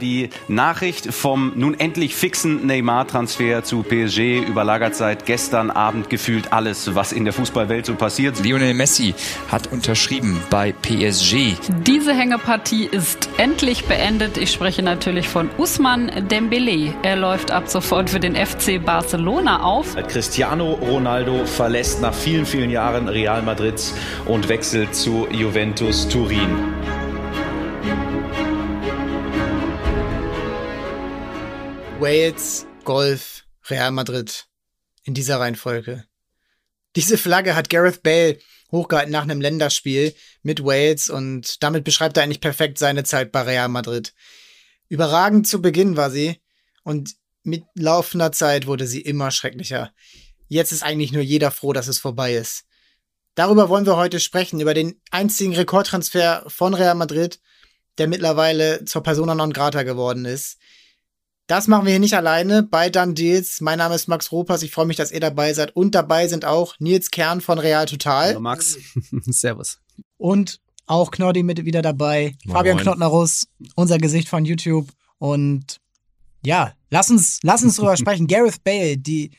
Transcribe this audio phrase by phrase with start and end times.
[0.00, 6.94] Die Nachricht vom nun endlich fixen Neymar-Transfer zu PSG überlagert seit gestern Abend gefühlt alles,
[6.94, 8.42] was in der Fußballwelt so passiert.
[8.44, 9.14] Lionel Messi
[9.50, 11.54] hat unterschrieben bei PSG.
[11.86, 14.38] Diese Hängepartie ist endlich beendet.
[14.38, 16.94] Ich spreche natürlich von Usman Dembele.
[17.02, 19.96] Er läuft ab sofort für den FC Barcelona auf.
[20.08, 23.80] Cristiano Ronaldo verlässt nach vielen, vielen Jahren Real Madrid
[24.26, 26.97] und wechselt zu Juventus Turin.
[32.00, 34.46] Wales, Golf, Real Madrid.
[35.02, 36.04] In dieser Reihenfolge.
[36.94, 38.38] Diese Flagge hat Gareth Bale
[38.70, 43.42] hochgehalten nach einem Länderspiel mit Wales und damit beschreibt er eigentlich perfekt seine Zeit bei
[43.42, 44.14] Real Madrid.
[44.88, 46.40] Überragend zu Beginn war sie
[46.84, 49.92] und mit laufender Zeit wurde sie immer schrecklicher.
[50.46, 52.64] Jetzt ist eigentlich nur jeder froh, dass es vorbei ist.
[53.34, 57.40] Darüber wollen wir heute sprechen, über den einzigen Rekordtransfer von Real Madrid,
[57.98, 60.58] der mittlerweile zur Persona non grata geworden ist.
[61.48, 63.62] Das machen wir hier nicht alleine bei Dan Deals.
[63.62, 64.62] Mein Name ist Max Ropas.
[64.62, 65.74] Ich freue mich, dass ihr dabei seid.
[65.74, 68.28] Und dabei sind auch Nils Kern von Real Total.
[68.28, 68.76] Hallo Max.
[69.22, 69.80] Servus.
[70.18, 72.34] Und auch Knoddy mit wieder dabei.
[72.44, 72.54] Moin.
[72.54, 74.90] Fabian Knottnerus, unser Gesicht von YouTube.
[75.16, 75.80] Und
[76.44, 78.26] ja, lass uns, lass uns drüber sprechen.
[78.26, 79.30] Gareth Bale, die,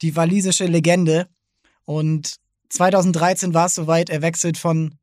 [0.00, 1.28] die walisische Legende.
[1.84, 2.36] Und
[2.70, 4.94] 2013 war es soweit, er wechselt von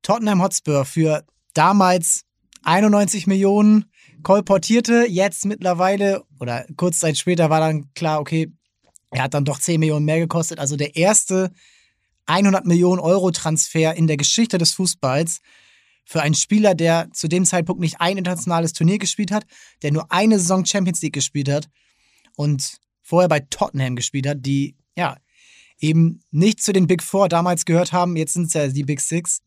[0.00, 2.22] Tottenham Hotspur für damals
[2.62, 3.91] 91 Millionen
[4.22, 8.52] kolportierte jetzt mittlerweile, oder kurz Zeit später war dann klar, okay,
[9.10, 10.58] er hat dann doch 10 Millionen mehr gekostet.
[10.58, 11.52] Also der erste
[12.26, 15.40] 100 Millionen Euro Transfer in der Geschichte des Fußballs
[16.04, 19.44] für einen Spieler, der zu dem Zeitpunkt nicht ein internationales Turnier gespielt hat,
[19.82, 21.68] der nur eine Saison Champions League gespielt hat
[22.36, 25.16] und vorher bei Tottenham gespielt hat, die ja
[25.78, 28.16] eben nicht zu den Big Four damals gehört haben.
[28.16, 29.42] Jetzt sind es ja die Big Six.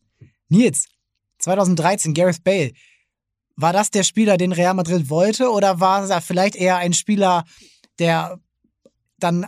[0.48, 0.86] Nils,
[1.38, 2.72] 2013, Gareth Bale,
[3.56, 7.44] war das der Spieler, den Real Madrid wollte, oder war er vielleicht eher ein Spieler,
[7.98, 8.38] der
[9.18, 9.46] dann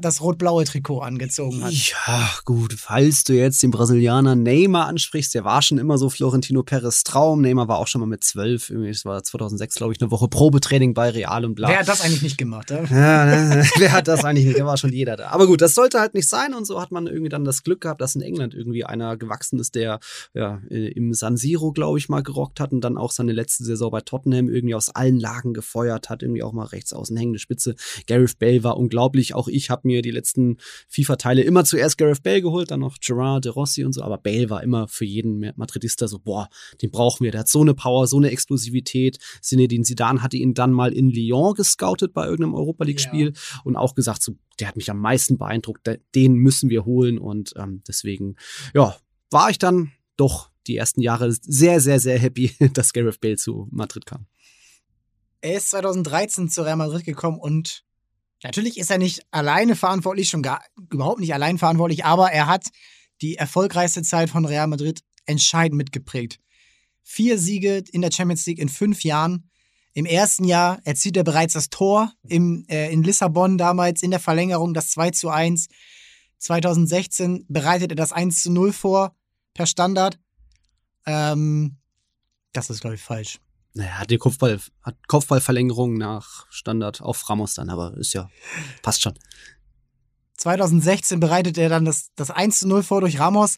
[0.00, 1.72] das rot-blaue Trikot angezogen hat.
[1.72, 6.62] Ja, gut, falls du jetzt den Brasilianer Neymar ansprichst, der war schon immer so Florentino
[6.62, 7.40] Perez Traum.
[7.40, 10.28] Neymar war auch schon mal mit zwölf, irgendwie, das war 2006, glaube ich, eine Woche
[10.28, 11.68] Probetraining bei Real und bla.
[11.68, 12.70] Wer hat das eigentlich nicht gemacht?
[12.70, 14.58] Ja, ja ne, wer hat das eigentlich nicht?
[14.58, 15.28] Da war schon jeder da.
[15.28, 17.80] Aber gut, das sollte halt nicht sein und so hat man irgendwie dann das Glück
[17.80, 20.00] gehabt, dass in England irgendwie einer gewachsen ist, der
[20.34, 23.90] ja im San Siro, glaube ich, mal gerockt hat und dann auch seine letzte Saison
[23.90, 27.74] bei Tottenham irgendwie aus allen Lagen gefeuert hat, irgendwie auch mal rechts außen hängende Spitze.
[28.06, 29.34] Gareth Bale war unglaublich.
[29.34, 30.58] Auch ich habe habe mir die letzten
[30.88, 34.50] FIFA-Teile immer zuerst Gareth Bale geholt, dann noch Gerard de Rossi und so, aber Bale
[34.50, 36.48] war immer für jeden Madridista so, boah,
[36.82, 39.18] den brauchen wir, der hat so eine Power, so eine Explosivität.
[39.40, 43.60] Zinedine Zidane hatte ihn dann mal in Lyon gescoutet bei irgendeinem Europa League-Spiel ja.
[43.64, 47.54] und auch gesagt, so, der hat mich am meisten beeindruckt, den müssen wir holen und
[47.56, 48.36] ähm, deswegen,
[48.74, 48.96] ja,
[49.30, 53.68] war ich dann doch die ersten Jahre sehr, sehr, sehr happy, dass Gareth Bale zu
[53.70, 54.26] Madrid kam.
[55.40, 57.84] Er ist 2013 zu Real Madrid gekommen und
[58.42, 62.66] Natürlich ist er nicht alleine verantwortlich, schon gar überhaupt nicht allein verantwortlich, aber er hat
[63.20, 66.38] die erfolgreichste Zeit von Real Madrid entscheidend mitgeprägt.
[67.02, 69.50] Vier Siege in der Champions League in fünf Jahren.
[69.92, 74.20] Im ersten Jahr erzielt er bereits das Tor im, äh, in Lissabon damals in der
[74.20, 75.68] Verlängerung, das 2 zu 1.
[76.38, 79.14] 2016 bereitet er das 1 zu 0 vor
[79.52, 80.18] per Standard.
[81.06, 81.76] Ähm,
[82.52, 83.40] das ist, glaube ich, falsch.
[83.80, 88.28] Naja, hat die Kopfball, hat Kopfballverlängerung nach Standard auf Ramos dann, aber ist ja,
[88.82, 89.18] passt schon.
[90.36, 93.56] 2016 bereitet er dann das, das 1 zu 0 vor durch Ramos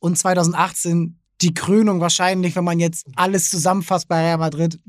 [0.00, 4.80] und 2018 die Krönung wahrscheinlich, wenn man jetzt alles zusammenfasst bei Real Madrid.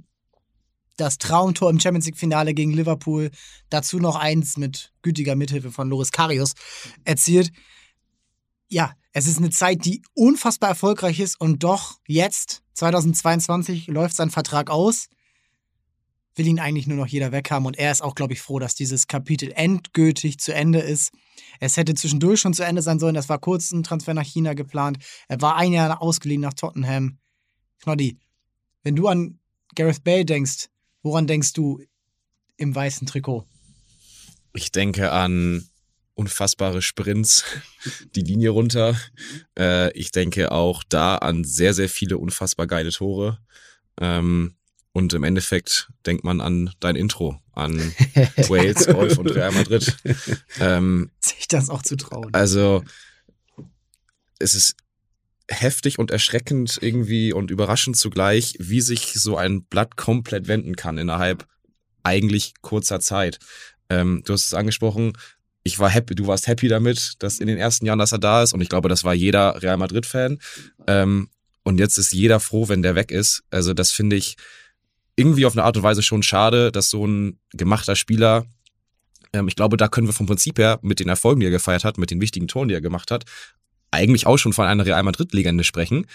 [0.97, 3.29] Das Traumtor im Champions League Finale gegen Liverpool,
[3.69, 6.53] dazu noch eins mit gütiger Mithilfe von Loris Karius
[7.05, 7.51] erzielt.
[8.67, 14.29] Ja, es ist eine Zeit, die unfassbar erfolgreich ist und doch jetzt 2022 läuft sein
[14.29, 15.09] Vertrag aus.
[16.35, 18.73] Will ihn eigentlich nur noch jeder weghaben und er ist auch, glaube ich, froh, dass
[18.73, 21.11] dieses Kapitel endgültig zu Ende ist.
[21.59, 23.15] Es hätte zwischendurch schon zu Ende sein sollen.
[23.15, 24.99] Das war kurz ein Transfer nach China geplant.
[25.27, 27.17] Er war ein Jahr ausgeliehen nach Tottenham.
[27.81, 28.17] Knoddy,
[28.83, 29.39] wenn du an
[29.75, 30.67] Gareth Bale denkst,
[31.03, 31.81] woran denkst du
[32.55, 33.45] im weißen Trikot?
[34.53, 35.68] Ich denke an
[36.19, 37.45] unfassbare Sprints
[38.15, 38.99] die Linie runter.
[39.57, 43.39] Äh, ich denke auch da an sehr, sehr viele unfassbar geile Tore.
[43.99, 44.55] Ähm,
[44.91, 47.77] und im Endeffekt denkt man an dein Intro, an
[48.49, 49.95] Wales, Golf und Real Madrid.
[50.59, 52.33] Ähm, Sich das auch zu trauen.
[52.33, 52.83] Also,
[54.39, 54.75] es ist
[55.47, 60.97] heftig und erschreckend irgendwie und überraschend zugleich, wie sich so ein Blatt komplett wenden kann
[60.97, 61.47] innerhalb
[62.03, 63.39] eigentlich kurzer Zeit.
[63.89, 65.13] Ähm, du hast es angesprochen,
[65.63, 68.43] ich war happy, du warst happy damit, dass in den ersten Jahren, dass er da
[68.43, 68.53] ist.
[68.53, 70.39] Und ich glaube, das war jeder Real Madrid-Fan.
[70.87, 71.29] Ähm,
[71.63, 73.43] und jetzt ist jeder froh, wenn der weg ist.
[73.51, 74.37] Also, das finde ich,
[75.15, 78.45] irgendwie auf eine Art und Weise schon schade, dass so ein gemachter Spieler
[79.33, 81.83] ähm, ich glaube, da können wir vom Prinzip her mit den Erfolgen, die er gefeiert
[81.83, 83.25] hat, mit den wichtigen Toren, die er gemacht hat,
[83.91, 86.05] eigentlich auch schon von einer Real Madrid-Legende sprechen.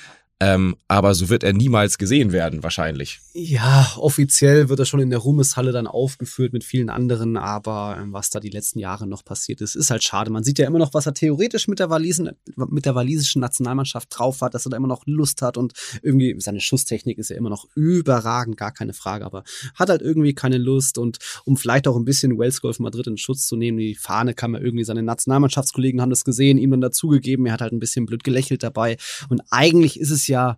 [0.41, 3.21] Ähm, aber so wird er niemals gesehen werden, wahrscheinlich.
[3.35, 8.13] Ja, offiziell wird er schon in der Ruhmeshalle dann aufgeführt mit vielen anderen, aber ähm,
[8.13, 10.33] was da die letzten Jahre noch passiert ist, ist halt schade.
[10.33, 14.09] Man sieht ja immer noch, was er theoretisch mit der, Walisen, mit der walisischen Nationalmannschaft
[14.11, 15.73] drauf hat, dass er da immer noch Lust hat und
[16.03, 19.45] irgendwie seine Schusstechnik ist ja immer noch überragend, gar keine Frage, aber
[19.77, 23.19] hat halt irgendwie keine Lust und um vielleicht auch ein bisschen Wales Golf Madrid in
[23.19, 26.81] Schutz zu nehmen, die Fahne kam ja irgendwie, seine Nationalmannschaftskollegen haben das gesehen, ihm dann
[26.81, 28.97] dazugegeben, er hat halt ein bisschen blöd gelächelt dabei
[29.29, 30.57] und eigentlich ist es ja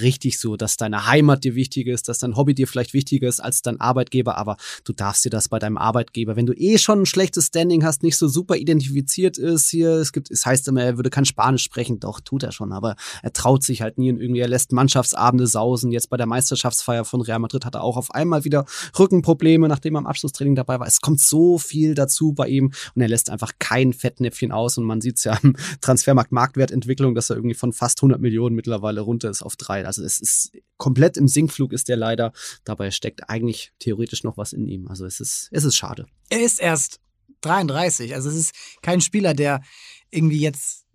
[0.00, 3.40] richtig so, dass deine Heimat dir wichtiger ist, dass dein Hobby dir vielleicht wichtiger ist
[3.40, 7.02] als dein Arbeitgeber, aber du darfst dir das bei deinem Arbeitgeber, wenn du eh schon
[7.02, 10.82] ein schlechtes Standing hast, nicht so super identifiziert ist hier, es gibt, es heißt immer,
[10.82, 14.10] er würde kein Spanisch sprechen, doch, tut er schon, aber er traut sich halt nie
[14.10, 17.82] und irgendwie, er lässt Mannschaftsabende sausen, jetzt bei der Meisterschaftsfeier von Real Madrid hat er
[17.82, 18.64] auch auf einmal wieder
[18.98, 23.02] Rückenprobleme, nachdem er im Abschlusstraining dabei war, es kommt so viel dazu bei ihm und
[23.02, 27.30] er lässt einfach kein Fettnäpfchen aus und man sieht es ja am Transfermarkt Marktwertentwicklung, dass
[27.30, 31.16] er irgendwie von fast 100 Millionen mittlerweile runter ist auf drei, also es ist komplett
[31.16, 32.32] im Sinkflug ist der leider.
[32.64, 34.88] Dabei steckt eigentlich theoretisch noch was in ihm.
[34.88, 36.06] Also es ist, es ist schade.
[36.28, 37.00] Er ist erst
[37.42, 38.14] 33.
[38.14, 39.62] Also es ist kein Spieler, der
[40.10, 40.86] irgendwie jetzt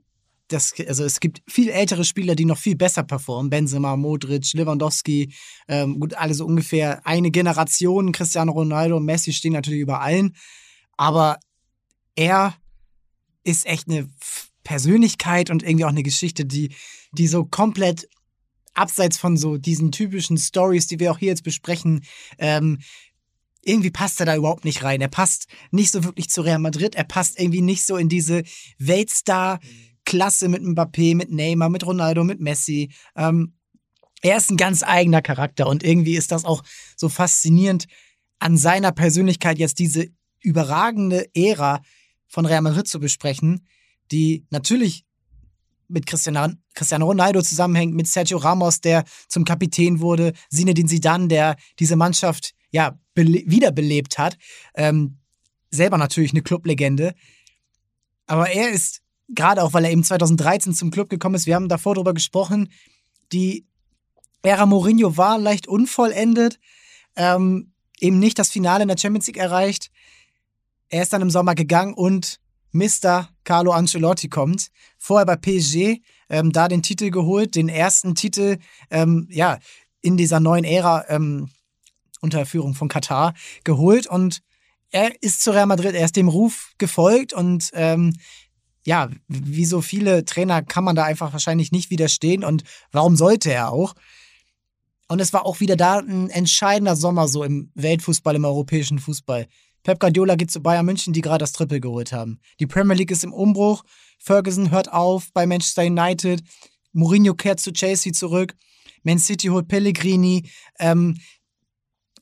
[0.51, 3.49] das, also es gibt viel ältere Spieler, die noch viel besser performen.
[3.49, 5.33] Benzema, Modric, Lewandowski,
[5.67, 8.11] ähm, gut, alle so ungefähr eine Generation.
[8.11, 10.35] Cristiano Ronaldo und Messi stehen natürlich über allen.
[10.97, 11.39] Aber
[12.15, 12.55] er
[13.43, 14.09] ist echt eine
[14.63, 16.75] Persönlichkeit und irgendwie auch eine Geschichte, die,
[17.11, 18.07] die so komplett
[18.73, 22.03] abseits von so diesen typischen Stories, die wir auch hier jetzt besprechen,
[22.37, 22.79] ähm,
[23.63, 25.01] irgendwie passt er da überhaupt nicht rein.
[25.01, 26.95] Er passt nicht so wirklich zu Real Madrid.
[26.95, 28.43] Er passt irgendwie nicht so in diese
[28.79, 32.91] Weltstar-Klasse mit Mbappé, mit Neymar, mit Ronaldo, mit Messi.
[33.15, 33.53] Ähm,
[34.21, 36.63] er ist ein ganz eigener Charakter und irgendwie ist das auch
[36.95, 37.87] so faszinierend
[38.39, 40.07] an seiner Persönlichkeit jetzt diese
[40.41, 41.81] überragende Ära
[42.27, 43.67] von Real Madrid zu besprechen,
[44.11, 45.05] die natürlich
[45.91, 46.55] mit Cristiano,
[47.05, 52.97] Ronaldo zusammenhängt, mit Sergio Ramos, der zum Kapitän wurde, Zinedine Zidane, der diese Mannschaft ja
[53.15, 54.37] wiederbelebt hat.
[54.75, 55.17] Ähm,
[55.69, 57.13] selber natürlich eine Clublegende.
[58.27, 61.69] Aber er ist, gerade auch weil er eben 2013 zum Club gekommen ist, wir haben
[61.69, 62.69] davor darüber gesprochen,
[63.31, 63.65] die
[64.43, 66.59] Ära Mourinho war leicht unvollendet,
[67.15, 69.91] ähm, eben nicht das Finale in der Champions League erreicht.
[70.89, 72.39] Er ist dann im Sommer gegangen und
[72.71, 73.29] Mr.
[73.51, 74.69] Carlo Ancelotti kommt.
[74.97, 75.99] Vorher bei PSG
[76.29, 78.59] ähm, da den Titel geholt, den ersten Titel
[78.89, 79.59] ähm, ja,
[79.99, 81.49] in dieser neuen Ära ähm,
[82.21, 83.33] unter Führung von Katar
[83.65, 84.41] geholt und
[84.89, 88.15] er ist zu Real Madrid, er ist dem Ruf gefolgt und ähm,
[88.85, 92.63] ja, wie so viele Trainer kann man da einfach wahrscheinlich nicht widerstehen und
[92.93, 93.95] warum sollte er auch?
[95.09, 99.45] Und es war auch wieder da ein entscheidender Sommer so im Weltfußball, im europäischen Fußball.
[99.83, 102.39] Pep Guardiola geht zu Bayern München, die gerade das Triple geholt haben.
[102.59, 103.83] Die Premier League ist im Umbruch.
[104.19, 106.43] Ferguson hört auf bei Manchester United.
[106.93, 108.55] Mourinho kehrt zu Chelsea zurück.
[109.03, 110.49] Man City holt Pellegrini.
[110.79, 111.17] Ähm,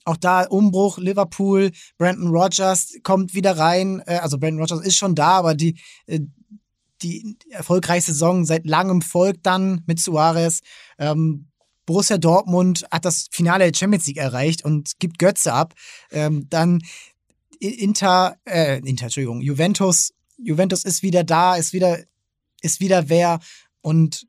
[0.05, 4.01] auch da Umbruch, Liverpool, Brandon Rogers kommt wieder rein.
[4.05, 5.77] Äh, also Brandon Rogers ist schon da, aber die,
[6.07, 6.21] äh,
[7.01, 10.61] die erfolgreichste Saison seit langem folgt dann mit Suarez.
[10.97, 11.47] Ähm,
[11.85, 15.73] Borussia Dortmund hat das Finale der Champions League erreicht und gibt Götze ab.
[16.11, 16.81] Ähm, dann
[17.59, 21.99] Inter, äh, Inter, Entschuldigung, Juventus, Juventus ist wieder da, ist wieder,
[22.61, 23.39] ist wieder wer
[23.81, 24.27] und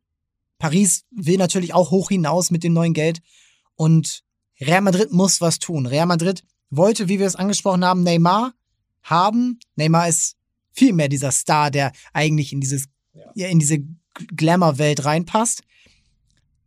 [0.58, 3.22] Paris will natürlich auch hoch hinaus mit dem neuen Geld
[3.76, 4.24] und
[4.60, 5.86] Real Madrid muss was tun.
[5.86, 8.52] Real Madrid wollte, wie wir es angesprochen haben, Neymar
[9.02, 9.58] haben.
[9.76, 10.36] Neymar ist
[10.72, 12.88] viel mehr dieser Star, der eigentlich in dieses,
[13.34, 13.48] ja.
[13.48, 13.78] in diese
[14.36, 15.62] Glamour-Welt reinpasst.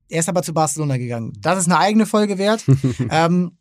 [0.09, 1.33] Er ist aber zu Barcelona gegangen.
[1.39, 2.65] Das ist eine eigene Folge wert.
[3.09, 3.57] ähm,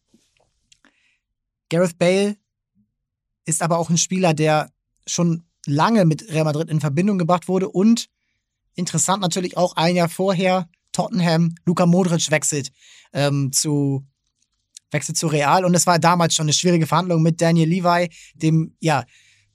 [1.68, 2.36] Gareth Bale
[3.44, 4.70] ist aber auch ein Spieler, der
[5.06, 8.08] schon lange mit Real Madrid in Verbindung gebracht wurde und
[8.74, 12.70] interessant natürlich auch ein Jahr vorher Tottenham, Luka Modric wechselt
[13.12, 14.04] ähm, zu
[14.90, 18.76] wechselt zu Real und es war damals schon eine schwierige Verhandlung mit Daniel Levi, dem
[18.80, 19.04] ja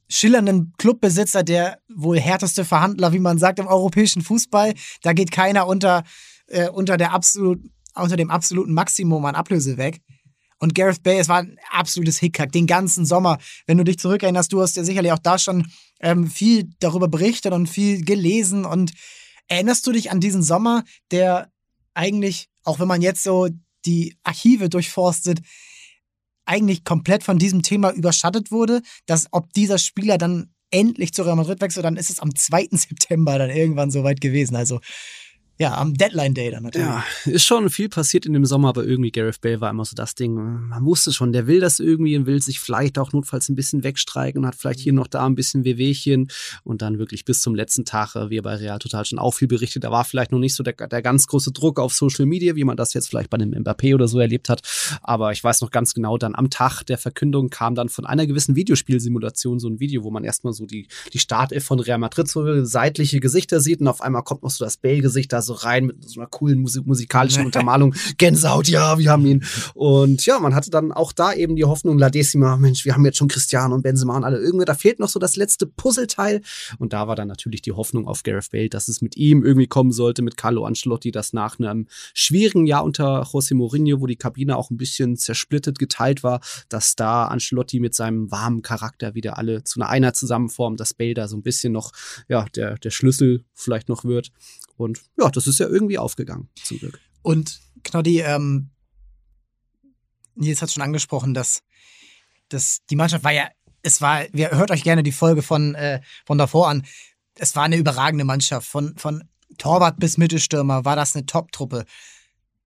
[0.09, 4.73] schillernden Clubbesitzer, der wohl härteste Verhandler, wie man sagt, im europäischen Fußball.
[5.01, 6.03] Da geht keiner unter
[6.47, 7.59] äh, unter der absolut
[7.93, 10.01] unter dem absoluten Maximum an Ablöse weg.
[10.59, 13.37] Und Gareth Bale, es war ein absolutes Hickhack, den ganzen Sommer.
[13.65, 15.67] Wenn du dich zurückerinnerst, du hast ja sicherlich auch da schon
[15.99, 18.65] ähm, viel darüber berichtet und viel gelesen.
[18.65, 18.93] Und
[19.47, 21.51] erinnerst du dich an diesen Sommer, der
[21.93, 23.49] eigentlich, auch wenn man jetzt so
[23.85, 25.39] die Archive durchforstet,
[26.45, 31.35] eigentlich komplett von diesem Thema überschattet wurde, dass ob dieser Spieler dann endlich zu Real
[31.35, 32.69] Madrid wechselt, dann ist es am 2.
[32.71, 34.55] September dann irgendwann soweit gewesen.
[34.55, 34.79] Also
[35.59, 36.87] ja, am Deadline Day dann natürlich.
[36.87, 39.95] Ja, ist schon viel passiert in dem Sommer, aber irgendwie Gareth Bale war immer so
[39.95, 40.35] das Ding.
[40.35, 43.83] Man wusste schon, der will das irgendwie und will sich vielleicht auch notfalls ein bisschen
[43.83, 46.29] wegstreiken und hat vielleicht hier noch da ein bisschen Wehwehchen
[46.63, 49.47] und dann wirklich bis zum letzten Tag, äh, wie bei Real Total schon auch viel
[49.47, 52.55] berichtet, da war vielleicht noch nicht so der, der ganz große Druck auf Social Media,
[52.55, 54.61] wie man das jetzt vielleicht bei einem Mbappé oder so erlebt hat.
[55.01, 58.27] Aber ich weiß noch ganz genau, dann am Tag der Verkündung kam dann von einer
[58.27, 62.27] gewissen Videospielsimulation so ein Video, wo man erstmal so die, die Startelf von Real Madrid
[62.27, 65.87] so seitliche Gesichter sieht und auf einmal kommt noch so das Bale-Gesicht da so rein
[65.87, 67.95] mit so einer coolen Musik musikalischen Untermalung.
[68.17, 69.43] Gänsehaut, ja, wir haben ihn.
[69.73, 73.05] Und ja, man hatte dann auch da eben die Hoffnung, La Decima, Mensch, wir haben
[73.05, 74.37] jetzt schon Cristiano und Benzema und alle.
[74.37, 76.41] Irgendwie, da fehlt noch so das letzte Puzzleteil.
[76.77, 79.67] Und da war dann natürlich die Hoffnung auf Gareth Bale, dass es mit ihm irgendwie
[79.67, 84.15] kommen sollte, mit Carlo Ancelotti, das nach einem schwierigen Jahr unter José Mourinho, wo die
[84.15, 89.37] Kabine auch ein bisschen zersplittet, geteilt war, dass da Ancelotti mit seinem warmen Charakter wieder
[89.37, 91.91] alle zu einer Einheit zusammenformt, dass Bale da so ein bisschen noch,
[92.27, 94.31] ja, der, der Schlüssel vielleicht noch wird.
[94.77, 96.99] Und ja, das ist ja irgendwie aufgegangen, zum Glück.
[97.23, 98.69] Und Knoddy, ähm,
[100.35, 101.63] Nils hat schon angesprochen, dass,
[102.49, 103.49] dass die Mannschaft war ja,
[103.81, 106.85] es war, wir hört euch gerne die Folge von, äh, von davor an.
[107.35, 108.67] Es war eine überragende Mannschaft.
[108.67, 109.23] Von, von
[109.57, 111.85] Torwart bis Mittelstürmer war das eine Top-Truppe.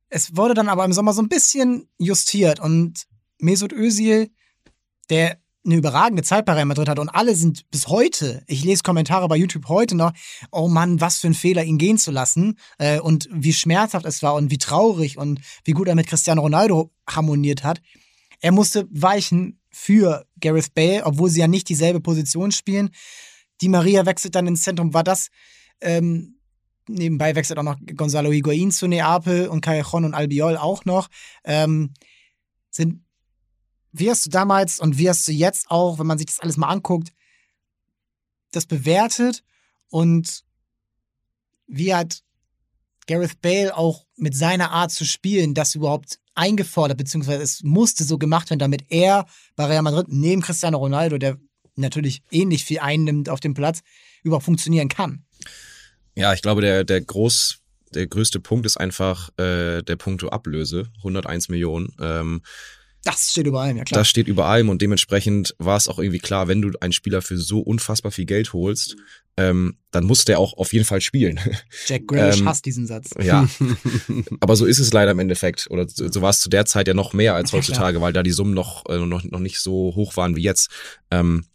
[0.09, 3.07] Es wurde dann aber im Sommer so ein bisschen justiert und
[3.39, 4.31] Mesut Özil,
[5.09, 8.83] der eine überragende Zeit bei Real Madrid hat und alle sind bis heute, ich lese
[8.83, 10.11] Kommentare bei YouTube heute noch,
[10.51, 14.23] oh Mann, was für ein Fehler, ihn gehen zu lassen äh, und wie schmerzhaft es
[14.23, 17.81] war und wie traurig und wie gut er mit Cristiano Ronaldo harmoniert hat.
[18.39, 22.89] Er musste weichen für Gareth Bale, obwohl sie ja nicht dieselbe Position spielen.
[23.61, 24.93] Die Maria wechselt dann ins Zentrum.
[24.93, 25.29] War das
[25.79, 26.39] ähm,
[26.87, 31.07] nebenbei wechselt auch noch Gonzalo Higuain zu Neapel und Callejon und Albiol auch noch.
[31.43, 31.93] Ähm,
[32.69, 33.03] sind
[33.91, 36.57] wie hast du damals und wie hast du jetzt auch, wenn man sich das alles
[36.57, 37.11] mal anguckt,
[38.51, 39.43] das bewertet
[39.89, 40.43] und
[41.67, 42.23] wie hat
[43.07, 48.17] Gareth Bale auch mit seiner Art zu spielen das überhaupt eingefordert, beziehungsweise es musste so
[48.17, 51.37] gemacht werden, damit er bei Real Madrid neben Cristiano Ronaldo, der
[51.75, 53.81] natürlich ähnlich viel einnimmt auf dem Platz,
[54.23, 55.25] überhaupt funktionieren kann.
[56.15, 57.59] Ja, ich glaube, der, der groß,
[57.93, 61.93] der größte Punkt ist einfach äh, der Punkto Ablöse, 101 Millionen.
[61.99, 62.41] Ähm,
[63.03, 63.99] das steht über allem, ja klar.
[63.99, 67.21] Das steht über allem und dementsprechend war es auch irgendwie klar, wenn du einen Spieler
[67.21, 68.95] für so unfassbar viel Geld holst,
[69.37, 71.39] ähm, dann muss der auch auf jeden Fall spielen.
[71.87, 73.11] Jack Grealish ähm, hasst diesen Satz.
[73.21, 73.47] Ja,
[74.39, 75.67] aber so ist es leider im Endeffekt.
[75.69, 78.13] Oder so, so war es zu der Zeit ja noch mehr als heutzutage, ja, weil
[78.13, 80.69] da die Summen noch, äh, noch, noch nicht so hoch waren wie jetzt.
[81.09, 81.45] Ähm,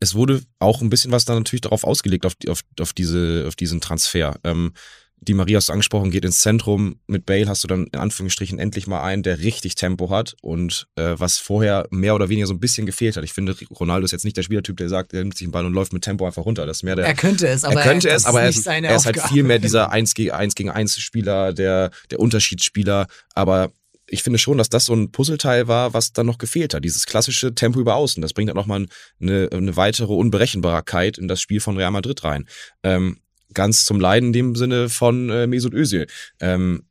[0.00, 3.54] es wurde auch ein bisschen was da natürlich darauf ausgelegt, auf, auf, auf, diese, auf
[3.54, 4.38] diesen Transfer.
[4.44, 4.72] Ähm,
[5.18, 7.00] die Maria hast du angesprochen, geht ins Zentrum.
[7.06, 10.86] Mit Bale hast du dann in Anführungsstrichen endlich mal einen, der richtig Tempo hat und
[10.96, 13.24] äh, was vorher mehr oder weniger so ein bisschen gefehlt hat.
[13.24, 15.64] Ich finde, Ronaldo ist jetzt nicht der Spielertyp, der sagt, er nimmt sich den Ball
[15.64, 16.66] und läuft mit Tempo einfach runter.
[16.66, 17.06] Das ist mehr der.
[17.06, 19.58] Er könnte es, aber er könnte es, aber er ist, er ist halt viel mehr
[19.58, 23.06] dieser 1 gegen 1 gegen 1 Spieler, der, der Unterschiedsspieler.
[23.34, 23.72] Aber
[24.08, 26.84] ich finde schon, dass das so ein Puzzleteil war, was dann noch gefehlt hat.
[26.84, 28.22] Dieses klassische Tempo über Außen.
[28.22, 28.86] Das bringt dann nochmal
[29.20, 32.46] eine, eine weitere Unberechenbarkeit in das Spiel von Real Madrid rein.
[32.82, 33.18] Ähm,
[33.56, 36.06] ganz zum Leiden in dem Sinne von äh, Mesut Özil.
[36.38, 36.84] Ähm,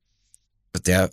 [0.85, 1.09] der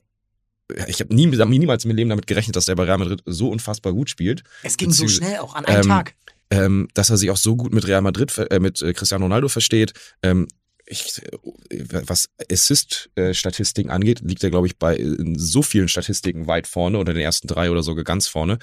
[0.89, 3.51] ich habe nie, niemals in meinem Leben damit gerechnet, dass der bei Real Madrid so
[3.51, 4.43] unfassbar gut spielt.
[4.63, 6.15] Es ging so schnell, auch an einem ähm, Tag.
[6.51, 9.49] Ähm, dass er sich auch so gut mit Real Madrid, äh, mit äh, Cristiano Ronaldo
[9.49, 9.93] versteht.
[10.23, 10.49] Ähm,
[10.87, 11.21] ich,
[11.91, 14.99] was Assist-Statistiken angeht, liegt er, glaube ich, bei
[15.37, 18.59] so vielen Statistiken weit vorne oder den ersten drei oder sogar ganz vorne.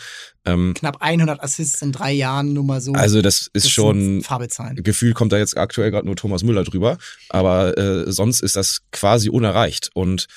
[0.45, 2.93] Ähm, Knapp 100 Assists in drei Jahren, nur mal so.
[2.93, 4.21] Also das ist das schon,
[4.75, 6.97] Gefühl kommt da jetzt aktuell gerade nur Thomas Müller drüber,
[7.29, 10.27] aber äh, sonst ist das quasi unerreicht und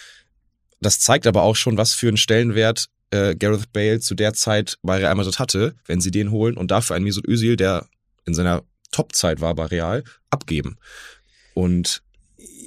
[0.81, 4.79] das zeigt aber auch schon, was für einen Stellenwert äh, Gareth Bale zu der Zeit
[4.83, 7.87] bei Real Madrid hatte, wenn sie den holen und dafür einen Mesut Özil, der
[8.25, 10.79] in seiner Topzeit war bei Real, abgeben.
[11.55, 12.03] Und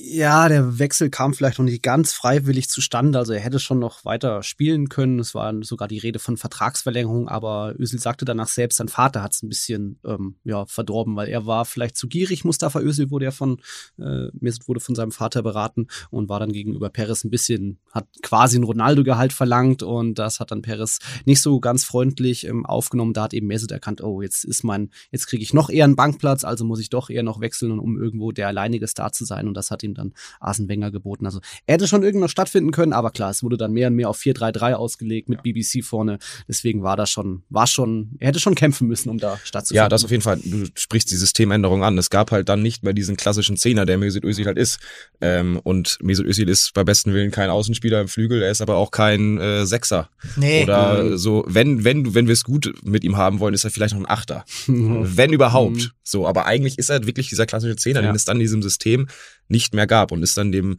[0.07, 3.17] ja, der Wechsel kam vielleicht noch nicht ganz freiwillig zustande.
[3.17, 5.17] Also er hätte schon noch weiter spielen können.
[5.17, 9.33] Es war sogar die Rede von Vertragsverlängerung, aber Özil sagte danach selbst, sein Vater hat
[9.33, 12.45] es ein bisschen ähm, ja, verdorben, weil er war vielleicht zu gierig.
[12.45, 13.57] Mustafa Özil wurde ja von,
[13.97, 14.29] äh,
[14.67, 18.63] wurde von seinem Vater beraten und war dann gegenüber Perez ein bisschen, hat quasi ein
[18.63, 23.13] Ronaldo-Gehalt verlangt und das hat dann Perez nicht so ganz freundlich ähm, aufgenommen.
[23.13, 25.95] Da hat eben Mesut erkannt, oh, jetzt ist mein, jetzt kriege ich noch eher einen
[25.95, 29.47] Bankplatz, also muss ich doch eher noch wechseln, um irgendwo der alleinige Star zu sein
[29.47, 31.25] und das hat ihm dann Arsene Wenger geboten.
[31.25, 34.09] Also er hätte schon irgendwo stattfinden können, aber klar, es wurde dann mehr und mehr
[34.09, 35.53] auf 4-3-3 ausgelegt mit ja.
[35.53, 36.19] BBC vorne.
[36.47, 39.83] Deswegen war das schon, war schon, er hätte schon kämpfen müssen, um da stattzufinden.
[39.83, 40.39] Ja, das auf jeden Fall.
[40.43, 41.97] Du sprichst die Systemänderung an.
[41.97, 44.79] Es gab halt dann nicht mehr diesen klassischen Zehner, der Mesut Özil halt ist.
[45.21, 48.75] Ähm, und Mesut Özil ist bei besten Willen kein Außenspieler im Flügel, er ist aber
[48.75, 50.09] auch kein äh, Sechser.
[50.35, 50.63] Nee.
[50.63, 51.17] Oder mhm.
[51.17, 54.01] so, wenn, wenn, wenn wir es gut mit ihm haben wollen, ist er vielleicht noch
[54.01, 54.45] ein Achter.
[54.67, 55.75] wenn überhaupt.
[55.75, 55.91] Mhm.
[56.03, 58.09] So, aber eigentlich ist er wirklich dieser klassische Zehner, ja.
[58.09, 59.07] den es dann in diesem System
[59.47, 60.77] nicht mehr gab und ist dann dem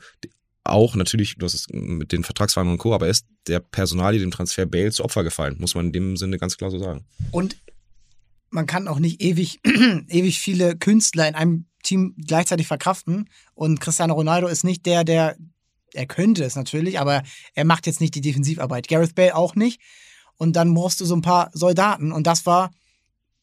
[0.65, 4.21] auch natürlich, du hast es mit den Vertragsverhandlungen und Co., aber er ist der Personalie,
[4.21, 7.05] dem Transfer Bale zu Opfer gefallen, muss man in dem Sinne ganz klar so sagen.
[7.31, 7.57] Und
[8.51, 9.61] man kann auch nicht ewig,
[10.09, 13.29] ewig viele Künstler in einem Team gleichzeitig verkraften.
[13.55, 15.37] Und Cristiano Ronaldo ist nicht der, der,
[15.95, 17.23] er könnte es natürlich, aber
[17.55, 18.89] er macht jetzt nicht die Defensivarbeit.
[18.89, 19.81] Gareth Bale auch nicht.
[20.37, 22.13] Und dann brauchst du so ein paar Soldaten.
[22.13, 22.71] Und das war,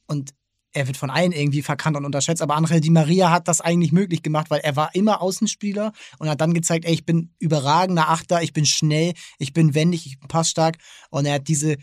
[0.07, 0.33] und
[0.73, 3.91] er wird von allen irgendwie verkannt und unterschätzt, aber Angel Di Maria hat das eigentlich
[3.91, 8.09] möglich gemacht, weil er war immer Außenspieler und hat dann gezeigt, ey, ich bin überragender
[8.09, 10.77] Achter, ich bin schnell, ich bin wendig, ich bin passstark
[11.09, 11.77] und er hat diese,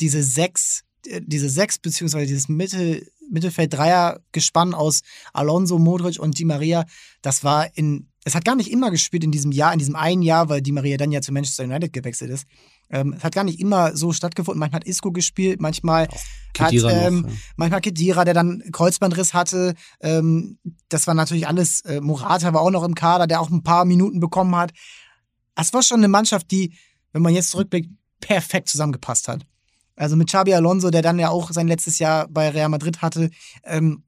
[0.00, 6.86] diese sechs, diese sechs beziehungsweise dieses Mittel, Mittelfeld-Dreier-Gespann aus Alonso, Modric und Di Maria,
[7.22, 10.22] das war in, es hat gar nicht immer gespielt in diesem Jahr, in diesem einen
[10.22, 12.46] Jahr, weil Di Maria dann ja zu Manchester United gewechselt ist.
[12.90, 14.58] Ähm, es hat gar nicht immer so stattgefunden.
[14.58, 16.08] Manchmal hat Isco gespielt, manchmal
[16.58, 17.36] hat ähm, noch, ja.
[17.56, 19.74] manchmal Kedira, der dann Kreuzbandriss hatte.
[20.00, 21.82] Ähm, das war natürlich alles.
[21.82, 24.72] Äh, Morata war auch noch im Kader, der auch ein paar Minuten bekommen hat.
[25.54, 26.74] Das war schon eine Mannschaft, die,
[27.12, 29.46] wenn man jetzt zurückblickt, perfekt zusammengepasst hat.
[29.96, 33.30] Also mit Xabi Alonso, der dann ja auch sein letztes Jahr bei Real Madrid hatte.
[33.64, 34.02] Ähm,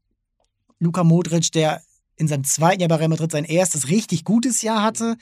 [0.79, 1.83] Luka Modric, der
[2.17, 5.17] in seinem zweiten Jahr bei Real Madrid sein erstes richtig gutes Jahr hatte.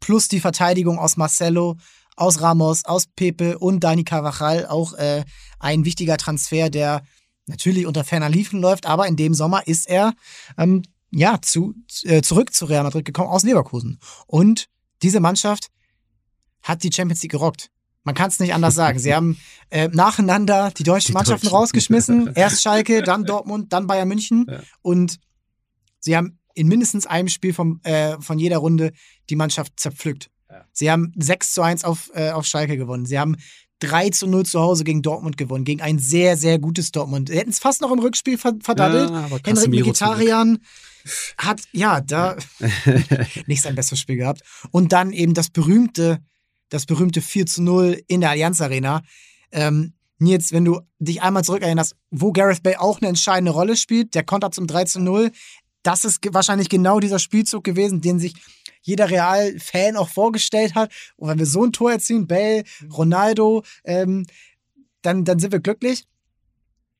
[0.00, 1.76] Plus die Verteidigung aus Marcelo
[2.22, 5.24] aus Ramos, aus Pepe und Dani Carvajal auch äh,
[5.58, 7.02] ein wichtiger Transfer, der
[7.46, 10.14] natürlich unter ferner Liefen läuft, aber in dem Sommer ist er
[10.56, 11.74] ähm, ja zu,
[12.04, 13.98] äh, zurück zu Real Madrid gekommen aus Leverkusen.
[14.26, 14.68] Und
[15.02, 15.68] diese Mannschaft
[16.62, 17.70] hat die Champions League gerockt.
[18.04, 19.00] Man kann es nicht anders sagen.
[19.00, 19.36] Sie haben
[19.70, 21.56] äh, nacheinander die deutschen die Mannschaften Deutschen.
[21.56, 22.32] rausgeschmissen.
[22.34, 24.46] Erst Schalke, dann Dortmund, dann Bayern München.
[24.48, 24.60] Ja.
[24.80, 25.18] Und
[25.98, 28.92] sie haben in mindestens einem Spiel vom, äh, von jeder Runde
[29.28, 30.30] die Mannschaft zerpflückt.
[30.72, 33.06] Sie haben 6 zu 1 auf, äh, auf Schalke gewonnen.
[33.06, 33.36] Sie haben
[33.80, 37.28] 3 zu 0 zu Hause gegen Dortmund gewonnen, gegen ein sehr, sehr gutes Dortmund.
[37.28, 39.10] Sie hätten es fast noch im Rückspiel verdaddelt.
[39.10, 40.58] Ja, Henrik Mkhitaryan
[41.36, 42.36] hat, ja, da
[43.46, 44.42] nicht sein bestes Spiel gehabt.
[44.70, 46.20] Und dann eben das berühmte,
[46.68, 49.02] das berühmte 4 zu 0 in der Allianz Arena.
[49.50, 54.14] Ähm, Nils, wenn du dich einmal zurückerinnerst, wo Gareth Bay auch eine entscheidende Rolle spielt,
[54.14, 55.32] der Konter zum 3 zu 0,
[55.82, 58.34] das ist wahrscheinlich genau dieser Spielzug gewesen, den sich
[58.82, 60.92] jeder Real-Fan auch vorgestellt hat.
[61.16, 64.26] Und wenn wir so ein Tor erzielen, Bell, Ronaldo, ähm,
[65.00, 66.06] dann, dann sind wir glücklich.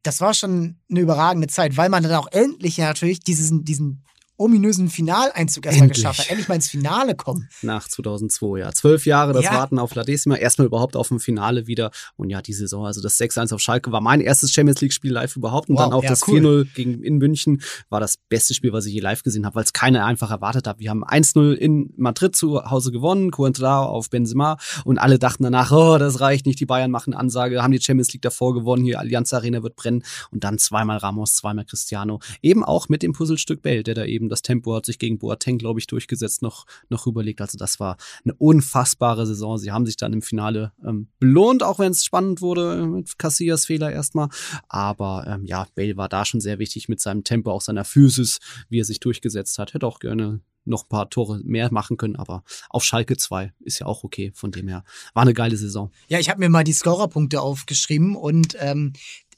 [0.02, 4.04] Das war schon eine überragende Zeit, weil man dann auch endlich ja natürlich diesen, diesen
[4.42, 6.30] ominösen Finaleinzug erstmal geschafft hat.
[6.30, 7.48] Endlich mal ins Finale kommen.
[7.62, 8.72] Nach 2002, ja.
[8.72, 9.52] Zwölf Jahre das ja.
[9.52, 10.36] Warten auf La Decima.
[10.36, 11.90] Erstmal überhaupt auf dem Finale wieder.
[12.16, 15.36] Und ja, die Saison, also das 6-1 auf Schalke war mein erstes Champions League-Spiel live
[15.36, 15.68] überhaupt.
[15.68, 16.40] Und wow, dann auch ja, das cool.
[16.40, 19.64] 4-0 gegen in München war das beste Spiel, was ich je live gesehen habe, weil
[19.64, 20.78] es keiner einfach erwartet hat.
[20.78, 25.70] Wir haben 1-0 in Madrid zu Hause gewonnen, Coentrao auf Benzema und alle dachten danach,
[25.72, 28.98] oh, das reicht nicht, die Bayern machen Ansage, haben die Champions League davor gewonnen, hier
[28.98, 32.20] Allianz Arena wird brennen und dann zweimal Ramos, zweimal Cristiano.
[32.42, 35.58] Eben auch mit dem Puzzlestück Bell, der da eben das Tempo hat sich gegen Boateng,
[35.58, 37.40] glaube ich, durchgesetzt, noch, noch überlegt.
[37.40, 39.58] Also das war eine unfassbare Saison.
[39.58, 43.66] Sie haben sich dann im Finale ähm, belohnt, auch wenn es spannend wurde mit Casillas
[43.66, 44.28] Fehler erstmal.
[44.68, 48.40] Aber ähm, ja, Bale war da schon sehr wichtig mit seinem Tempo, auch seiner Physis,
[48.68, 49.74] wie er sich durchgesetzt hat.
[49.74, 53.80] Hätte auch gerne noch ein paar Tore mehr machen können, aber auf Schalke 2 ist
[53.80, 54.32] ja auch okay.
[54.34, 55.90] Von dem her war eine geile Saison.
[56.08, 58.92] Ja, ich habe mir mal die Scorerpunkte aufgeschrieben und ähm,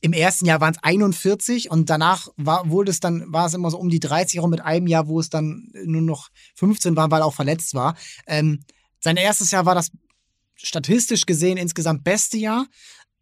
[0.04, 3.70] im ersten Jahr waren es 41 und danach war, wurde es dann, war es immer
[3.70, 7.10] so um die 30 auch mit einem Jahr, wo es dann nur noch 15 war,
[7.10, 7.96] weil er auch verletzt war.
[8.26, 8.60] Ähm,
[9.00, 9.90] sein erstes Jahr war das
[10.56, 12.66] statistisch gesehen insgesamt beste Jahr.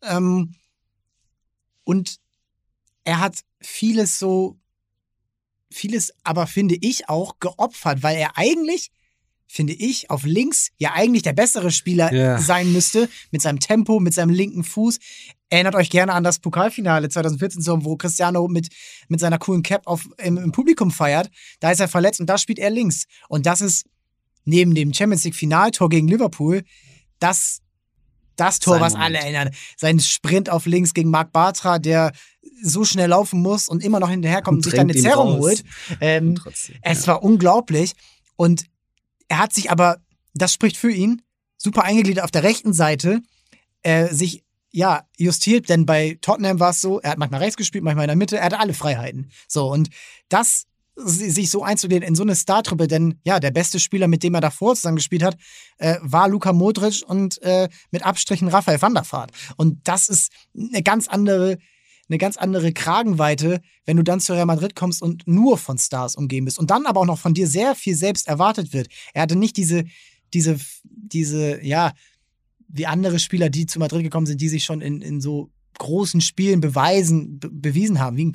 [0.03, 0.57] Ähm,
[1.85, 2.17] und
[3.05, 4.59] er hat vieles so,
[5.71, 8.91] vieles aber finde ich auch geopfert, weil er eigentlich
[9.53, 12.39] finde ich, auf links ja eigentlich der bessere Spieler yeah.
[12.39, 14.99] sein müsste, mit seinem Tempo, mit seinem linken Fuß.
[15.53, 18.69] Erinnert euch gerne an das Pokalfinale 2014, wo Cristiano mit,
[19.09, 21.31] mit seiner coolen Cap auf, im, im Publikum feiert.
[21.61, 23.05] Da ist er verletzt und da spielt er links.
[23.29, 23.85] Und das ist
[24.47, 26.63] neben dem Champions League Finaltor gegen Liverpool
[27.19, 27.61] das,
[28.37, 29.05] das Tor, Sein was Moment.
[29.05, 29.51] alle erinnern.
[29.77, 32.13] Sein Sprint auf links gegen Marc Bartra, der
[32.63, 35.65] so schnell laufen muss und immer noch hinterherkommt und, und sich dann eine Zerrung holt.
[36.01, 37.93] Ähm, trotzdem, es war unglaublich.
[38.37, 38.65] Und
[39.29, 39.99] er hat sich aber,
[40.33, 41.21] das spricht für ihn,
[41.59, 43.21] super eingegliedert auf der rechten Seite,
[43.83, 47.85] äh, sich ja, justiert, denn bei Tottenham war es so, er hat manchmal rechts gespielt,
[47.85, 49.31] manchmal in der Mitte, er hatte alle Freiheiten.
[49.47, 49.91] So, und
[50.29, 54.35] das sich so einzugliedern in so eine Startruppe, denn ja, der beste Spieler, mit dem
[54.35, 55.37] er davor zusammen gespielt hat,
[55.79, 59.33] äh, war Luka Modric und äh, mit Abstrichen Raphael van der Vaart.
[59.57, 61.59] Und das ist eine ganz andere
[62.09, 66.15] eine ganz andere Kragenweite, wenn du dann zu Real Madrid kommst und nur von Stars
[66.15, 68.89] umgeben bist und dann aber auch noch von dir sehr viel selbst erwartet wird.
[69.15, 69.85] Er hatte nicht diese,
[70.35, 71.93] diese, diese, ja,
[72.73, 76.21] wie andere Spieler, die zu Madrid gekommen sind, die sich schon in, in so großen
[76.21, 78.33] Spielen beweisen, be bewiesen haben, wie ein,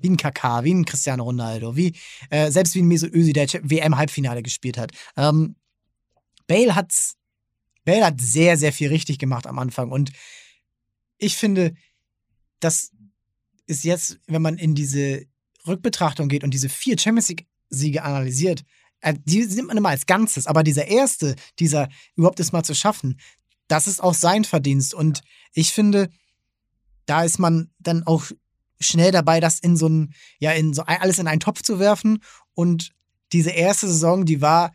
[0.00, 1.94] wie ein Kaká, wie ein Cristiano Ronaldo, wie
[2.30, 4.92] äh, selbst wie ein Mesut Özil, der WM-Halbfinale gespielt hat.
[5.16, 5.56] Ähm,
[6.46, 7.16] Bale hat's,
[7.84, 10.10] Bale hat sehr, sehr viel richtig gemacht am Anfang und
[11.18, 11.74] ich finde,
[12.60, 12.92] das
[13.66, 15.24] ist jetzt, wenn man in diese
[15.66, 18.64] Rückbetrachtung geht und diese vier Champions League-Siege analysiert,
[19.00, 22.74] äh, die nimmt man immer als Ganzes, aber dieser erste, dieser überhaupt das mal zu
[22.74, 23.18] schaffen,
[23.70, 24.94] das ist auch sein Verdienst.
[24.94, 26.10] Und ich finde,
[27.06, 28.24] da ist man dann auch
[28.80, 32.22] schnell dabei, das in so ein, ja, in so alles in einen Topf zu werfen.
[32.54, 32.90] Und
[33.32, 34.72] diese erste Saison, die war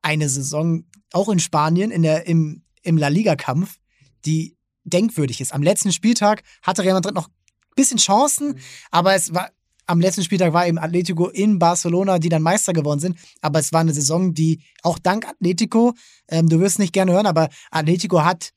[0.00, 3.78] eine Saison, auch in Spanien, in der, im, im La Liga-Kampf,
[4.24, 5.52] die denkwürdig ist.
[5.52, 8.58] Am letzten Spieltag hatte Real Madrid noch ein bisschen Chancen, mhm.
[8.90, 9.50] aber es war
[9.92, 13.18] am letzten Spieltag war eben Atletico in Barcelona, die dann Meister geworden sind.
[13.42, 15.92] Aber es war eine Saison, die auch dank Atletico,
[16.28, 18.52] ähm, du wirst nicht gerne hören, aber Atletico hat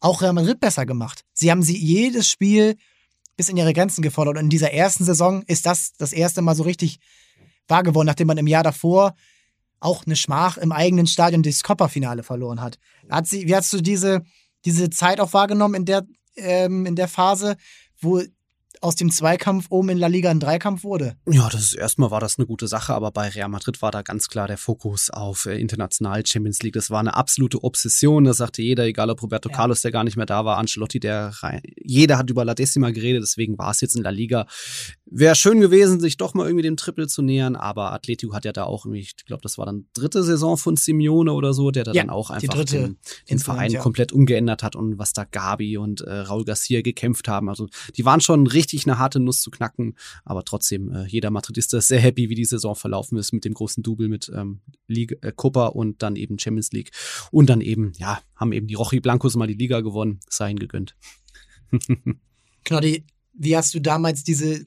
[0.00, 1.24] auch Real Madrid besser gemacht.
[1.34, 2.76] Sie haben sie jedes Spiel
[3.36, 4.38] bis in ihre Grenzen gefordert.
[4.38, 7.00] Und in dieser ersten Saison ist das das erste Mal so richtig
[7.68, 9.14] wahr geworden, nachdem man im Jahr davor
[9.78, 12.78] auch eine Schmach im eigenen Stadion das Copper-Finale verloren hat.
[13.10, 14.22] hat sie, wie hast du diese,
[14.64, 16.06] diese Zeit auch wahrgenommen in der,
[16.36, 17.56] ähm, in der Phase,
[18.00, 18.22] wo
[18.82, 21.16] aus dem Zweikampf oben in La Liga ein Dreikampf wurde.
[21.28, 24.02] Ja, das ist erstmal war das eine gute Sache, aber bei Real Madrid war da
[24.02, 26.74] ganz klar der Fokus auf äh, international Champions League.
[26.74, 28.24] Das war eine absolute Obsession.
[28.24, 29.56] Das sagte jeder, egal ob Roberto ja.
[29.56, 31.62] Carlos, der gar nicht mehr da war, Ancelotti, der rein.
[31.76, 34.46] Jeder hat über La Decima geredet, deswegen war es jetzt in La Liga.
[35.14, 38.52] Wäre schön gewesen, sich doch mal irgendwie dem Triple zu nähern, aber Atletico hat ja
[38.52, 41.84] da auch irgendwie, ich glaube, das war dann dritte Saison von Simeone oder so, der
[41.84, 42.98] da ja, dann auch einfach den,
[43.30, 43.80] den Verein ja.
[43.80, 47.48] komplett umgeändert hat und was da Gabi und äh, Raul Garcia gekämpft haben.
[47.48, 49.96] Also die waren schon richtig richtig eine harte Nuss zu knacken.
[50.24, 53.54] Aber trotzdem, äh, jeder Madridista ist sehr happy, wie die Saison verlaufen ist mit dem
[53.54, 56.90] großen Double mit ähm, Liga, äh, Copa und dann eben Champions League.
[57.30, 60.20] Und dann eben, ja, haben eben die Rochi Blancos mal die Liga gewonnen.
[60.28, 60.96] Sei ihnen gegönnt.
[62.64, 64.66] Knoddy, wie hast du damals diese,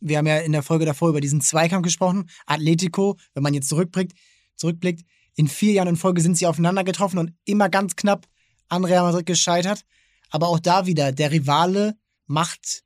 [0.00, 3.68] wir haben ja in der Folge davor über diesen Zweikampf gesprochen, Atletico, wenn man jetzt
[3.68, 4.12] zurückblickt,
[4.56, 8.26] zurückblickt, in vier Jahren in Folge sind sie aufeinander getroffen und immer ganz knapp
[8.68, 9.84] an Real Madrid gescheitert.
[10.30, 11.94] Aber auch da wieder, der Rivale
[12.26, 12.82] macht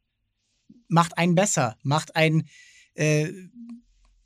[0.92, 2.44] macht einen besser, macht einen,
[2.94, 3.33] äh,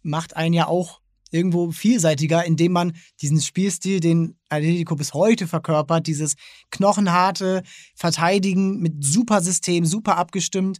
[0.02, 6.06] macht einen ja auch irgendwo vielseitiger, indem man diesen Spielstil, den Atletico bis heute verkörpert,
[6.06, 6.34] dieses
[6.70, 7.62] knochenharte
[7.94, 10.78] Verteidigen mit super System, super abgestimmt,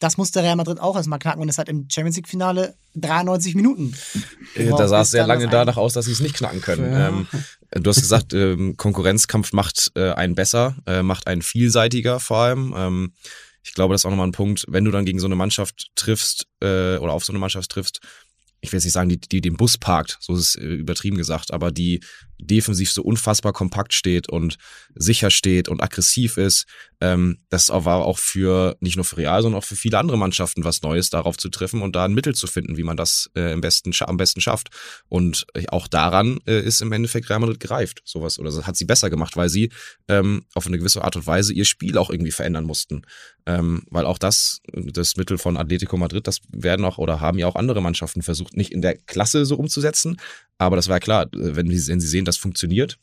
[0.00, 3.54] das musste Real Madrid auch erstmal knacken und es hat im Champions League Finale 93
[3.54, 3.94] Minuten.
[4.56, 6.92] Äh, da sah es sehr lange danach aus, dass sie es nicht knacken können.
[6.92, 7.08] Ja.
[7.08, 7.26] Ähm,
[7.70, 12.74] du hast gesagt, ähm, Konkurrenzkampf macht äh, einen besser, äh, macht einen vielseitiger vor allem.
[12.76, 13.12] Ähm,
[13.62, 15.90] ich glaube, das ist auch nochmal ein Punkt, wenn du dann gegen so eine Mannschaft
[15.94, 18.00] triffst äh, oder auf so eine Mannschaft triffst,
[18.62, 21.16] ich will jetzt nicht sagen, die, die den Bus parkt, so ist es äh, übertrieben
[21.16, 22.00] gesagt, aber die
[22.40, 24.56] defensiv so unfassbar kompakt steht und
[24.94, 26.66] sicher steht und aggressiv ist.
[27.00, 30.64] Ähm, das war auch für, nicht nur für Real, sondern auch für viele andere Mannschaften
[30.64, 33.52] was Neues, darauf zu treffen und da ein Mittel zu finden, wie man das äh,
[33.52, 34.68] im besten, am besten schafft.
[35.08, 38.84] Und äh, auch daran äh, ist im Endeffekt Real Madrid gereift, sowas, oder hat sie
[38.84, 39.72] besser gemacht, weil sie
[40.08, 43.02] ähm, auf eine gewisse Art und Weise ihr Spiel auch irgendwie verändern mussten.
[43.46, 47.46] Ähm, weil auch das, das Mittel von Atletico Madrid, das werden auch oder haben ja
[47.46, 50.18] auch andere Mannschaften versucht, nicht in der Klasse so umzusetzen,
[50.60, 52.98] aber das war klar, wenn, wenn sie sehen, das funktioniert,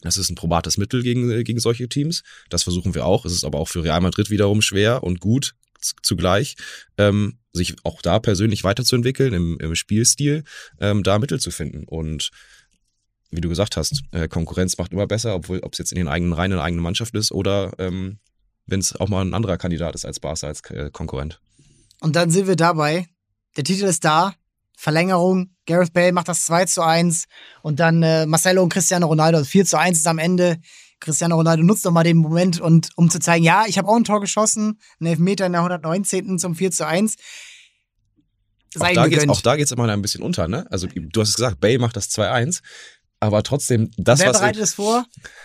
[0.00, 2.22] das ist ein probates Mittel gegen, gegen solche Teams.
[2.48, 3.24] Das versuchen wir auch.
[3.24, 5.54] Es ist aber auch für Real Madrid wiederum schwer und gut
[6.02, 6.56] zugleich,
[6.98, 10.44] ähm, sich auch da persönlich weiterzuentwickeln im, im Spielstil,
[10.78, 11.84] ähm, da Mittel zu finden.
[11.84, 12.30] Und
[13.30, 16.08] wie du gesagt hast, äh, Konkurrenz macht immer besser, obwohl ob es jetzt in den
[16.08, 18.18] eigenen Reihen eine eigene Mannschaft ist oder ähm,
[18.66, 21.40] wenn es auch mal ein anderer Kandidat ist als Barca als äh, Konkurrent.
[22.00, 23.08] Und dann sind wir dabei.
[23.56, 24.34] Der Titel ist da.
[24.80, 25.50] Verlängerung.
[25.66, 27.26] Gareth Bale macht das 2 zu 1
[27.62, 30.56] und dann äh, Marcelo und Cristiano Ronaldo 4 zu 1 ist am Ende.
[31.00, 34.04] Cristiano Ronaldo nutzt nochmal den Moment und um zu zeigen, ja, ich habe auch ein
[34.04, 36.38] Tor geschossen, ein Elfmeter in der 119.
[36.38, 37.16] zum 4 zu 1.
[38.72, 40.66] Sei auch da, geht's, auch da geht's immer ein bisschen unter, ne?
[40.70, 42.60] Also du hast es gesagt, Bale macht das 2-1
[43.20, 44.36] aber trotzdem, das Wer was.
[44.36, 45.04] Wer bereitet es vor?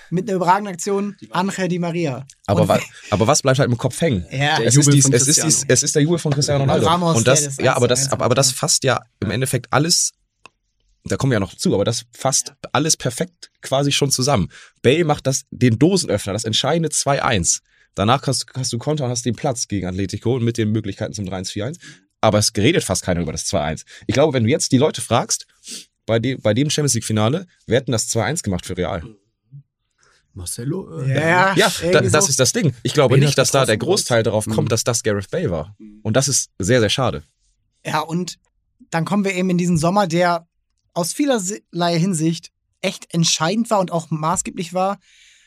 [0.10, 2.26] Mit einer überragenden Aktion, Angel Di Maria.
[2.48, 2.80] Aber, wa
[3.12, 4.26] aber was bleibt halt im Kopf hängen?
[4.32, 4.62] Ja.
[4.62, 6.88] Es, ist dies, es, ist dies, es ist der Jubel von Cristiano Ronaldo.
[6.88, 10.14] Ramos, und das, das ja, aber das, aber, aber das fasst ja im Endeffekt alles,
[11.04, 14.50] da kommen wir ja noch zu, aber das fasst alles perfekt quasi schon zusammen.
[14.82, 17.60] Bale macht das, den Dosenöffner, das entscheidende 2-1.
[17.94, 21.14] Danach hast, hast du Konter und hast den Platz gegen Atletico und mit den Möglichkeiten
[21.14, 21.78] zum 3-1-4-1.
[22.22, 23.84] Aber es geredet fast keiner über das 2-1.
[24.08, 25.46] Ich glaube, wenn du jetzt die Leute fragst,
[26.06, 29.04] bei, de bei dem Champions League-Finale, wir hätten das 2-1 gemacht für Real.
[30.34, 31.02] Marcelo?
[31.02, 32.30] Äh, ja, ja da, das so.
[32.30, 32.74] ist das Ding.
[32.84, 34.70] Ich glaube nicht, dass da der Großteil darauf kommt, mhm.
[34.70, 35.76] dass das Gareth Bale war.
[36.04, 37.24] Und das ist sehr, sehr schade.
[37.86, 38.38] Ja, und
[38.90, 40.48] dann kommen wir eben in diesen Sommer, der
[40.94, 45.00] aus vielerlei Hinsicht echt entscheidend war und auch maßgeblich war,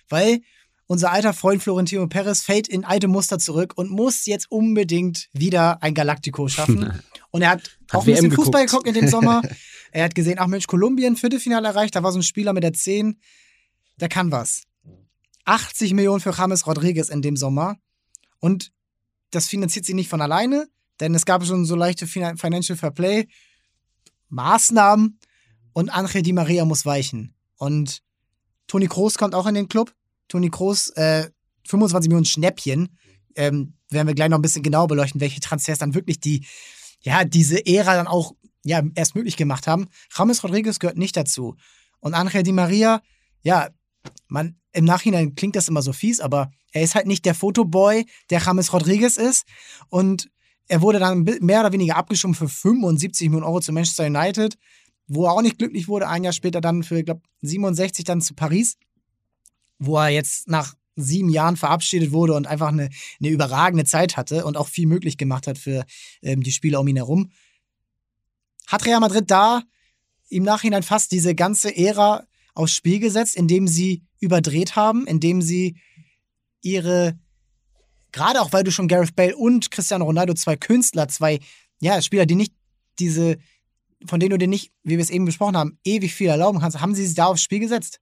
[0.08, 0.40] weil,
[0.88, 5.80] unser alter Freund Florentino Perez fällt in alte Muster zurück und muss jetzt unbedingt wieder
[5.82, 6.92] ein Galactico schaffen.
[7.30, 8.86] Und er hat, Hat auch ein bisschen Fußball geguckt.
[8.88, 9.42] in dem Sommer.
[9.92, 12.72] er hat gesehen, ach Mensch, Kolumbien, Viertelfinale erreicht, da war so ein Spieler mit der
[12.72, 13.20] 10,
[14.00, 14.62] der kann was.
[15.44, 17.76] 80 Millionen für James Rodriguez in dem Sommer.
[18.40, 18.72] Und
[19.30, 20.68] das finanziert sie nicht von alleine,
[21.00, 23.28] denn es gab schon so leichte Finan- Financial Fair Play
[24.30, 25.18] Maßnahmen
[25.74, 27.34] und Angel Di Maria muss weichen.
[27.56, 28.00] Und
[28.66, 29.92] Toni Kroos kommt auch in den Club.
[30.28, 31.28] Toni Kroos, äh,
[31.66, 32.88] 25 Millionen Schnäppchen.
[33.34, 36.46] Ähm, werden wir gleich noch ein bisschen genauer beleuchten, welche Transfers dann wirklich die,
[37.00, 39.88] ja, diese Ära dann auch ja, erst möglich gemacht haben.
[40.16, 41.56] James Rodriguez gehört nicht dazu.
[42.00, 43.00] Und Angel Di Maria,
[43.42, 43.68] ja,
[44.28, 48.04] man, im Nachhinein klingt das immer so fies, aber er ist halt nicht der Fotoboy,
[48.30, 49.46] der James Rodriguez ist.
[49.88, 50.28] Und
[50.66, 54.58] er wurde dann mehr oder weniger abgeschoben für 75 Millionen Euro zu Manchester United,
[55.06, 56.08] wo er auch nicht glücklich wurde.
[56.08, 58.76] Ein Jahr später dann für, ich glaube, 67 dann zu Paris,
[59.78, 64.44] wo er jetzt nach sieben Jahren verabschiedet wurde und einfach eine, eine überragende Zeit hatte
[64.44, 65.84] und auch viel möglich gemacht hat für
[66.22, 67.30] ähm, die Spieler um ihn herum.
[68.66, 69.62] Hat Real Madrid da
[70.28, 75.80] im Nachhinein fast diese ganze Ära aufs Spiel gesetzt, indem sie überdreht haben, indem sie
[76.60, 77.16] ihre,
[78.12, 81.38] gerade auch weil du schon Gareth Bale und Cristiano Ronaldo, zwei Künstler, zwei
[81.80, 82.52] ja, Spieler, die nicht
[82.98, 83.38] diese,
[84.04, 86.80] von denen du dir nicht, wie wir es eben besprochen haben, ewig viel erlauben kannst,
[86.80, 88.00] haben sie sich da aufs Spiel gesetzt.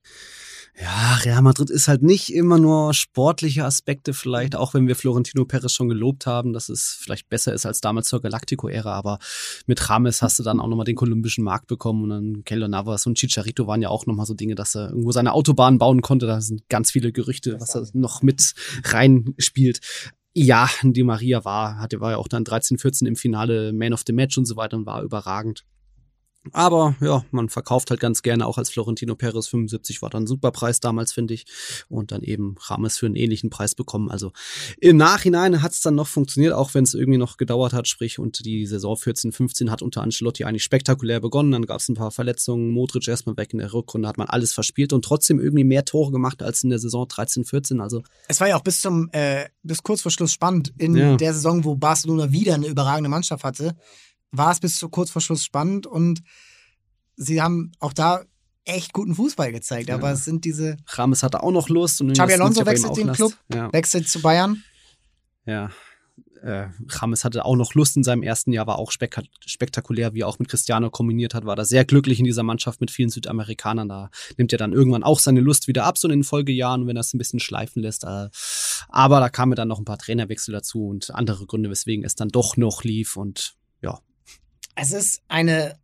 [0.79, 5.47] Ja, Real Madrid ist halt nicht immer nur sportliche Aspekte vielleicht, auch wenn wir Florentino
[5.47, 9.19] Perez schon gelobt haben, dass es vielleicht besser ist als damals zur Galactico-Ära, aber
[9.67, 13.07] mit James hast du dann auch nochmal den kolumbischen Markt bekommen und dann Keylor Navas
[13.07, 16.27] und Chicharito waren ja auch nochmal so Dinge, dass er irgendwo seine Autobahn bauen konnte,
[16.27, 18.53] da sind ganz viele Gerüchte, was er noch mit
[18.85, 19.81] reinspielt.
[20.35, 24.03] Ja, Di Maria war, hatte, war ja auch dann 13, 14 im Finale Man of
[24.07, 25.65] the Match und so weiter und war überragend.
[26.53, 30.27] Aber ja, man verkauft halt ganz gerne auch als Florentino Perez 75 war dann ein
[30.27, 31.47] super Preis damals, finde ich.
[31.89, 34.11] Und dann eben Rames für einen ähnlichen Preis bekommen.
[34.11, 34.33] Also
[34.81, 37.89] im Nachhinein hat es dann noch funktioniert, auch wenn es irgendwie noch gedauert hat.
[37.89, 41.53] Sprich, und die Saison 14, 15 hat unter Ancelotti eigentlich spektakulär begonnen.
[41.53, 44.53] Dann gab es ein paar Verletzungen, Modric erstmal weg in der Rückrunde, hat man alles
[44.53, 47.81] verspielt und trotzdem irgendwie mehr Tore gemacht als in der Saison 13, 14.
[47.81, 50.73] Also Es war ja auch bis zum, äh, bis kurz vor Schluss spannend.
[50.79, 51.17] In Ja.
[51.17, 53.77] der Saison, wo Barcelona wieder eine überragende Mannschaft hatte,
[54.31, 56.23] war es bis zu kurz vor Schluss spannend und
[57.17, 58.25] sie haben auch da
[58.67, 59.91] echt guten Fußball gezeigt.
[59.91, 62.01] Aber es sind diese, Rames hatte auch noch Lust.
[62.01, 63.13] Und Xabi Alonso ja wechselt den.
[63.13, 63.33] Club.
[63.53, 63.73] Ja.
[63.73, 64.63] wechselt zu Bayern.
[65.47, 65.71] Ja.
[66.43, 66.69] Äh,
[67.01, 70.39] hatte auch noch Lust in seinem ersten Jahr, war auch spek spektakulär, wie er auch
[70.39, 73.89] mit Cristiano kombiniert hat, war da sehr glücklich in dieser Mannschaft mit vielen Südamerikanern.
[73.89, 76.97] Da nimmt er dann irgendwann auch seine Lust wieder ab, so in den Folgejahren, wenn
[76.97, 78.05] er es ein bisschen schleifen lässt.
[78.05, 78.29] Äh,
[78.89, 82.29] aber da kamen dann noch ein paar Trainerwechsel dazu und andere Gründe, weswegen es dann
[82.29, 83.66] doch noch lief und ja.
[84.77, 85.79] Es ist eine,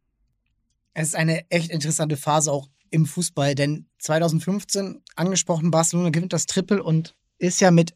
[0.95, 6.47] es ist eine echt interessante Phase auch im Fußball, denn 2015 angesprochen, Barcelona gewinnt das
[6.47, 7.95] Triple und ist ja mit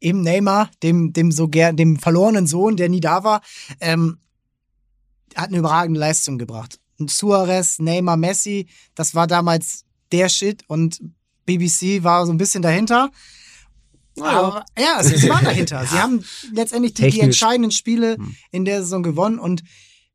[0.00, 3.42] eben Neymar, dem, dem so gern, dem verlorenen Sohn, der nie da war,
[3.80, 4.18] ähm,
[5.34, 6.78] hat eine überragende Leistung gebracht.
[6.98, 11.00] Und Suarez, Neymar, Messi, das war damals der Shit und
[11.46, 13.10] BBC war so ein bisschen dahinter.
[14.20, 15.86] Aber, ja, sie waren dahinter.
[15.90, 18.36] Sie haben letztendlich die, die entscheidenden Spiele Hm.
[18.50, 19.38] in der Saison gewonnen.
[19.38, 19.62] Und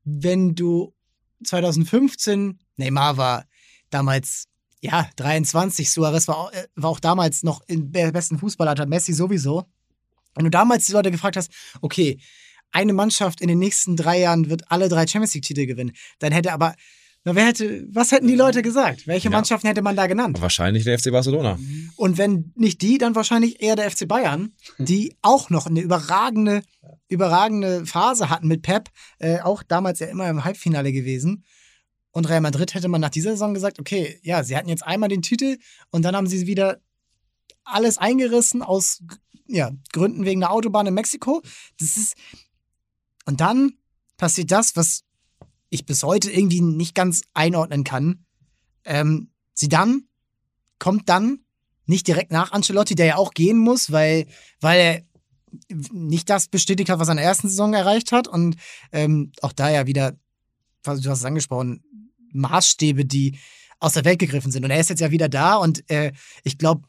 [0.10, 0.94] wenn du
[1.44, 3.46] 2015, Neymar war
[3.90, 4.46] damals,
[4.82, 9.14] ja, 23, Suarez war, auch- äh, war auch damals noch im be- besten Fußballalter, Messi
[9.14, 9.66] sowieso.
[10.36, 12.20] Wenn du damals die Leute gefragt hast, okay,
[12.72, 16.54] eine Mannschaft in den nächsten drei Jahren wird alle drei Champions League-Titel gewinnen, dann hätte
[16.54, 16.76] aber,
[17.28, 19.06] na, wer hätte, was hätten die Leute gesagt?
[19.06, 19.32] Welche Ja.
[19.32, 20.40] Mannschaften hätte man da genannt?
[20.40, 21.60] Wahrscheinlich der FC Barcelona.
[21.98, 26.62] Und wenn nicht die, dann wahrscheinlich eher der FC Bayern, die auch noch eine überragende,
[27.10, 31.44] überragende Phase hatten mit Pep, äh, auch damals ja immer im Halbfinale gewesen.
[32.12, 35.10] Und Real Madrid hätte man nach dieser Saison gesagt, okay, ja, sie hatten jetzt einmal
[35.10, 35.58] den Titel
[35.92, 36.80] und dann haben sie wieder
[37.66, 39.04] alles eingerissen aus
[39.48, 41.42] ja, Gründen wegen der Autobahn in Mexiko.
[41.78, 42.16] Das ist
[43.26, 43.74] und dann
[44.16, 45.04] passiert das, was
[45.70, 48.26] ich bis heute irgendwie nicht ganz einordnen kann.
[48.86, 50.04] Ähm, sie dann
[50.80, 51.40] kommt dann
[51.86, 54.28] nicht direkt nach Ancelotti, der ja auch gehen muss, weil,
[54.60, 55.02] weil er
[55.92, 58.28] nicht das bestätigt hat, was er in der ersten Saison erreicht hat.
[58.28, 58.58] Und
[58.92, 60.12] ähm, auch da ja wieder,
[60.84, 61.84] du hast es angesprochen,
[62.34, 63.38] Maßstäbe, die
[63.80, 64.66] aus der Welt gegriffen sind.
[64.66, 66.12] Und er ist jetzt ja wieder da und äh,
[66.44, 66.88] ich glaube,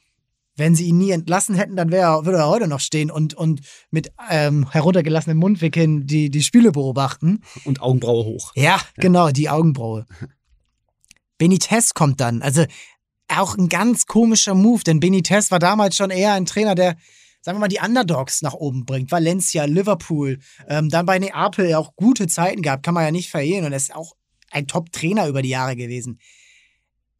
[0.58, 3.34] wenn sie ihn nie entlassen hätten, dann wär, er- würde er heute noch stehen und,
[3.34, 7.42] und mit ähm, heruntergelassenem Mundwinkeln die, die Spiele beobachten.
[7.64, 8.52] Und Augenbraue hoch.
[8.56, 10.04] Ja, genau, die Augenbraue.
[11.38, 12.42] Benitez kommt dann.
[12.42, 12.64] Also
[13.28, 16.96] auch ein ganz komischer Move, denn Benitez war damals schon eher ein Trainer, der,
[17.42, 19.12] sagen wir mal, die Underdogs nach oben bringt.
[19.12, 23.64] Valencia, Liverpool, ähm, dann bei Neapel auch gute Zeiten gehabt, kann man ja nicht verhehlen.
[23.64, 24.14] Und er ist auch
[24.50, 26.18] ein Top-Trainer über die Jahre gewesen.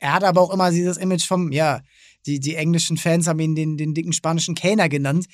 [0.00, 1.82] Er hat aber auch immer dieses Image vom, ja,
[2.28, 5.26] Die, die englischen Fans haben ihn den, den dicken spanischen Kellner genannt.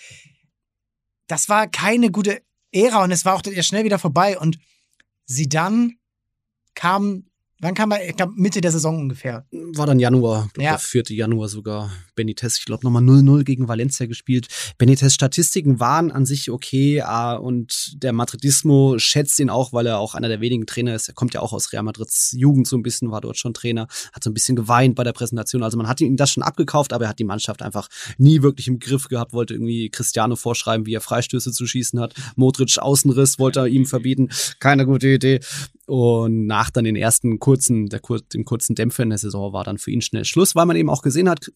[1.26, 4.38] Das war keine gute Ära und es war auch schnell wieder vorbei.
[4.38, 4.58] Und
[5.26, 5.94] sie dann
[6.74, 7.24] kam
[7.60, 8.06] Wann kam er?
[8.06, 9.46] Ich glaube, Mitte der Saison ungefähr.
[9.50, 10.72] War dann Januar, glaub, ja.
[10.72, 11.04] der 4.
[11.08, 11.90] Januar sogar.
[12.14, 14.48] Benitez, ich glaube, nochmal 0-0 gegen Valencia gespielt.
[14.78, 19.98] Benitez Statistiken waren an sich okay äh, und der Madridismo schätzt ihn auch, weil er
[19.98, 21.08] auch einer der wenigen Trainer ist.
[21.08, 23.86] Er kommt ja auch aus Real Madrids Jugend so ein bisschen, war dort schon Trainer,
[24.12, 25.62] hat so ein bisschen geweint bei der Präsentation.
[25.62, 28.68] Also man hat ihm das schon abgekauft, aber er hat die Mannschaft einfach nie wirklich
[28.68, 32.14] im Griff gehabt, wollte irgendwie Cristiano vorschreiben, wie er Freistöße zu schießen hat.
[32.36, 34.28] Modric Außenriss wollte er ihm verbieten.
[34.58, 35.40] Keine gute Idee.
[35.86, 38.00] Und nach dann den ersten kurzen, der,
[38.32, 40.88] dem kurzen Dämpfer in der Saison war dann für ihn schnell Schluss, weil man eben
[40.88, 41.52] auch gesehen hat,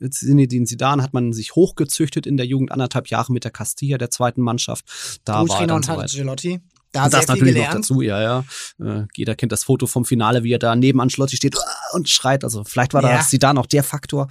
[0.48, 4.10] Zinedine Zidane hat man sich hochgezüchtet in der Jugend anderthalb Jahre mit der Castilla, der
[4.10, 5.20] zweiten Mannschaft.
[5.24, 6.60] Da war er dann so Ancelotti.
[6.90, 8.44] Da das natürlich noch dazu, ja, ja.
[8.82, 11.54] Äh, jeder kennt das Foto vom Finale, wie er da neben Ancelotti steht
[11.92, 12.44] und schreit.
[12.44, 13.18] Also vielleicht war ja.
[13.18, 14.28] da Sidan auch der Faktor.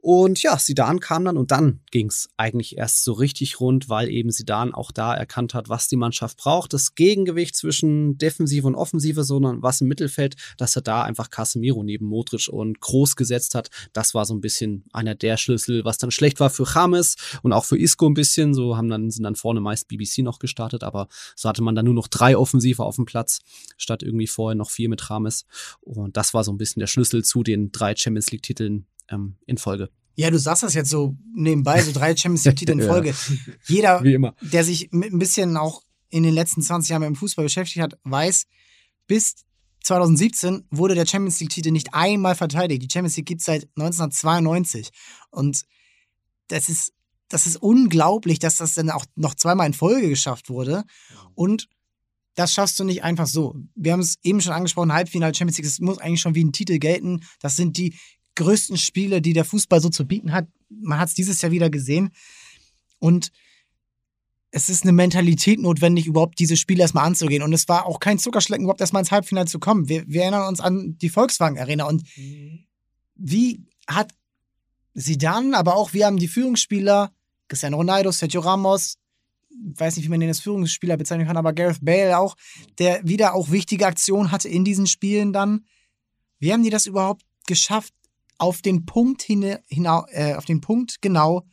[0.00, 4.08] Und ja, Sidan kam dann und dann ging es eigentlich erst so richtig rund, weil
[4.08, 6.72] eben Sidan auch da erkannt hat, was die Mannschaft braucht.
[6.72, 11.82] Das Gegengewicht zwischen Defensive und Offensive, sondern was im Mittelfeld, dass er da einfach Casemiro
[11.82, 13.70] neben Modric und Groß gesetzt hat.
[13.92, 17.52] Das war so ein bisschen einer der Schlüssel, was dann schlecht war für James und
[17.52, 18.54] auch für Isco ein bisschen.
[18.54, 21.84] So haben dann, sind dann vorne meist BBC noch gestartet, aber so hatte man dann
[21.84, 23.40] nur noch drei Offensive auf dem Platz,
[23.76, 25.46] statt irgendwie vorher noch vier mit Rames.
[25.80, 29.58] Und das war so ein bisschen der Schlüssel zu den drei Champions League-Titeln ähm, in
[29.58, 29.90] Folge.
[30.14, 33.10] Ja, du sagst das jetzt so nebenbei, so drei Champions League-Titel in Folge.
[33.10, 37.16] ja, Jeder, der sich mit ein bisschen auch in den letzten 20 Jahren mit dem
[37.16, 38.46] Fußball beschäftigt hat, weiß,
[39.06, 39.34] bis
[39.84, 42.82] 2017 wurde der Champions League-Titel nicht einmal verteidigt.
[42.82, 44.90] Die Champions League gibt es seit 1992.
[45.30, 45.62] Und
[46.48, 46.92] das ist,
[47.28, 50.84] das ist unglaublich, dass das dann auch noch zweimal in Folge geschafft wurde.
[51.34, 51.68] Und
[52.36, 53.56] das schaffst du nicht einfach so.
[53.74, 56.52] Wir haben es eben schon angesprochen, Halbfinale Champions League, das muss eigentlich schon wie ein
[56.52, 57.24] Titel gelten.
[57.40, 57.96] Das sind die
[58.36, 60.46] größten Spiele, die der Fußball so zu bieten hat.
[60.68, 62.10] Man hat es dieses Jahr wieder gesehen.
[62.98, 63.32] Und
[64.50, 67.42] es ist eine Mentalität notwendig, überhaupt diese Spiele erstmal anzugehen.
[67.42, 69.88] Und es war auch kein Zuckerschlecken, überhaupt erstmal ins Halbfinale zu kommen.
[69.88, 71.84] Wir, wir erinnern uns an die Volkswagen Arena.
[71.84, 72.66] Und mhm.
[73.14, 74.12] wie hat
[74.92, 77.12] sie dann, aber auch wir haben die Führungsspieler,
[77.48, 78.98] Cristiano Ronaldo, Sergio Ramos,
[79.74, 82.36] weiß nicht, wie man den als Führungsspieler bezeichnen kann, aber Gareth Bale auch,
[82.78, 85.66] der wieder auch wichtige Aktionen hatte in diesen Spielen dann.
[86.38, 87.94] Wie haben die das überhaupt geschafft,
[88.38, 91.46] auf den Punkt hin, hina, äh, auf den Punkt genau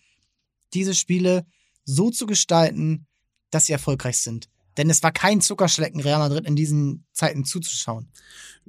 [0.73, 1.45] diese Spiele
[1.85, 3.07] so zu gestalten,
[3.51, 4.49] dass sie erfolgreich sind?
[4.77, 8.11] Denn es war kein Zuckerschlecken, Real Madrid in diesen Zeiten zuzuschauen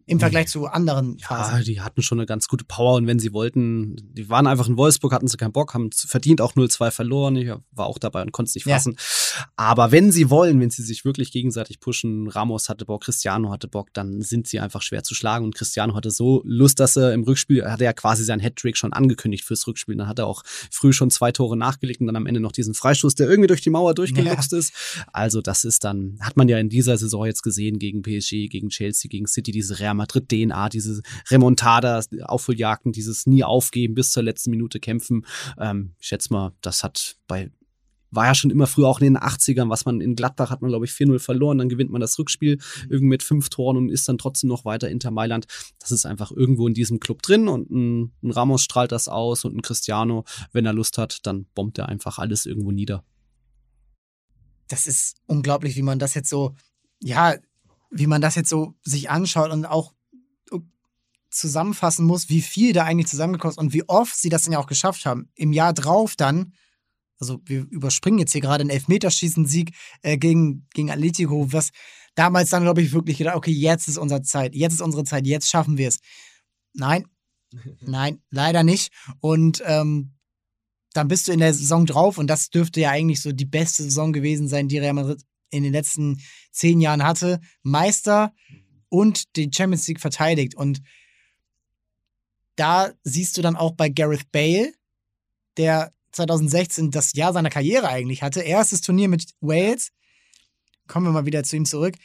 [0.07, 1.57] im Vergleich zu anderen Phasen.
[1.57, 4.69] Ja, die hatten schon eine ganz gute Power und wenn sie wollten, die waren einfach
[4.69, 7.37] in Wolfsburg, hatten sie keinen Bock, haben verdient auch 0-2 verloren.
[7.37, 8.97] Ich war auch dabei und konnte es nicht fassen.
[8.97, 9.47] Ja.
[9.57, 13.67] Aber wenn sie wollen, wenn sie sich wirklich gegenseitig pushen, Ramos hatte Bock, Cristiano hatte
[13.67, 17.15] Bock, dann sind sie einfach schwer zu schlagen und Cristiano hatte so Lust, dass er
[17.15, 19.97] im Rückspiel, hat er ja quasi seinen Hattrick schon angekündigt fürs Rückspiel.
[19.97, 22.75] Dann hat er auch früh schon zwei Tore nachgelegt und dann am Ende noch diesen
[22.75, 24.59] Freistoß, der irgendwie durch die Mauer durchgeluchst ja.
[24.59, 24.75] ist.
[25.13, 28.69] Also das ist dann, hat man ja in dieser Saison jetzt gesehen gegen PSG, gegen
[28.69, 34.23] Chelsea, gegen City, diese Real Madrid DNA, diese Remontada, Aufholjagden, dieses nie aufgeben, bis zur
[34.23, 35.27] letzten Minute kämpfen.
[35.59, 37.51] Ähm, ich schätze mal, das hat bei
[38.15, 40.71] war ja schon immer früher auch in den 80ern, was man in Gladbach hat man,
[40.71, 44.09] glaube ich, 4-0 verloren, dann gewinnt man das Rückspiel irgendwie mit fünf Toren und ist
[44.09, 45.47] dann trotzdem noch weiter Inter Mailand.
[45.81, 49.45] Das ist einfach irgendwo in diesem Club drin und ein, ein Ramos strahlt das aus
[49.45, 53.05] und ein Cristiano, wenn er Lust hat, dann bombt er einfach alles irgendwo nieder.
[54.69, 56.55] Das ist unglaublich, wie man das jetzt so,
[57.01, 57.35] ja,
[57.91, 59.95] wie man das jetzt so sich anschaut und auch
[61.35, 64.59] zusammenfassen muss, wie viel da eigentlich zusammengekommen ist und wie oft sie das dann ja
[64.59, 65.29] auch geschafft haben.
[65.35, 66.55] Im Jahr drauf dann,
[67.19, 71.71] also wir überspringen jetzt hier gerade einen Elfmeterschießen-Sieg äh, gegen, gegen Atletico, was
[72.15, 75.27] damals dann, glaube ich, wirklich gedacht, okay, jetzt ist unsere Zeit, jetzt ist unsere Zeit,
[75.27, 75.99] jetzt schaffen wir es.
[76.73, 77.07] Nein,
[77.81, 78.93] nein, leider nicht.
[79.21, 80.15] Und ähm,
[80.93, 83.83] dann bist du in der Saison drauf und das dürfte ja eigentlich so die beste
[83.83, 85.23] Saison gewesen sein, die Real Madrid
[85.55, 87.41] in den letzten zehn Jahren hatte.
[87.63, 88.33] Meister
[88.89, 90.55] und die Champions League verteidigt.
[90.55, 90.83] Und
[92.57, 94.73] da siehst du dann auch bei Gareth Bale,
[95.57, 98.41] der 2016 das Jahr seiner Karriere eigentlich hatte.
[98.41, 99.91] Erstes Turnier mit Wales.
[100.87, 101.97] Kommen wir mal wieder zu ihm zurück.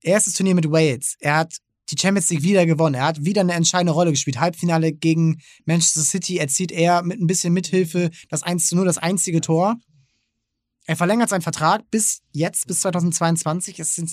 [0.00, 1.16] Erstes Turnier mit Wales.
[1.20, 1.56] Er hat
[1.90, 2.94] die Champions League wieder gewonnen.
[2.94, 4.40] Er hat wieder eine entscheidende Rolle gespielt.
[4.40, 8.98] Halbfinale gegen Manchester City erzielt er mit ein bisschen Mithilfe das 1 zu 0, das
[8.98, 9.76] einzige Tor.
[10.86, 13.76] Er verlängert seinen Vertrag bis jetzt, bis 2022.
[13.84, 14.12] Sind,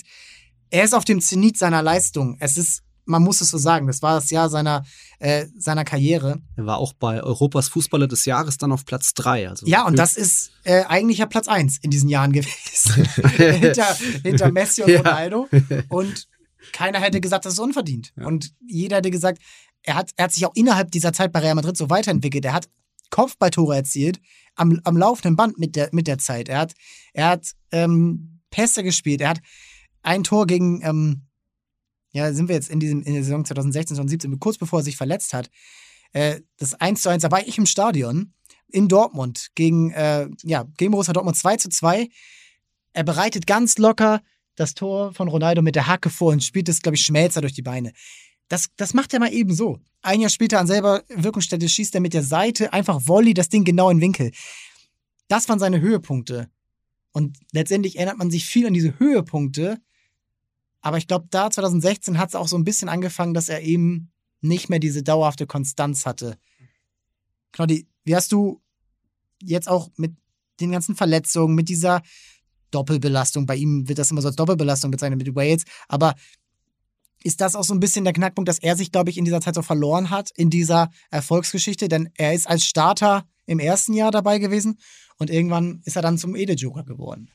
[0.70, 2.36] er ist auf dem Zenit seiner Leistung.
[2.40, 4.84] Es ist man muss es so sagen, das war das Jahr seiner,
[5.18, 6.40] äh, seiner Karriere.
[6.56, 9.48] Er war auch bei Europas Fußballer des Jahres dann auf Platz 3.
[9.48, 13.04] Also ja, und das ist äh, eigentlich ja Platz 1 in diesen Jahren gewesen.
[13.36, 14.98] hinter, hinter Messi und ja.
[14.98, 15.48] Ronaldo.
[15.88, 16.28] Und
[16.72, 18.12] keiner hätte gesagt, das ist unverdient.
[18.16, 18.26] Ja.
[18.26, 19.42] Und jeder hätte gesagt,
[19.82, 22.44] er hat, er hat sich auch innerhalb dieser Zeit bei Real Madrid so weiterentwickelt.
[22.44, 22.68] Er hat
[23.10, 24.20] Kopfballtore erzielt
[24.54, 26.48] am, am laufenden Band mit der, mit der Zeit.
[26.48, 26.74] Er hat,
[27.12, 29.20] er hat ähm, Pässe gespielt.
[29.20, 29.40] Er hat
[30.02, 31.22] ein Tor gegen, ähm,
[32.12, 34.96] ja, sind wir jetzt in, diesem, in der Saison 2016, 2017, kurz bevor er sich
[34.96, 35.50] verletzt hat.
[36.12, 38.34] Äh, das 1 zu 1, da war ich im Stadion
[38.68, 42.08] in Dortmund gegen, äh, ja, gegen Borussia Dortmund 2 zu 2.
[42.92, 44.20] Er bereitet ganz locker
[44.54, 47.54] das Tor von Ronaldo mit der Hacke vor und spielt es, glaube ich, Schmelzer durch
[47.54, 47.92] die Beine.
[48.52, 49.80] Das, das macht er mal eben so.
[50.02, 53.64] Ein Jahr später an selber Wirkungsstätte schießt er mit der Seite einfach Volley das Ding
[53.64, 54.30] genau in Winkel.
[55.26, 56.50] Das waren seine Höhepunkte.
[57.12, 59.80] Und letztendlich erinnert man sich viel an diese Höhepunkte.
[60.82, 64.12] Aber ich glaube, da 2016 hat es auch so ein bisschen angefangen, dass er eben
[64.42, 66.36] nicht mehr diese dauerhafte Konstanz hatte.
[67.52, 68.60] Claudi, wie hast du
[69.42, 70.14] jetzt auch mit
[70.60, 72.02] den ganzen Verletzungen, mit dieser
[72.70, 76.14] Doppelbelastung, bei ihm wird das immer so Doppelbelastung bezeichnet mit Wales, aber
[77.24, 79.40] ist das auch so ein bisschen der Knackpunkt, dass er sich, glaube ich, in dieser
[79.40, 81.88] Zeit so verloren hat, in dieser Erfolgsgeschichte?
[81.88, 84.78] Denn er ist als Starter im ersten Jahr dabei gewesen
[85.18, 87.28] und irgendwann ist er dann zum Ede-Joker geworden.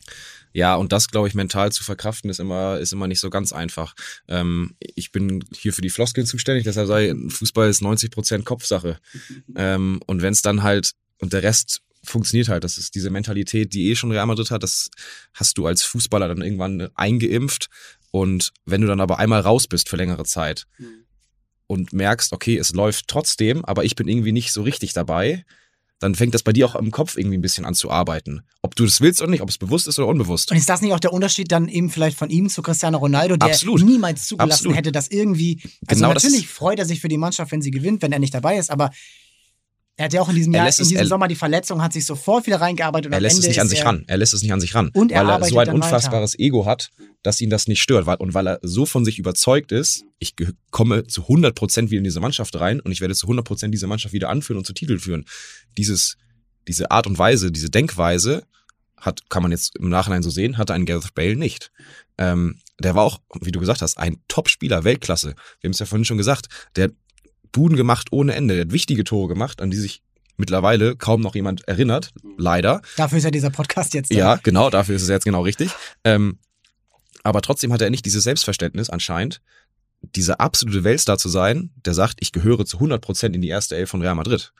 [0.54, 3.54] Ja, und das, glaube ich, mental zu verkraften, ist immer, ist immer nicht so ganz
[3.54, 3.94] einfach.
[4.28, 9.00] Ähm, ich bin hier für die Floskeln zuständig, deshalb sei Fußball ist 90 Prozent Kopfsache.
[9.56, 12.64] Ähm, und wenn es dann halt, und der Rest funktioniert halt.
[12.64, 14.64] Das ist diese Mentalität, die eh schon Real Madrid hat.
[14.64, 14.90] Das
[15.34, 17.70] hast du als Fußballer dann irgendwann eingeimpft.
[18.12, 21.06] Und wenn du dann aber einmal raus bist für längere Zeit mhm.
[21.68, 25.46] und merkst, okay, es läuft trotzdem, aber ich bin irgendwie nicht so richtig dabei,
[26.00, 28.42] dann fängt das bei dir auch im Kopf irgendwie ein bisschen an zu arbeiten.
[28.62, 30.52] Ob du das willst oder nicht, ob es bewusst ist oder unbewusst.
[30.52, 33.36] Und ist das nicht auch der Unterschied dann eben vielleicht von ihm zu Cristiano Ronaldo,
[33.36, 33.84] der Absolut.
[33.84, 34.78] niemals zugelassen Absolut.
[34.78, 35.60] hätte, dass irgendwie.
[35.88, 38.34] Also genau natürlich freut er sich für die Mannschaft, wenn sie gewinnt, wenn er nicht
[38.34, 38.92] dabei ist, aber
[40.00, 42.06] er hat ja auch in diesem Jahr, in diesem es, Sommer die Verletzung, hat sich
[42.06, 43.08] sofort wieder reingearbeitet.
[43.08, 44.04] Und er lässt es nicht an sich ran.
[44.06, 44.92] Er lässt es nicht an sich ran.
[44.94, 46.44] Und er weil er so ein unfassbares weiter.
[46.44, 46.92] Ego hat,
[47.24, 48.06] dass ihn das nicht stört.
[48.20, 50.36] Und weil er so von sich überzeugt ist, ich
[50.70, 53.74] komme zu 100 Prozent wieder in diese Mannschaft rein und ich werde zu 100 Prozent
[53.74, 55.26] diese Mannschaft wieder anführen und zu Titel führen.
[55.80, 56.18] Dieses,
[56.68, 58.44] diese Art und Weise, diese Denkweise
[58.98, 61.72] hat, kann man jetzt im Nachhinein so sehen, hatte ein Gareth Bale nicht.
[62.20, 65.34] Ähm, der war auch, wie du gesagt hast, ein Top-Spieler, Weltklasse.
[65.60, 66.48] Wir haben es ja vorhin schon gesagt.
[66.76, 66.92] Der
[67.52, 68.56] Buden gemacht ohne Ende.
[68.56, 70.02] Der hat wichtige Tore gemacht, an die sich
[70.38, 72.82] mittlerweile kaum noch jemand erinnert, leider.
[72.96, 74.12] Dafür ist ja dieser Podcast jetzt.
[74.12, 74.16] Da.
[74.16, 75.72] Ja, genau, dafür ist es jetzt genau richtig.
[76.04, 76.40] Ähm,
[77.24, 79.42] aber trotzdem hat er nicht dieses Selbstverständnis anscheinend,
[80.02, 83.90] dieser absolute Weltstar zu sein, der sagt, ich gehöre zu 100% in die erste Elf
[83.90, 84.54] von Real Madrid.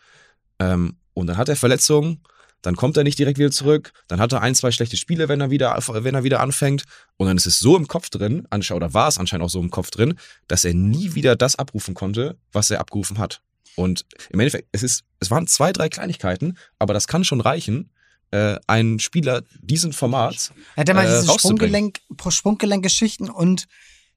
[0.60, 2.22] Ähm, und dann hat er Verletzungen,
[2.62, 5.42] dann kommt er nicht direkt wieder zurück, dann hat er ein, zwei schlechte Spiele, wenn
[5.42, 6.84] er wieder, wenn er wieder anfängt.
[7.18, 9.70] Und dann ist es so im Kopf drin, oder war es anscheinend auch so im
[9.70, 10.16] Kopf drin,
[10.48, 13.42] dass er nie wieder das abrufen konnte, was er abgerufen hat.
[13.76, 17.92] Und im Endeffekt, es ist, es waren zwei, drei Kleinigkeiten, aber das kann schon reichen,
[18.32, 20.52] äh, einen Spieler diesen Formats.
[20.76, 23.66] Er hat ja mal äh, diese Sprunggelenk, Sprunggelenkgeschichten und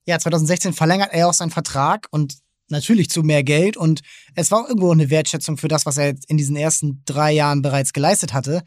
[0.06, 2.38] ja, 2016 verlängert er auch seinen Vertrag und
[2.70, 4.00] natürlich zu mehr Geld und
[4.34, 7.92] es war irgendwo eine Wertschätzung für das, was er in diesen ersten drei Jahren bereits
[7.92, 8.62] geleistet hatte.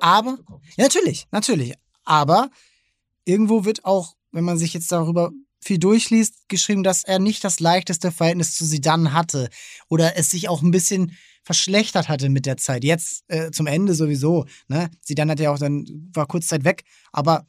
[0.00, 0.38] Aber,
[0.76, 1.74] ja, natürlich, natürlich.
[2.04, 2.50] Aber
[3.24, 5.30] irgendwo wird auch, wenn man sich jetzt darüber
[5.60, 9.48] viel durchliest, geschrieben, dass er nicht das leichteste Verhältnis zu Sidan hatte
[9.88, 12.84] oder es sich auch ein bisschen verschlechtert hatte mit der Zeit.
[12.84, 14.46] Jetzt äh, zum Ende sowieso.
[14.68, 14.90] Ne?
[15.00, 17.46] Sidan hat ja auch dann war kurz Zeit weg, aber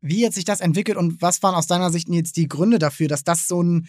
[0.00, 3.08] wie hat sich das entwickelt und was waren aus deiner Sicht jetzt die Gründe dafür,
[3.08, 3.88] dass das so ein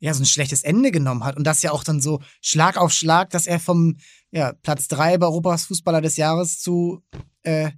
[0.00, 2.92] ja so ein schlechtes Ende genommen hat und das ja auch dann so Schlag auf
[2.92, 3.96] Schlag, dass er vom
[4.30, 7.02] ja, Platz 3 bei Europas Fußballer des Jahres zu
[7.42, 7.70] äh,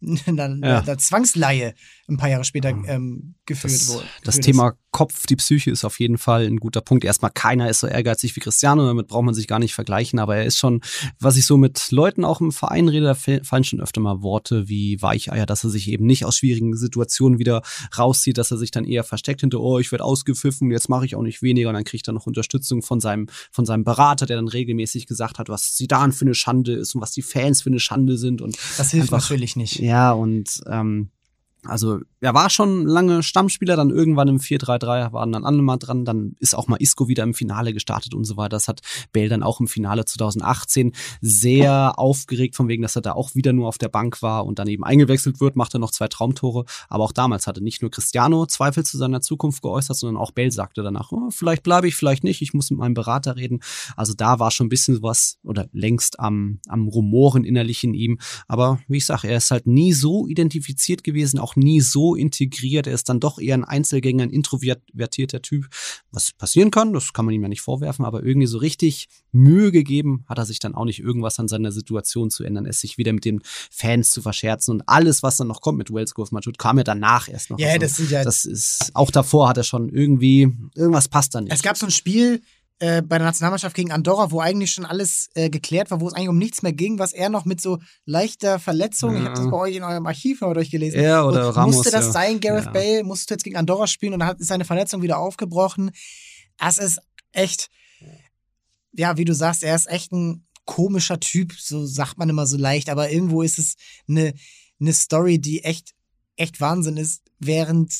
[0.26, 0.80] einer, ja.
[0.80, 1.74] einer Zwangsleihe
[2.08, 4.06] ein paar Jahre später ähm, geführt das, wurde.
[4.24, 7.04] Das Thema Kopf, die Psyche ist auf jeden Fall ein guter Punkt.
[7.04, 10.36] Erstmal, keiner ist so ehrgeizig wie Cristiano, damit braucht man sich gar nicht vergleichen, aber
[10.36, 10.80] er ist schon,
[11.20, 14.68] was ich so mit Leuten auch im Verein rede, da fallen schon öfter mal Worte
[14.68, 17.62] wie Weicheier, dass er sich eben nicht aus schwierigen Situationen wieder
[17.96, 21.14] rauszieht, dass er sich dann eher versteckt hinter, oh, ich werde ausgepfiffen, jetzt mache ich
[21.14, 24.36] auch nicht weniger und dann kriegt er noch Unterstützung von seinem, von seinem Berater, der
[24.36, 27.70] dann regelmäßig gesagt hat, was Sidan für eine Schande ist und was die Fans für
[27.70, 29.78] eine Schande sind und das hilft einfach, natürlich nicht.
[29.78, 31.10] Ja, und ähm,
[31.64, 36.04] also er war schon lange Stammspieler, dann irgendwann im 4-3-3 waren dann andere mal dran,
[36.04, 38.50] dann ist auch mal Isco wieder im Finale gestartet und so weiter.
[38.50, 38.80] Das hat
[39.12, 43.52] Bale dann auch im Finale 2018 sehr aufgeregt, von wegen, dass er da auch wieder
[43.52, 46.64] nur auf der Bank war und dann eben eingewechselt wird, macht er noch zwei Traumtore.
[46.88, 50.50] Aber auch damals hatte nicht nur Cristiano Zweifel zu seiner Zukunft geäußert, sondern auch Bale
[50.50, 53.60] sagte danach, oh, vielleicht bleibe ich, vielleicht nicht, ich muss mit meinem Berater reden.
[53.96, 58.18] Also da war schon ein bisschen was oder längst am, am Rumoren innerlich in ihm.
[58.46, 62.86] Aber wie ich sage, er ist halt nie so identifiziert gewesen, auch nie so integriert.
[62.86, 65.68] Er ist dann doch eher ein Einzelgänger, ein introvertierter Typ.
[66.10, 69.72] Was passieren kann, das kann man ihm ja nicht vorwerfen, aber irgendwie so richtig Mühe
[69.72, 72.98] gegeben hat er sich dann auch nicht, irgendwas an seiner Situation zu ändern, es sich
[72.98, 73.40] wieder mit den
[73.70, 76.84] Fans zu verscherzen und alles, was dann noch kommt mit Wells Golf Majut, kam ja
[76.84, 77.58] danach erst noch.
[77.58, 78.24] Ja, also, das sind ja.
[78.24, 81.52] Das ist, auch davor hat er schon irgendwie, irgendwas passt da nicht.
[81.52, 82.42] Es gab so ein Spiel,
[82.80, 86.14] äh, bei der Nationalmannschaft gegen Andorra, wo eigentlich schon alles äh, geklärt war, wo es
[86.14, 89.20] eigentlich um nichts mehr ging, was er noch mit so leichter Verletzung, Ja.
[89.20, 92.06] ich habe das bei euch in eurem Archiv mal durchgelesen, Ja, oder Ramos, musste das
[92.06, 92.12] ja.
[92.12, 92.70] sein, Gareth Ja.
[92.70, 95.90] Bale, musstest du jetzt gegen Andorra spielen und dann hat, ist seine Verletzung wieder aufgebrochen.
[96.56, 97.00] Das ist
[97.32, 97.68] echt,
[98.92, 102.56] ja, wie du sagst, er ist echt ein komischer Typ, so sagt man immer so
[102.56, 103.74] leicht, aber irgendwo ist es
[104.08, 104.34] eine,
[104.80, 105.94] eine Story, die echt,
[106.36, 107.92] echt Wahnsinn ist, während,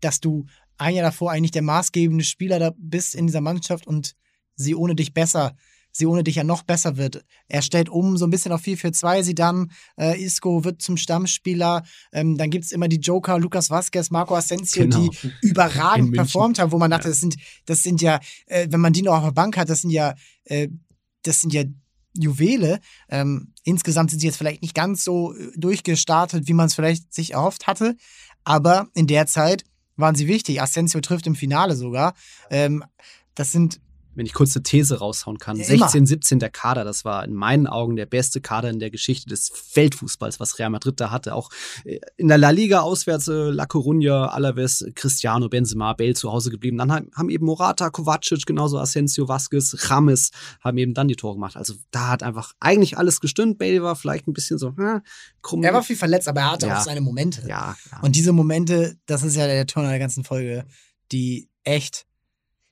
[0.00, 0.46] dass du
[0.82, 4.14] ein Jahr davor eigentlich der maßgebende Spieler da bist in dieser Mannschaft und
[4.56, 5.54] sie ohne dich besser,
[5.92, 7.24] sie ohne dich ja noch besser wird.
[7.48, 10.82] Er stellt um so ein bisschen auf 4 für 2 sie dann, äh, Isco wird
[10.82, 14.98] zum Stammspieler, ähm, dann gibt's immer die Joker, Lucas Vasquez, Marco Asensio, Genau.
[15.08, 15.10] die
[15.42, 19.02] überragend performt haben, wo man dachte, das sind, das sind ja, äh, wenn man die
[19.02, 20.14] noch auf der Bank hat, das sind ja,
[20.44, 20.68] äh,
[21.22, 21.64] das sind ja
[22.18, 22.80] Juwele.
[23.08, 27.12] Ähm, insgesamt sind sie jetzt vielleicht nicht ganz so äh, durchgestartet, wie man es vielleicht
[27.14, 27.96] sich erhofft hatte,
[28.44, 29.64] aber in der Zeit
[30.02, 30.60] waren sie wichtig.
[30.60, 32.12] Asensio trifft im Finale sogar.
[32.50, 32.84] Ähm,
[33.34, 33.80] das sind
[34.14, 35.56] wenn ich kurz eine These raushauen kann.
[35.56, 35.84] Ja, immer.
[35.88, 39.28] 16, 17 der Kader, das war in meinen Augen der beste Kader in der Geschichte
[39.28, 41.34] des Weltfußballs, was Real Madrid da hatte.
[41.34, 41.50] Auch
[41.84, 46.50] äh, in der La Liga auswärts äh, La Coruña, Alaves, Cristiano, Benzema, Bale zu Hause
[46.50, 46.78] geblieben.
[46.78, 51.56] Dann haben eben Morata, Kovacic, genauso Asensio, Vasquez, James haben eben dann die Tore gemacht.
[51.56, 53.58] Also da hat einfach eigentlich alles gestimmt.
[53.58, 55.00] Bale war vielleicht ein bisschen so hm,
[55.40, 55.62] krumm.
[55.62, 56.78] er war viel verletzt, aber er hatte Ja.
[56.78, 57.42] auch seine Momente.
[57.48, 58.00] ja, ja.
[58.00, 60.64] Und diese Momente, das ist ja der Ton der ganzen Folge,
[61.10, 62.06] die echt,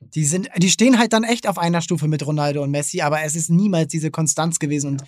[0.01, 3.21] die sind, die stehen halt dann echt auf einer Stufe mit Ronaldo und Messi, aber
[3.23, 4.87] es ist niemals diese Konstanz gewesen.
[4.87, 5.03] Und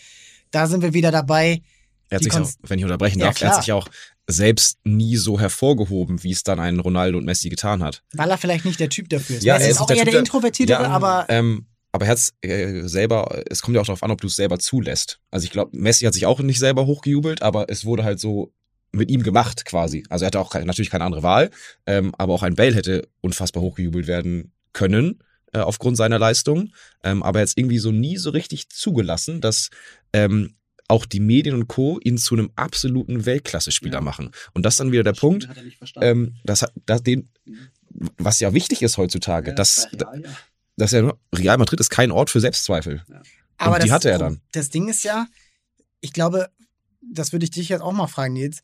[0.52, 1.62] da sind wir wieder dabei.
[2.10, 3.88] Er hat sich auch, wenn ich unterbrechen Ja, darf, er hat sich auch
[4.28, 8.04] selbst nie so hervorgehoben, wie es dann ein Ronaldo und Messi getan hat.
[8.14, 9.44] Weil er vielleicht nicht der Typ dafür ist.
[9.44, 12.12] Ja, Messi er ist auch der eher Typ, der Introvertiertere, Ja, aber Ähm, aber er
[12.12, 15.20] hat äh, selber, es kommt ja auch darauf an, ob du es selber zulässt.
[15.30, 18.52] Also ich glaube, Messi hat sich auch nicht selber hochgejubelt, aber es wurde halt so
[18.92, 20.04] mit ihm gemacht quasi.
[20.10, 21.52] Also er hatte auch kein, natürlich keine andere Wahl,
[21.86, 26.74] ähm, aber auch ein Bale hätte unfassbar hochgejubelt werden können äh, aufgrund seiner Leistung.
[27.04, 29.70] Ähm, aber er hat es irgendwie so nie so richtig zugelassen, dass
[30.14, 30.56] ähm,
[30.88, 32.00] auch die Medien und Co.
[32.04, 34.02] ihn zu einem absoluten Weltklasse-Spieler Ja.
[34.02, 34.32] machen.
[34.54, 36.10] Und das ist dann wieder der Punkt, Hat er nicht verstanden.
[36.10, 37.30] ähm, das, hat- das, den,
[38.18, 40.30] was ja wichtig ist heutzutage, Ja, dass, bei Real, ja.
[40.78, 43.02] dass er Real Madrid ist kein Ort für Selbstzweifel.
[43.58, 44.42] Aber Und die das, hatte er dann.
[44.52, 45.28] Das Ding ist ja,
[46.02, 46.50] ich glaube,
[47.02, 48.60] das würde ich dich jetzt auch mal fragen, Nils.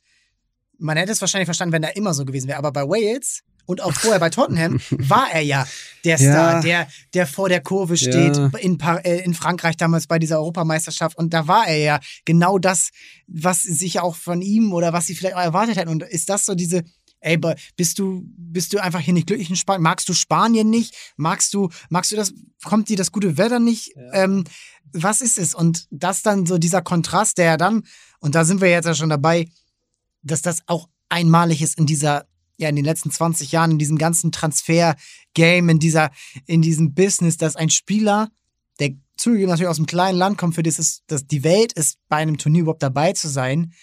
[0.78, 3.82] Man hätte es wahrscheinlich verstanden, wenn er immer so gewesen wäre, aber bei Wales und
[3.82, 5.68] auch vorher bei Tottenham war er ja
[6.04, 6.60] der Star, Ja.
[6.62, 8.50] der, der vor der Kurve steht, Ja.
[8.60, 11.16] in, Par äh, in Frankreich damals bei dieser Europameisterschaft.
[11.16, 12.90] Und da war er ja genau das,
[13.28, 15.90] was sich auch von ihm oder was sie vielleicht auch erwartet hätten.
[15.90, 16.84] Und ist das so diese,
[17.20, 17.38] ey,
[17.78, 19.84] bist du, bist du einfach hier nicht glücklich in Spanien?
[19.84, 20.96] Magst du Spanien nicht?
[21.16, 23.92] Magst du, magst du das, kommt dir das gute Wetter nicht?
[24.14, 24.46] Ähm,
[24.94, 25.54] was ist es?
[25.54, 27.84] Und das dann so dieser Kontrast, der dann,
[28.20, 29.48] und da sind wir jetzt ja schon dabei,
[30.24, 32.26] dass das auch einmalig ist in dieser,
[32.60, 35.80] ja, in den letzten 20 Jahren, in diesem ganzen Transfer-Game, in
[36.46, 38.30] in diesem Business, dass ein Spieler,
[38.80, 41.98] der zugegeben natürlich aus einem kleinen Land kommt, für das es, dass die Welt ist,
[42.10, 43.74] bei einem Turnier überhaupt dabei zu sein,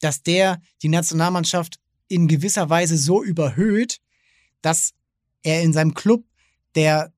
[0.00, 3.98] dass der die Nationalmannschaft in gewisser Weise so überhöht,
[4.62, 4.92] dass
[5.42, 6.24] er in seinem Club,
[6.76, 7.12] der,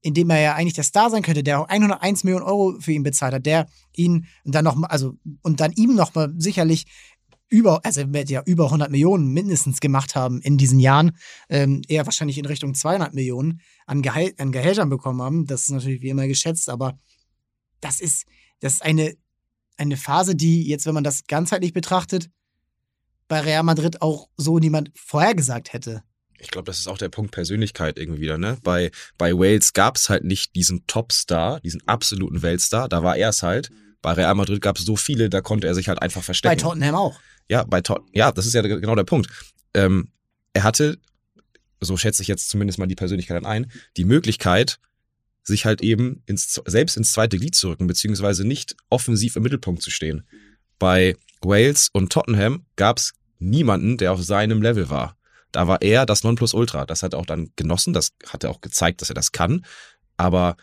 [0.00, 2.92] in dem er ja eigentlich der Star sein könnte, der auch 101 Millionen Euro für
[2.92, 6.86] ihn bezahlt hat, der ihn dann noch also, und dann ihm noch mal sicherlich
[7.50, 11.16] über, also ja über 100 Millionen mindestens gemacht haben in diesen Jahren,
[11.48, 15.46] ähm, eher wahrscheinlich in Richtung 200 Millionen an, Gehal an Gehältern bekommen haben.
[15.46, 16.96] Das ist natürlich wie immer geschätzt, aber
[17.80, 18.24] das ist,
[18.60, 19.14] das ist eine,
[19.76, 22.30] eine Phase, die jetzt, wenn man das ganzheitlich betrachtet,
[23.28, 26.02] bei Real Madrid auch so niemand vorhergesagt hätte.
[26.38, 28.56] Ich glaube, das ist auch der Punkt Persönlichkeit irgendwie wieder, ne?
[28.62, 33.28] Bei, bei Wales gab es halt nicht diesen Topstar, diesen absoluten Weltstar, da war er
[33.28, 33.70] es halt.
[34.02, 36.58] Bei Real Madrid gab es so viele, da konnte er sich halt einfach Bei verstecken.
[36.58, 37.20] Tottenham auch.
[37.50, 39.28] Ja, bei Tot ja, das ist ja genau der Punkt.
[39.74, 40.12] Ähm,
[40.52, 40.98] er hatte,
[41.80, 44.78] so schätze ich jetzt zumindest mal die Persönlichkeit ein, die Möglichkeit,
[45.42, 49.82] sich halt eben ins, selbst ins zweite Glied zu rücken, beziehungsweise nicht offensiv im Mittelpunkt
[49.82, 50.28] zu stehen.
[50.78, 55.16] Bei Wales und Tottenham gab es niemanden, der auf seinem Level war.
[55.50, 56.86] Da war er das Nonplusultra.
[56.86, 59.64] Das hat er auch dann genossen, das hat er auch gezeigt, dass er das kann.
[60.16, 60.56] Aber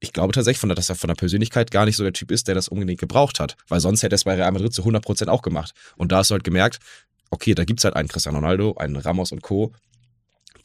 [0.00, 2.30] ich glaube tatsächlich, von der, dass er von der Persönlichkeit gar nicht so der Typ
[2.30, 3.56] ist, der das unbedingt gebraucht hat.
[3.66, 5.72] Weil sonst hätte er es bei Real Madrid zu 100% auch gemacht.
[5.96, 6.78] Und da hast du halt gemerkt,
[7.30, 9.72] okay, da gibt's halt einen Cristiano Ronaldo, einen Ramos und Co.,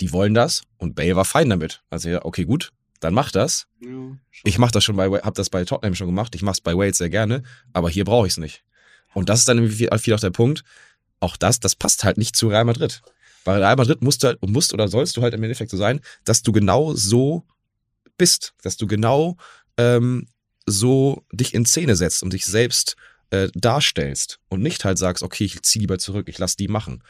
[0.01, 1.81] die wollen das und Bale war fein damit.
[1.89, 3.67] Also ja, okay, gut, dann mach das.
[4.43, 6.97] Ich mach das schon bei, hab das bei Tottenham schon gemacht, ich mach's bei Wales
[6.97, 8.63] sehr gerne, aber hier brauche ich's nicht.
[9.13, 10.63] Und das ist dann viel, viel auch der Punkt,
[11.19, 13.01] auch das, das passt halt nicht zu Real Madrid.
[13.45, 16.01] Bei Real Madrid musst du halt, musst oder sollst du halt im Endeffekt so sein,
[16.23, 17.45] dass du genau so
[18.17, 19.37] bist, dass du genau
[19.77, 20.27] ähm,
[20.65, 22.95] so dich in Szene setzt und dich selbst
[23.31, 27.03] äh, darstellst und nicht halt sagst, okay, ich zieh lieber zurück, ich lass die machen.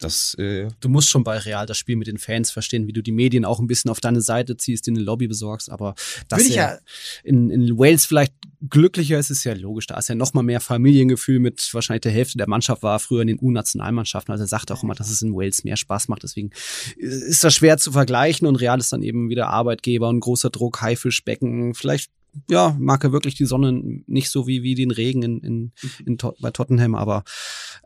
[0.00, 3.02] Das, äh, du musst schon bei Real das Spiel mit den Fans verstehen, wie du
[3.02, 5.70] die Medien auch ein bisschen auf deine Seite ziehst, in eine Lobby besorgst.
[5.70, 5.96] Aber
[6.28, 6.78] dass Würde ich ja-
[7.24, 8.32] in, in Wales vielleicht
[8.68, 9.86] glücklicher ist, ist ja logisch.
[9.86, 13.22] Da ist ja noch mal mehr Familiengefühl mit wahrscheinlich der Hälfte der Mannschaft war früher
[13.22, 14.32] in den U-Nationalmannschaften.
[14.32, 16.22] Also er sagt auch immer, dass es in Wales mehr Spaß macht.
[16.22, 16.50] Deswegen
[16.96, 20.80] ist das schwer zu vergleichen und Real ist dann eben wieder Arbeitgeber und großer Druck,
[20.80, 21.74] Haifischbecken.
[21.74, 22.10] Vielleicht
[22.48, 23.72] ja, mag er wirklich die Sonne
[24.06, 25.72] nicht so wie, wie den Regen in, in,
[26.04, 27.24] in, Tot- bei Tottenham, aber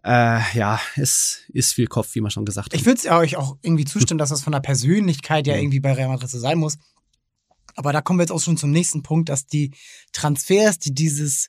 [0.04, 2.78] äh, ja, es ist viel Kopf, wie man schon gesagt hat.
[2.78, 6.08] Ich würde euch auch irgendwie zustimmen, dass das von der Persönlichkeit ja irgendwie bei Real
[6.08, 6.76] Madrid so sein muss.
[7.74, 9.72] Aber da kommen wir jetzt auch schon zum nächsten Punkt, dass die
[10.12, 11.48] Transfers, die dieses,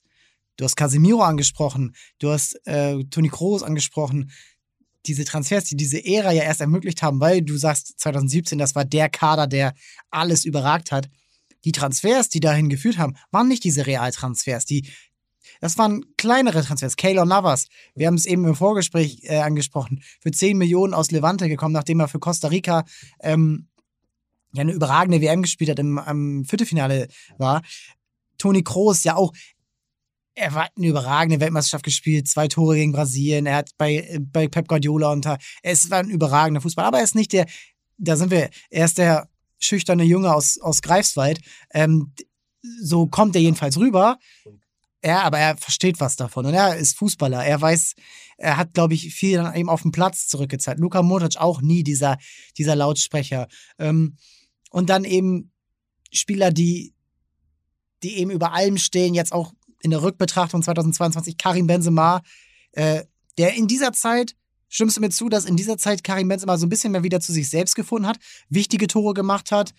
[0.58, 4.32] du hast Casemiro angesprochen, du hast äh, Toni Kroos angesprochen,
[5.06, 8.86] diese Transfers, die diese Ära ja erst ermöglicht haben, weil du sagst 2017, das war
[8.86, 9.74] der Kader, der
[10.10, 11.10] alles überragt hat.
[11.66, 14.88] Die Transfers, die dahin geführt haben, waren nicht diese Realtransfers, die
[15.60, 16.96] das waren kleinere Transfers.
[16.96, 21.48] Keylor Navas, wir haben es eben im Vorgespräch äh, angesprochen, für 10 Millionen aus Levante
[21.48, 22.86] gekommen, nachdem er für Costa Rica
[23.22, 23.68] ähm,
[24.54, 27.62] ja eine überragende WM gespielt hat, im, am Viertelfinale war.
[28.38, 29.34] Toni Kroos ja auch,
[30.36, 34.68] er war eine überragende Weltmeisterschaft gespielt, zwei Tore gegen Brasilien, er hat bei, bei Pep
[34.68, 37.46] Guardiola unter, es war ein überragender Fußball, aber er ist nicht der,
[37.98, 39.30] da sind wir, er ist der
[39.60, 41.40] schüchterne Junge aus, aus Greifswald,
[41.74, 42.14] ähm,
[42.82, 44.18] so kommt er jedenfalls rüber.
[45.06, 47.44] Ja, aber er versteht was davon und er ist Fußballer.
[47.44, 47.94] Er weiß,
[48.38, 50.80] er hat, glaube ich, viel dann eben auf den Platz zurückgezeigt.
[50.80, 52.18] Luka Modric auch nie dieser,
[52.58, 53.50] dieser Lautsprecher.
[53.78, 54.16] Ähm,
[54.74, 55.52] und dann eben
[56.12, 56.96] Spieler, die,
[58.02, 62.24] die eben über allem stehen, jetzt auch in der Rückbetrachtung 2022, Karim Benzema,
[62.72, 63.04] äh,
[63.38, 64.36] der in dieser Zeit,
[64.70, 67.20] stimmst du mir zu, dass in dieser Zeit Karim Benzema so ein bisschen mehr wieder
[67.20, 68.18] zu sich selbst gefunden hat,
[68.50, 69.76] wichtige Tore gemacht hat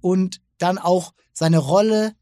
[0.00, 2.14] und dann auch seine Rolle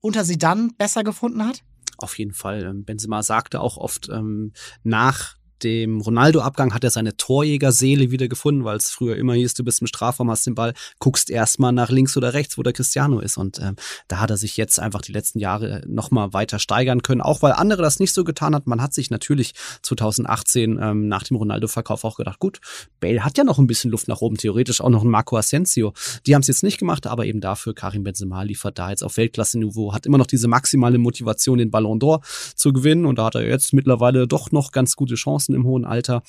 [0.00, 1.64] unter sie dann besser gefunden hat?
[1.98, 2.62] Auf jeden Fall.
[2.62, 4.52] Ähm, Benzema sagte auch oft ähm,
[4.84, 9.64] nach dem Ronaldo-Abgang hat er seine Torjägerseele wieder gefunden, weil es früher immer hieß, du
[9.64, 13.20] bist im Strafraum, hast den Ball, guckst erstmal nach links oder rechts, wo der Cristiano
[13.20, 13.36] ist.
[13.36, 13.76] Und ähm,
[14.08, 17.52] da hat er sich jetzt einfach die letzten Jahre nochmal weiter steigern können, auch weil
[17.52, 18.66] andere das nicht so getan hat.
[18.66, 19.52] Man hat sich natürlich
[19.82, 22.60] 2018 ähm, nach dem Ronaldo-Verkauf auch gedacht, gut,
[23.00, 25.92] Bale hat ja noch ein bisschen Luft nach oben, theoretisch auch noch ein Marco Asensio.
[26.26, 29.16] Die haben es jetzt nicht gemacht, aber eben dafür Karim Benzema liefert da jetzt auf
[29.16, 32.20] Weltklasse-Niveau, hat immer noch diese maximale Motivation, den Ballon d'Or
[32.54, 35.84] zu gewinnen und da hat er jetzt mittlerweile doch noch ganz gute Chancen im hohen
[35.84, 36.22] Alter.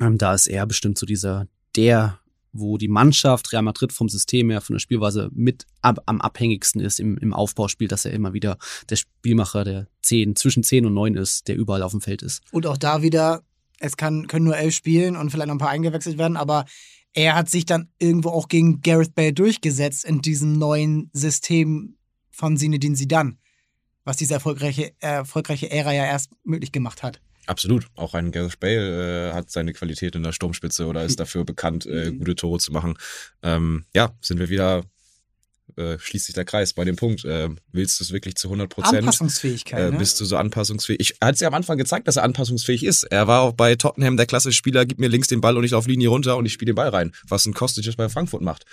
[0.00, 2.18] Ähm, da ist er bestimmt so dieser, der,
[2.52, 6.80] wo die Mannschaft Real Madrid vom System her, von der Spielweise mit ab, am abhängigsten
[6.80, 8.58] ist im, im Aufbauspiel, dass er immer wieder
[8.88, 12.42] der Spielmacher der 10, zwischen 10 und 9 ist, der überall auf dem Feld ist.
[12.52, 13.42] Und auch da wieder,
[13.78, 16.64] es kann, können nur elf spielen und vielleicht noch ein paar eingewechselt werden, aber
[17.14, 21.96] er hat sich dann irgendwo auch gegen Gareth Bale durchgesetzt in diesem neuen System
[22.30, 23.36] von Zinedine Zidane,
[24.04, 27.20] was diese erfolgreiche, erfolgreiche Ära ja erst möglich gemacht hat.
[27.46, 27.86] Absolut.
[27.96, 31.86] Auch ein Gareth Bale äh, hat seine Qualität in der Sturmspitze oder ist dafür bekannt,
[31.86, 32.94] äh, gute Tore zu machen.
[33.42, 34.84] Ähm, ja, sind wir wieder,
[35.76, 37.24] äh, schließt sich der Kreis bei dem Punkt.
[37.24, 38.98] Äh, willst du es wirklich zu 100 Prozent?
[38.98, 39.80] Anpassungsfähigkeit.
[39.80, 39.98] Äh, ne?
[39.98, 41.00] bist du so anpassungsfähig?
[41.00, 43.04] Ich er hat ja am Anfang gezeigt, dass er anpassungsfähig ist.
[43.04, 45.74] Er war auch bei Tottenham der klassische Spieler, gib mir links den Ball und ich
[45.74, 48.64] auf Linie runter und ich spiele den Ball rein, was ein Kostic bei Frankfurt macht.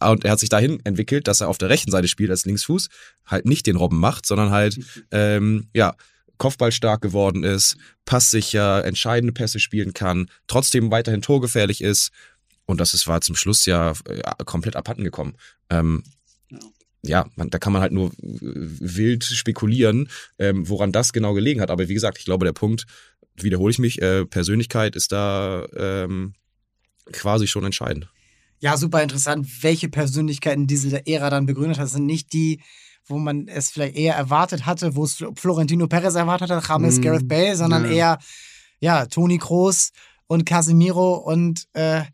[0.00, 2.88] Und er hat sich dahin entwickelt, dass er auf der rechten Seite spielt als Linksfuß,
[3.26, 4.78] halt nicht den Robben macht, sondern halt
[5.10, 5.94] ähm, ja
[6.40, 7.76] Kopfballstark geworden ist,
[8.06, 12.10] passsicher, entscheidende Pässe spielen kann, trotzdem weiterhin torgefährlich ist.
[12.64, 15.36] Und das ist, war zum Schluss ja, äh, komplett abhanden gekommen.
[15.68, 16.02] Ähm,
[17.02, 21.60] ja, man, da kann man halt nur äh, wild spekulieren, ähm, woran das genau gelegen
[21.60, 21.70] hat.
[21.70, 22.86] Aber wie gesagt, ich glaube, der Punkt,
[23.36, 26.34] wiederhole ich mich, äh, Persönlichkeit ist da ähm,
[27.12, 28.08] quasi schon entscheidend.
[28.60, 31.84] Ja, super interessant, welche Persönlichkeiten diese Ära dann begründet hat.
[31.84, 32.60] Das sind nicht die,
[33.06, 37.02] wo man es vielleicht eher erwartet hatte, wo es Florentino Perez erwartet hat, James Mm,
[37.02, 37.90] Gareth Bale, sondern ja.
[37.90, 38.18] eher,
[38.80, 39.90] ja, Toni Kroos
[40.26, 42.04] und Casemiro und äh,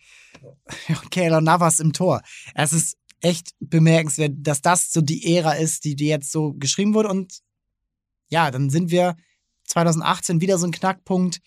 [1.10, 2.22] Keylor Navas im Tor.
[2.54, 6.94] Es ist echt bemerkenswert, dass das so die Ära ist, die, die jetzt so geschrieben
[6.94, 7.08] wurde.
[7.08, 7.40] Und
[8.28, 9.16] ja, dann sind wir
[9.64, 11.40] 2018 wieder so ein Knackpunkt.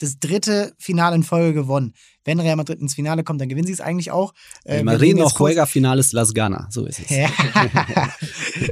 [0.00, 1.94] Das dritte Finale in Folge gewonnen.
[2.24, 4.34] Wenn Real Madrid ins Finale kommt, dann gewinnen sie es eigentlich auch.
[4.64, 7.10] Äh, El jetzt kurz- Juega Finales Las Gana, so ist es.
[7.10, 7.28] ja.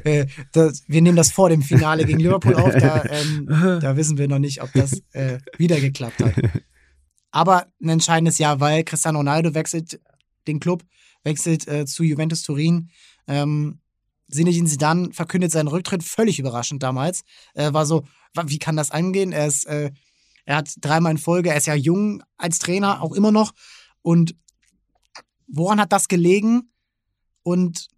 [0.05, 2.73] Äh, das, wir nehmen das vor dem Finale gegen Liverpool auf.
[2.73, 3.47] Da, ähm,
[3.81, 6.35] da wissen wir noch nicht, ob das äh, wieder geklappt hat.
[7.31, 10.01] Aber ein entscheidendes Jahr, weil Cristiano Ronaldo wechselt
[10.47, 10.85] den Club,
[11.25, 12.91] wechselt äh, zu Juventus Turin.
[13.27, 13.81] Ähm,
[14.31, 17.23] Zinedine Zidane verkündet seinen Rücktritt, völlig überraschend damals.
[17.55, 18.05] Äh, war so,
[18.47, 19.33] wie kann das angehen?
[19.33, 19.91] Er ist, äh,
[20.45, 23.53] er hat dreimal in Folge, er ist ja jung als Trainer, auch immer noch.
[24.03, 24.35] Und
[25.47, 26.73] woran hat das gelegen?
[27.43, 27.89] Und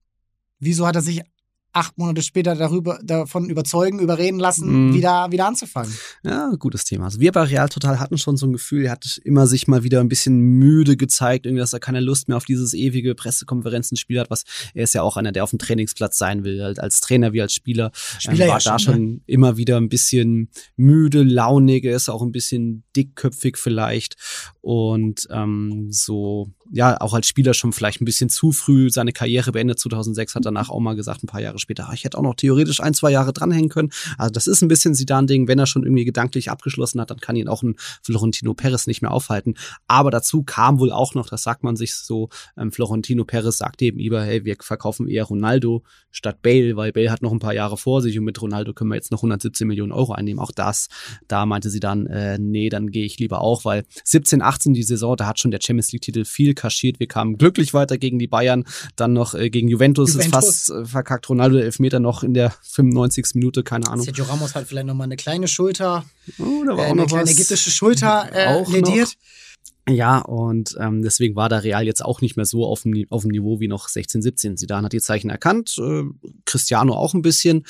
[0.59, 1.22] wieso hat er sich
[1.75, 4.95] acht Monate später darüber, davon überzeugen, überreden lassen, Mhm.
[4.95, 5.93] wieder, wieder anzufangen?
[6.22, 7.07] Ja, gutes Thema.
[7.07, 9.83] Also wir bei Real Total hatten schon so ein Gefühl, er hat immer sich mal
[9.83, 14.20] wieder ein bisschen müde gezeigt, irgendwie, dass er keine Lust mehr auf dieses ewige Pressekonferenzenspiel
[14.20, 17.01] hat, was er ist ja auch einer, der auf dem Trainingsplatz sein will, halt als
[17.01, 17.91] Trainer wie als Spieler.
[18.18, 19.20] Spieler ähm, war ja da schon, schon ne?
[19.27, 24.16] immer wieder ein bisschen müde, launig, er ist auch ein bisschen dickköpfig vielleicht
[24.61, 29.53] und ähm, so, ja, auch als Spieler schon vielleicht ein bisschen zu früh seine Karriere
[29.53, 29.79] beendet.
[29.79, 32.36] 2006 hat danach auch mal gesagt, ein paar Jahre später, "Ah, ich hätte auch noch
[32.36, 33.90] theoretisch ein, zwei Jahre dranhängen können.
[34.18, 37.36] Also das ist ein bisschen Sidan-Ding, wenn er schon irgendwie gedanklich abgeschlossen hat, dann kann
[37.36, 39.54] ihn auch ein Florentino Perez nicht mehr aufhalten.
[39.86, 43.86] Aber dazu kam wohl auch noch, das sagt man sich so, ähm, Florentino Perez sagte
[43.86, 47.54] eben lieber, hey, wir verkaufen eher Ronaldo statt Bale, weil Bale hat noch ein paar
[47.54, 50.40] Jahre vor sich und mit Ronaldo können wir jetzt noch 117 Millionen Euro einnehmen.
[50.40, 50.88] Auch das,
[51.28, 54.82] da meinte sie dann, äh, nee, dann gehe ich lieber auch, weil 17, 18 die
[54.82, 57.00] Saison, da hat schon der Champions League-Titel viel kaschiert.
[57.00, 58.64] Wir kamen glücklich weiter gegen die Bayern,
[58.96, 60.44] dann noch äh, gegen Juventus, ist Juventus.
[60.44, 61.28] fast äh, verkackt.
[61.28, 63.34] Ronaldo der Elfmeter noch in der 95.
[63.34, 64.05] Minute, keine Ahnung.
[64.05, 66.05] Sergio Ramos hat vielleicht nochmal eine kleine Schulter,
[66.38, 67.30] Oh, da äh, war auch eine noch kleine was.
[67.32, 68.72] ägyptische Schulter äh, Auch noch.
[68.74, 69.14] lediert.
[69.86, 73.20] Ja, und ähm, deswegen war der Real jetzt auch nicht mehr so auf dem, auf
[73.22, 74.57] dem Niveau wie noch 16, 17.
[74.57, 76.05] Zidane hat die Zeichen erkannt, äh,
[76.46, 77.66] Cristiano auch ein bisschen,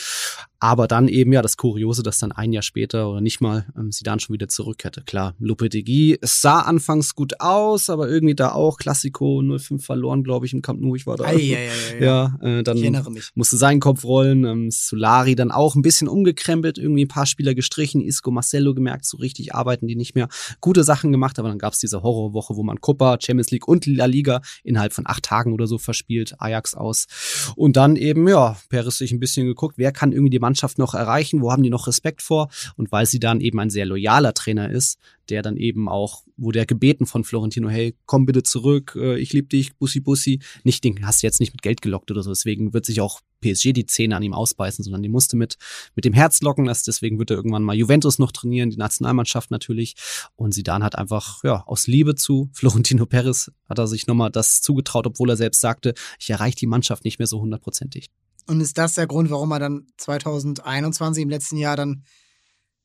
[0.64, 3.92] aber dann eben ja das Kuriose, dass dann ein Jahr später oder nicht mal ähm,
[3.92, 5.02] Zidane schon wieder zurückkehrte.
[5.02, 10.46] Klar, Lopetegui, es sah anfangs gut aus, aber irgendwie da auch Klassiko 05 verloren, glaube
[10.46, 11.24] ich, im Camp Nou, ich war da.
[11.24, 12.02] Ei, ei, ei.
[12.02, 13.28] Ja, äh, dann Ich erinnere mich.
[13.34, 14.46] musste seinen Kopf rollen.
[14.46, 18.00] Ähm, Solari dann auch ein bisschen umgekrempelt, irgendwie ein paar Spieler gestrichen.
[18.00, 20.28] Isco, Marcelo gemerkt, so richtig arbeiten die nicht mehr.
[20.62, 23.84] Gute Sachen gemacht, aber dann gab es diese Horrorwoche, wo man Copa, Champions League und
[23.84, 27.52] La Liga innerhalb von acht Tagen oder so verspielt, Ajax aus.
[27.54, 30.94] Und dann eben, ja, Perez sich ein bisschen geguckt, wer kann irgendwie die Mannschaft noch
[30.94, 32.48] erreichen, wo haben die noch Respekt vor?
[32.76, 34.98] Und weil sie dann eben ein sehr loyaler Trainer ist,
[35.28, 39.32] der dann eben auch, wo der gebeten von Florentino, hey, komm bitte zurück, äh, ich
[39.32, 40.40] liebe dich, Bussi Bussi.
[40.64, 43.20] Nicht, den hast du jetzt nicht mit Geld gelockt oder so, deswegen wird sich auch
[43.40, 45.56] PSG die Zähne an ihm ausbeißen, sondern die musste mit,
[45.94, 49.50] mit dem Herz locken, das, deswegen wird er irgendwann mal Juventus noch trainieren, die Nationalmannschaft
[49.50, 49.96] natürlich.
[50.36, 54.60] Und Zidane hat einfach, ja, aus Liebe zu Florentino Perez hat er sich nochmal das
[54.60, 58.10] zugetraut, obwohl er selbst sagte, ich erreiche die Mannschaft nicht mehr so hundertprozentig.
[58.46, 62.04] Und ist das der Grund, warum er dann 2021 im letzten Jahr dann,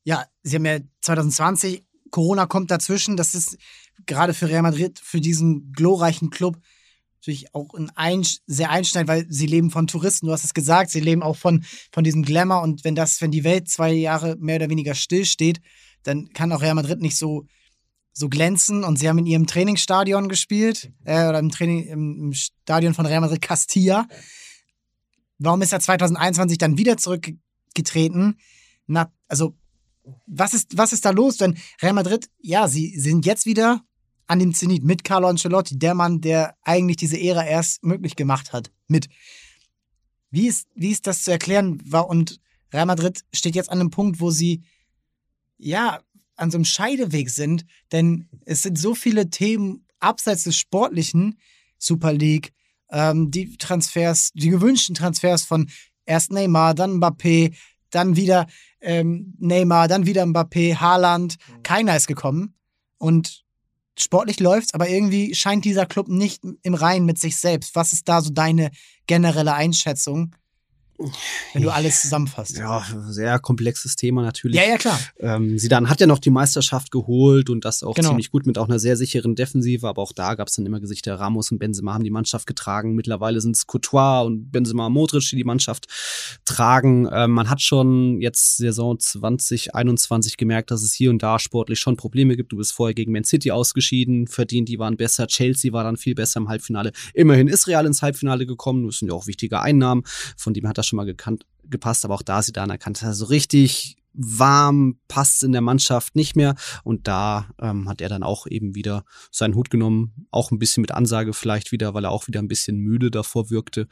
[0.04, 3.58] ja, sie haben ja 2020, Corona kommt dazwischen, das ist
[4.06, 6.58] gerade für Real Madrid, für diesen glorreichen Club,
[7.20, 10.90] natürlich auch ein ein, sehr einschneidend, weil sie leben von Touristen, du hast es gesagt,
[10.90, 12.62] sie leben auch von, von diesem Glamour.
[12.62, 15.60] Und wenn das, wenn die Welt zwei Jahre mehr oder weniger stillsteht,
[16.04, 17.46] dann kann auch Real Madrid nicht so,
[18.14, 18.84] so glänzen.
[18.84, 23.06] Und sie haben in ihrem Trainingsstadion gespielt, äh, oder im Training, im, im Stadion von
[23.06, 24.08] Real Madrid Castilla.
[25.40, 28.38] Warum ist er 2021 dann wieder zurückgetreten?
[28.88, 29.56] Na, also,
[30.28, 31.38] was ist, was ist da los?
[31.38, 33.84] Denn Real Madrid, ja, sie sind jetzt wieder
[34.28, 38.54] an dem Zenit mit Carlo Ancelotti, der Mann, der eigentlich diese Ära erst möglich gemacht
[38.54, 38.72] hat.
[38.88, 39.10] Mit.
[40.30, 41.82] Wie ist, wie ist das zu erklären?
[41.92, 42.40] Und
[42.72, 44.64] Real Madrid steht jetzt an einem Punkt, wo sie,
[45.58, 46.02] ja,
[46.36, 51.40] an so einem Scheideweg sind, denn es sind so viele Themen abseits des Sportlichen,
[51.78, 52.54] Super League,
[52.92, 55.70] ähm, die Transfers, die gewünschten Transfers von
[56.06, 57.54] erst Neymar, dann Mbappé,
[57.92, 58.48] dann wieder
[58.82, 61.38] ähm, Neymar, dann wieder Mbappé, Haaland.
[61.64, 62.56] Keiner ist gekommen.
[62.98, 63.44] Und
[63.98, 67.76] sportlich läuft's, aber irgendwie scheint dieser Club nicht im Reinen mit sich selbst.
[67.76, 68.72] Was ist da so deine
[69.08, 70.36] generelle Einschätzung,
[71.54, 72.58] wenn du alles zusammenfasst?
[72.58, 74.58] Ja, sehr komplexes Thema natürlich.
[74.58, 75.00] ja, ja, klar.
[75.20, 78.10] Ähm, Zidane hat ja noch die Meisterschaft geholt und das auch Genau.
[78.10, 80.80] ziemlich gut mit auch einer sehr sicheren Defensive, aber auch da gab es dann immer
[80.80, 81.16] Gesichter.
[81.16, 82.96] Ramos und Benzema haben die Mannschaft getragen.
[82.96, 85.88] Mittlerweile sind es Courtois und Benzema Modric, die die Mannschaft
[86.46, 87.08] tragen.
[87.12, 91.96] Ähm, man hat schon jetzt Saison 2021 gemerkt, dass es hier und da sportlich schon
[91.98, 92.52] Probleme gibt.
[92.52, 95.28] Du bist vorher gegen Man City ausgeschieden, verdient, die waren besser.
[95.28, 96.92] Chelsea war dann viel besser im Halbfinale.
[97.14, 98.86] Immerhin ist Real ins Halbfinale gekommen.
[98.86, 100.04] Das sind ja auch wichtige Einnahmen.
[100.38, 103.26] Von dem hat das schon mal gekannt, gepasst, aber auch da sie dann erkannt, also
[103.26, 108.48] richtig warm passt in der Mannschaft nicht mehr und da ähm, hat er dann auch
[108.48, 112.28] eben wieder seinen Hut genommen, auch ein bisschen mit Ansage vielleicht wieder, weil er auch
[112.28, 113.88] wieder ein bisschen müde davor wirkte.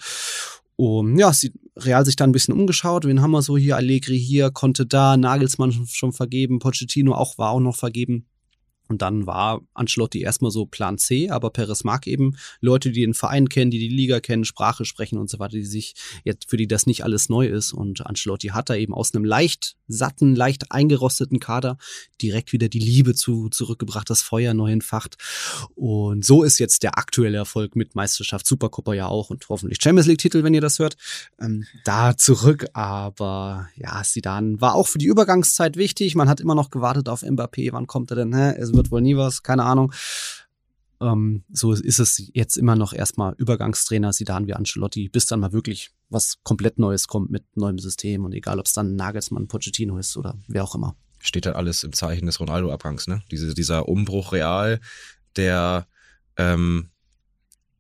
[0.76, 3.06] Und ja, sie, Real sich dann ein bisschen umgeschaut.
[3.06, 3.76] Wen haben wir so hier?
[3.76, 8.28] Allegri hier, konnte da, Nagelsmann schon vergeben, Pochettino auch war auch noch vergeben.
[8.88, 13.14] Und dann war Ancelotti erstmal so Plan C, aber Perez mag eben Leute, die den
[13.14, 16.58] Verein kennen, die die Liga kennen, Sprache sprechen und so weiter, die sich jetzt, für
[16.58, 17.74] die das nicht alles neu ist.
[17.74, 21.78] Und Ancelotti hat da eben aus einem leicht satten, leicht eingerosteten Kader
[22.22, 25.18] direkt wieder die Liebe zu, zurückgebracht, das Feuer neu entfacht.
[25.76, 30.08] Und so ist jetzt der aktuelle Erfolg mit Meisterschaft, Supercoppa ja auch und hoffentlich Champions
[30.08, 30.98] League-Titel, wenn ihr das hört,
[31.40, 32.68] ähm, da zurück.
[32.74, 36.16] Aber ja, Zidane war auch für die Übergangszeit wichtig.
[36.16, 37.72] Man hat immer noch gewartet auf Mbappé.
[37.72, 38.36] Wann kommt er denn?
[38.36, 38.56] Hä?
[38.58, 39.92] Es wird wohl nie was, keine Ahnung.
[41.02, 45.52] Ähm, so ist es jetzt immer noch erstmal Übergangstrainer Zidane wie Ancelotti, bis dann mal
[45.52, 49.98] wirklich was komplett Neues kommt mit neuem System und egal, ob es dann Nagelsmann, Pochettino
[49.98, 50.96] ist oder wer auch immer.
[51.20, 53.22] steht halt alles im Zeichen des Ronaldo-Abgangs, ne?
[53.30, 54.80] Diese, dieser Umbruch real,
[55.36, 55.88] der
[56.38, 56.90] ähm,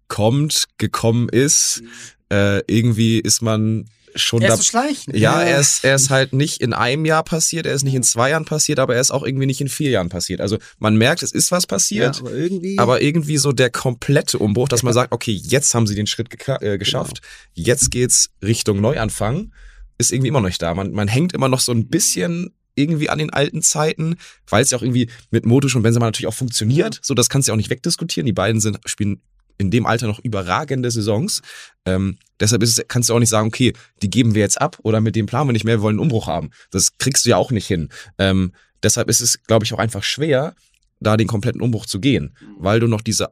[0.07, 1.83] kommt, gekommen ist.
[2.29, 3.89] Äh, irgendwie ist man
[4.21, 4.53] schon Er da.
[4.53, 5.15] ist so schleichend.
[5.15, 8.03] ja, er ist, er ist halt nicht in einem Jahr passiert, er ist nicht in
[8.03, 10.41] zwei Jahren passiert, aber er ist auch irgendwie nicht in vier Jahren passiert.
[10.41, 12.77] Also man merkt, es ist was passiert, aber irgendwie.
[12.79, 16.29] aber irgendwie so der komplette Umbruch, dass man sagt, okay, jetzt haben sie den Schritt
[16.61, 17.21] äh, geschafft,
[17.53, 19.51] jetzt geht's Richtung Neuanfang,
[19.97, 20.73] ist irgendwie immer noch nicht da.
[20.73, 24.69] Man, man hängt immer noch so ein bisschen irgendwie an den alten Zeiten, weil es
[24.69, 26.99] ja auch irgendwie mit Modric und Benzema natürlich auch funktioniert.
[27.01, 28.25] So, das kannst du ja auch nicht wegdiskutieren.
[28.25, 29.21] Die beiden sind, spielen
[29.57, 31.41] in dem Alter noch überragende Saisons.
[31.85, 34.77] Ähm, deshalb ist es, kannst du auch nicht sagen, okay, die geben wir jetzt ab
[34.83, 36.51] oder mit dem planen wir nicht mehr, wir wollen einen Umbruch haben.
[36.71, 37.89] Das kriegst du ja auch nicht hin.
[38.17, 38.53] Ähm,
[38.83, 40.55] deshalb ist es, glaube ich, auch einfach schwer,
[40.99, 43.29] da den kompletten Umbruch zu gehen, weil du noch diese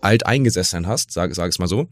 [0.00, 1.88] Alteingesessenen hast, sag, sag es mal so,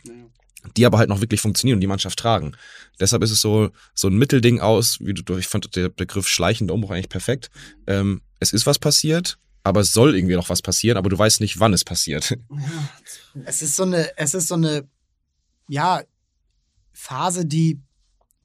[0.77, 2.53] die aber halt noch wirklich funktionieren und die Mannschaft tragen.
[3.01, 6.75] Deshalb ist es so, so ein Mittelding aus, wie du, ich fand der Begriff schleichender
[6.75, 7.51] Umbruch eigentlich perfekt.
[7.87, 11.41] Ähm, es ist was passiert, aber es soll irgendwie noch was passieren, aber du weißt
[11.41, 12.39] nicht, wann es passiert.
[13.47, 14.89] Es ist so eine, es ist so eine,
[15.67, 16.03] ja,
[16.93, 17.83] Phase, die,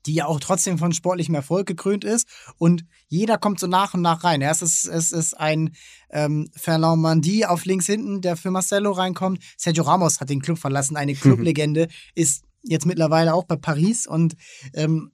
[0.08, 2.28] die ja auch trotzdem von sportlichem Erfolg gekrönt ist.
[2.58, 4.42] Und jeder kommt so nach und nach rein.
[4.42, 5.76] Erst ist, es ist ein
[6.10, 9.44] ähm, Ferland Mandy auf links hinten, der für Marcelo reinkommt.
[9.58, 14.36] Sergio Ramos hat den Club verlassen, eine Clublegende, ist jetzt mittlerweile auch bei Paris und
[14.74, 15.12] ähm,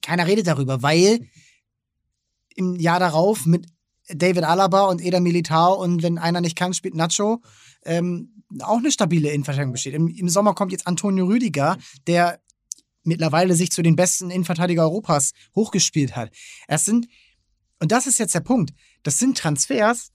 [0.00, 1.28] keiner redet darüber, weil
[2.54, 3.66] im Jahr darauf mit
[4.14, 7.42] David Alaba und Eder Militao und wenn einer nicht kann, spielt Nacho,
[7.84, 9.94] ähm, auch eine stabile Innenverteidigung besteht.
[9.94, 12.40] Im, Im Sommer kommt jetzt Antonio Rüdiger, der
[13.04, 16.30] mittlerweile sich zu den besten Innenverteidiger Europas hochgespielt hat.
[16.68, 17.08] Es sind,
[17.80, 20.12] und das ist jetzt der Punkt, das sind Transfers,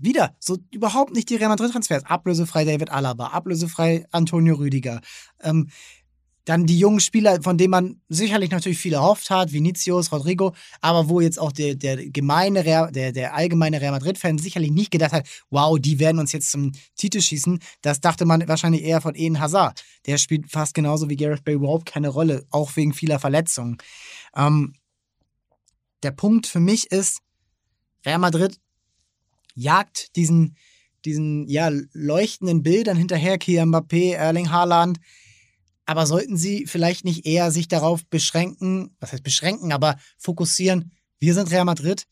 [0.00, 2.04] wieder, so überhaupt nicht die Real Madrid-Transfers.
[2.04, 5.00] Ablösefrei David Alaba, ablösefrei Antonio Rüdiger.
[5.40, 5.70] Ähm,
[6.48, 11.10] dann die jungen Spieler, von denen man sicherlich natürlich viel erhofft hat, Vinicius, Rodrigo, aber
[11.10, 15.12] wo jetzt auch der, der gemeine, Real, der, der allgemeine Real Madrid-Fan sicherlich nicht gedacht
[15.12, 17.60] hat, wow, die werden uns jetzt zum Titel schießen.
[17.82, 19.84] Das dachte man wahrscheinlich eher von Eden Hazard.
[20.06, 23.76] Der spielt fast genauso wie Gareth Bale überhaupt keine Rolle, auch wegen vieler Verletzungen.
[24.34, 24.72] Ähm,
[26.02, 27.18] der Punkt für mich ist,
[28.06, 28.58] Real Madrid
[29.54, 30.56] jagt diesen,
[31.04, 34.98] diesen ja, leuchtenden Bildern hinterher, Kylian Mbappé, Erling Haaland,
[35.88, 41.32] aber sollten sie vielleicht nicht eher sich darauf beschränken, was heißt beschränken, aber fokussieren, wir
[41.32, 42.04] sind Real Madrid,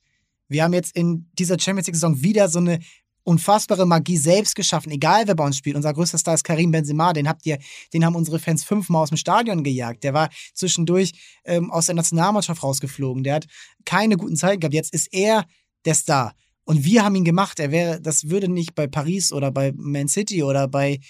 [0.49, 2.81] wir haben jetzt in dieser Champions League-Saison wieder so eine
[3.23, 5.77] unfassbare Magie selbst geschaffen, egal wer bei uns spielt.
[5.77, 7.59] Unser größter Star ist Karim Benzema, den habt ihr,
[7.93, 10.05] den haben unsere Fans fünfmal aus dem Stadion gejagt.
[10.05, 11.13] Der war zwischendurch
[11.45, 13.25] ähm, aus der Nationalmannschaft rausgeflogen.
[13.25, 13.47] Der hat
[13.85, 14.75] keine guten Zeiten gehabt.
[14.75, 15.45] Jetzt ist er
[15.85, 16.35] der Star.
[16.65, 17.61] Und wir haben ihn gemacht.
[17.61, 21.01] Er wäre, das würde nicht bei Paris oder bei Man City oder bei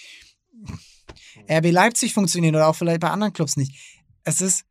[1.50, 4.02] RB Leipzig funktionieren oder auch vielleicht bei anderen Clubs nicht.
[4.24, 4.64] Es ist,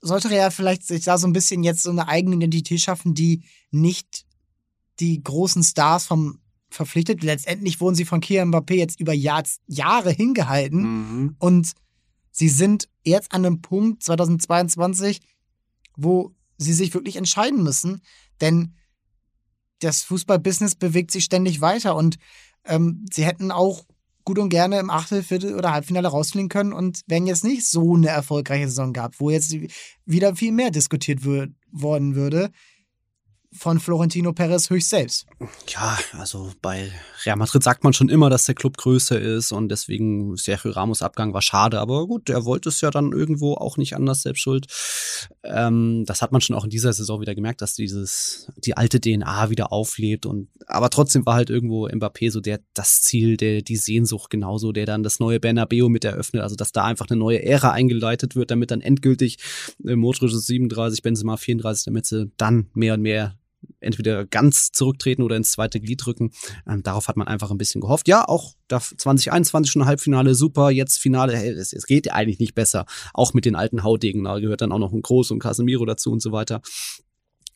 [0.00, 3.44] sollte Real vielleicht sich da so ein bisschen jetzt so eine eigene Identität schaffen, die
[3.70, 4.24] nicht
[5.00, 6.38] die großen Stars vom
[6.70, 7.22] verpflichtet.
[7.22, 11.36] Letztendlich wurden sie von Kylian Mbappé jetzt über Jahr, Jahre hingehalten Mhm.
[11.38, 11.72] und
[12.30, 15.20] sie sind jetzt an einem Punkt 2022,
[15.96, 18.00] wo sie sich wirklich entscheiden müssen,
[18.40, 18.74] denn
[19.80, 22.16] das Fußballbusiness bewegt sich ständig weiter und
[22.64, 23.84] ähm, sie hätten auch
[24.24, 27.94] gut und gerne im Achtel, Viertel oder Halbfinale rausfliegen können und wenn jetzt nicht so
[27.94, 29.54] eine erfolgreiche Saison gab, wo jetzt
[30.04, 32.50] wieder viel mehr diskutiert worden würde
[33.52, 35.26] von Florentino Perez höchst selbst.
[35.68, 36.90] Ja, also bei
[37.24, 41.02] Real Madrid sagt man schon immer, dass der Club größer ist und deswegen Sergio Ramos
[41.02, 44.40] Abgang war schade, aber gut, er wollte es ja dann irgendwo auch nicht anders selbst
[44.40, 44.66] schuld.
[45.44, 49.00] Ähm, das hat man schon auch in dieser Saison wieder gemerkt, dass dieses die alte
[49.00, 53.60] DNA wieder auflebt und aber trotzdem war halt irgendwo Mbappé so der das Ziel, der
[53.60, 57.18] die Sehnsucht genauso, der dann das neue Bernabeu mit eröffnet, also dass da einfach eine
[57.18, 59.38] neue Ära eingeleitet wird, damit dann endgültig
[59.86, 63.36] äh, Modric ist 37, Benzema 34, damit sie dann mehr und mehr
[63.80, 66.32] entweder ganz zurücktreten oder ins zweite Glied rücken.
[66.66, 68.08] Ähm, darauf hat man einfach ein bisschen gehofft.
[68.08, 72.54] Ja, auch da 2021 schon Halbfinale, super, jetzt Finale, hey, es, es geht eigentlich nicht
[72.54, 72.86] besser.
[73.14, 76.10] Auch mit den alten Haudegen, da gehört dann auch noch ein Groß und Casemiro dazu
[76.10, 76.62] und so weiter.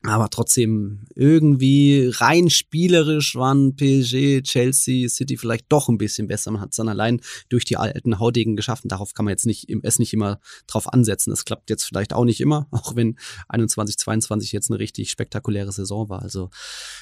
[0.08, 6.50] Aber trotzdem irgendwie rein spielerisch waren PSG, Chelsea, City vielleicht doch ein bisschen besser.
[6.50, 8.88] Man hat es dann allein durch die alten Haudegen geschaffen.
[8.88, 11.30] Darauf kann man jetzt nicht, es nicht immer drauf ansetzen.
[11.30, 15.72] Das klappt jetzt vielleicht auch nicht immer, auch wenn 21, 22 jetzt eine richtig spektakuläre
[15.72, 16.22] Saison war.
[16.22, 16.50] Also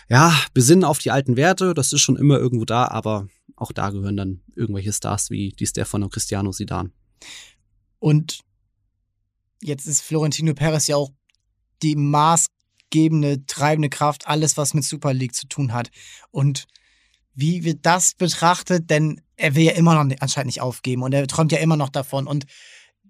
[0.09, 1.74] ja, besinnen auf die alten Werte.
[1.74, 5.66] Das ist schon immer irgendwo da, aber auch da gehören dann irgendwelche Stars wie die
[5.66, 6.92] Stefano Cristiano Sidan.
[7.98, 8.40] Und
[9.62, 11.11] jetzt ist Florentino Perez ja auch
[11.82, 11.96] die
[12.95, 15.90] maßgebende, treibende Kraft, alles, was mit Super League zu tun hat.
[16.30, 16.66] Und
[17.34, 18.90] wie wird das betrachtet?
[18.90, 21.88] Denn er will ja immer noch anscheinend nicht aufgeben und er träumt ja immer noch
[21.88, 22.26] davon.
[22.26, 22.47] Und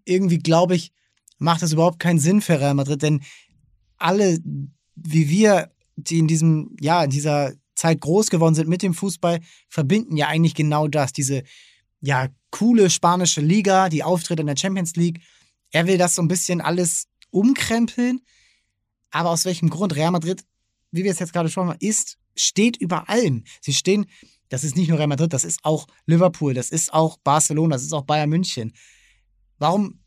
[0.05, 0.93] irgendwie, glaube ich,
[1.39, 3.23] macht das überhaupt keinen Sinn für Real Madrid, denn
[3.99, 4.39] alle
[4.97, 9.41] wie wir, die in diesem, ja, in dieser Zeit groß geworden sind mit dem Fußball,
[9.69, 11.13] verbinden ja eigentlich genau das.
[11.13, 11.43] Diese,
[12.01, 15.21] ja, coole spanische Liga, die Auftritte in der Champions League.
[15.73, 18.21] Er will das so ein bisschen alles umkrempeln.
[19.15, 19.95] Aber aus welchem Grund?
[19.95, 20.45] Real Madrid,
[20.91, 23.45] wie wir es jetzt gerade schon mal, ist, steht über allem.
[23.61, 24.07] Sie stehen,
[24.49, 27.85] das ist nicht nur Real Madrid, das ist auch Liverpool, das ist auch Barcelona, das
[27.85, 28.73] ist auch Bayern München.
[29.59, 30.01] Warum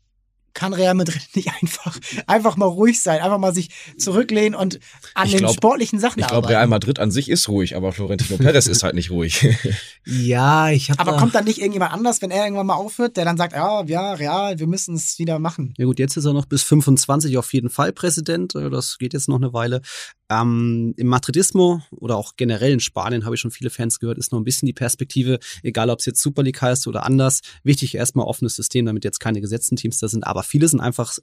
[0.58, 1.96] kann Real Madrid nicht einfach,
[2.26, 4.80] einfach mal ruhig sein, einfach mal sich zurücklehnen und
[5.14, 6.54] an Ich den glaub- sportlichen Sachen Ich glaube, arbeiten.
[6.56, 9.46] Real Madrid an sich ist ruhig, aber Florentino Perez ist halt nicht ruhig.
[10.04, 13.26] Ja, ich habe Aber kommt dann nicht irgendjemand anders, wenn er irgendwann mal aufhört, der
[13.26, 15.74] dann sagt, ja, ja, Real, wir müssen es wieder machen.
[15.76, 18.54] Ja gut, jetzt ist er noch bis 25 auf jeden Fall Präsident.
[18.54, 19.82] Äh, Das geht jetzt noch eine Weile.
[20.30, 24.30] Ähm, Im Madridismo oder auch generell in Spanien habe ich schon viele Fans gehört, ist
[24.30, 27.40] noch ein bisschen die Perspektive, egal ob es jetzt Super League heißt oder anders.
[27.62, 30.26] Wichtig erstmal offenes System, damit jetzt keine gesetzten Teams da sind.
[30.26, 31.16] Aber viele sind einfach,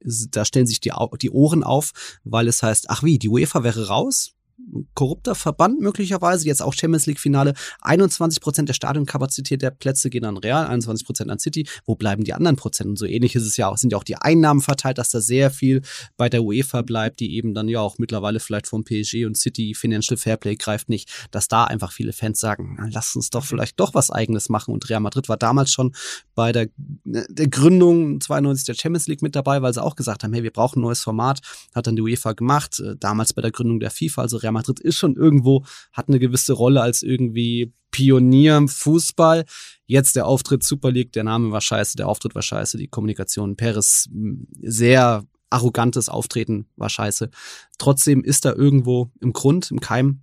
[0.00, 3.88] da stellen sich die, die Ohren auf, weil es heißt, ach wie, die UEFA wäre
[3.88, 4.35] raus?
[4.94, 7.52] Korrupter Verband möglicherweise, jetzt auch Champions League Finale.
[7.82, 11.68] 21 Prozent der Stadionkapazität der Plätze gehen an Real, 21 Prozent an City.
[11.84, 12.88] Wo bleiben die anderen Prozent?
[12.88, 15.20] Und so ähnlich ist es ja auch, sind ja auch die Einnahmen verteilt, dass da
[15.20, 15.82] sehr viel
[16.16, 19.74] bei der UEFA bleibt, die eben dann ja auch mittlerweile vielleicht vom PSG und City
[19.74, 23.94] Financial Fairplay greift nicht, dass da einfach viele Fans sagen, lass uns doch vielleicht doch
[23.94, 24.72] was eigenes machen.
[24.72, 25.94] Und Real Madrid war damals schon
[26.34, 26.68] bei der,
[27.04, 30.50] der Gründung 92 der Champions League mit dabei, weil sie auch gesagt haben, hey, wir
[30.50, 31.40] brauchen ein neues Format,
[31.74, 34.78] hat dann die UEFA gemacht, äh, damals bei der Gründung der FIFA, also Real Madrid
[34.78, 39.44] ist schon irgendwo, hat eine gewisse Rolle als irgendwie Pionier im Fußball.
[39.86, 43.56] Jetzt der Auftritt Super League, der Name war scheiße, der Auftritt war scheiße, die Kommunikation,
[43.56, 47.30] Perez mh, sehr arrogantes Auftreten war scheiße.
[47.78, 50.22] Trotzdem ist da irgendwo im Grund, im Keim,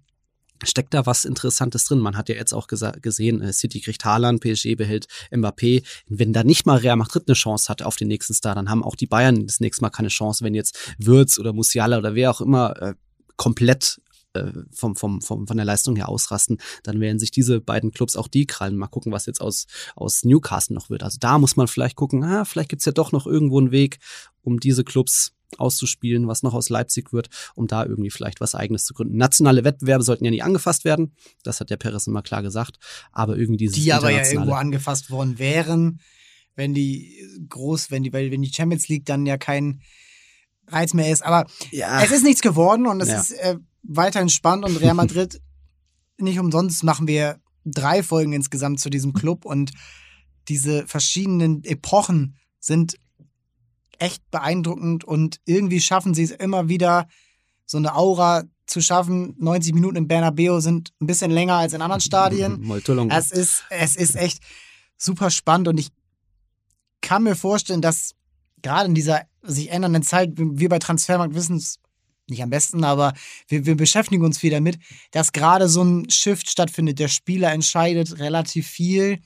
[0.64, 2.00] steckt da was Interessantes drin.
[2.00, 5.84] Man hat ja jetzt auch gesehen, äh, City kriegt Haaland, PSG behält Mbappé.
[6.08, 8.84] Wenn da nicht mal Real Madrid eine Chance hat auf den nächsten Star, dann haben
[8.84, 12.32] auch die Bayern das nächste Mal keine Chance, wenn jetzt Würz oder Musiala oder wer
[12.32, 12.94] auch immer äh,
[13.36, 14.00] komplett
[14.34, 18.16] äh, vom, vom, vom, von der Leistung her ausrasten, dann werden sich diese beiden Clubs
[18.16, 18.76] auch die krallen.
[18.76, 21.04] Mal gucken, was jetzt aus, aus Newcastle noch wird.
[21.04, 24.00] Also da muss man vielleicht gucken, ah, vielleicht gibt's ja doch noch irgendwo einen Weg,
[24.42, 28.86] um diese Clubs auszuspielen, was noch aus Leipzig wird, um da irgendwie vielleicht was Eigenes
[28.86, 29.18] zu gründen.
[29.18, 32.80] Nationale Wettbewerbe sollten ja nie angefasst werden, das hat der Perez immer klar gesagt,
[33.12, 36.00] aber irgendwie dieses Die aber ja irgendwo angefasst worden wären,
[36.56, 37.20] wenn die
[37.50, 39.82] groß, wenn die, wenn die Champions League dann ja kein
[40.68, 41.24] Reiz mehr ist.
[41.24, 43.20] Aber ja, es ist nichts geworden und es Ja.
[43.20, 45.42] ist äh, weiterhin spannend und Real Madrid,
[46.18, 49.72] nicht umsonst machen wir drei Folgen insgesamt zu diesem Club und
[50.48, 52.98] diese verschiedenen Epochen sind
[54.00, 57.08] echt beeindruckend und irgendwie schaffen sie es immer wieder,
[57.66, 59.36] so eine Aura zu schaffen.
[59.40, 62.60] 90 Minuten im Bernabeu sind ein bisschen länger als in anderen Stadien.
[63.10, 64.44] Es ist, es ist echt
[64.98, 65.90] super spannend und ich
[67.02, 68.16] kann mir vorstellen, dass
[68.62, 71.80] gerade in dieser sich ändernden Zeit, wir bei Transfermarkt wissen es
[72.30, 73.14] nicht am besten, aber
[73.48, 74.78] wir, wir beschäftigen uns viel damit,
[75.12, 77.00] dass gerade so ein Shift stattfindet.
[77.00, 79.20] Der Spieler entscheidet relativ viel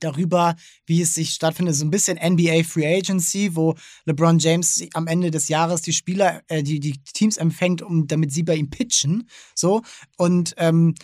[0.00, 1.74] darüber, wie es sich stattfindet.
[1.74, 3.74] So ein bisschen NBA Free Agency, wo
[4.06, 8.32] LeBron James am Ende des Jahres die Spieler, äh, die, die Teams empfängt, um, damit
[8.32, 9.28] sie bei ihm pitchen.
[9.54, 9.82] So.
[10.16, 10.94] Und ähm,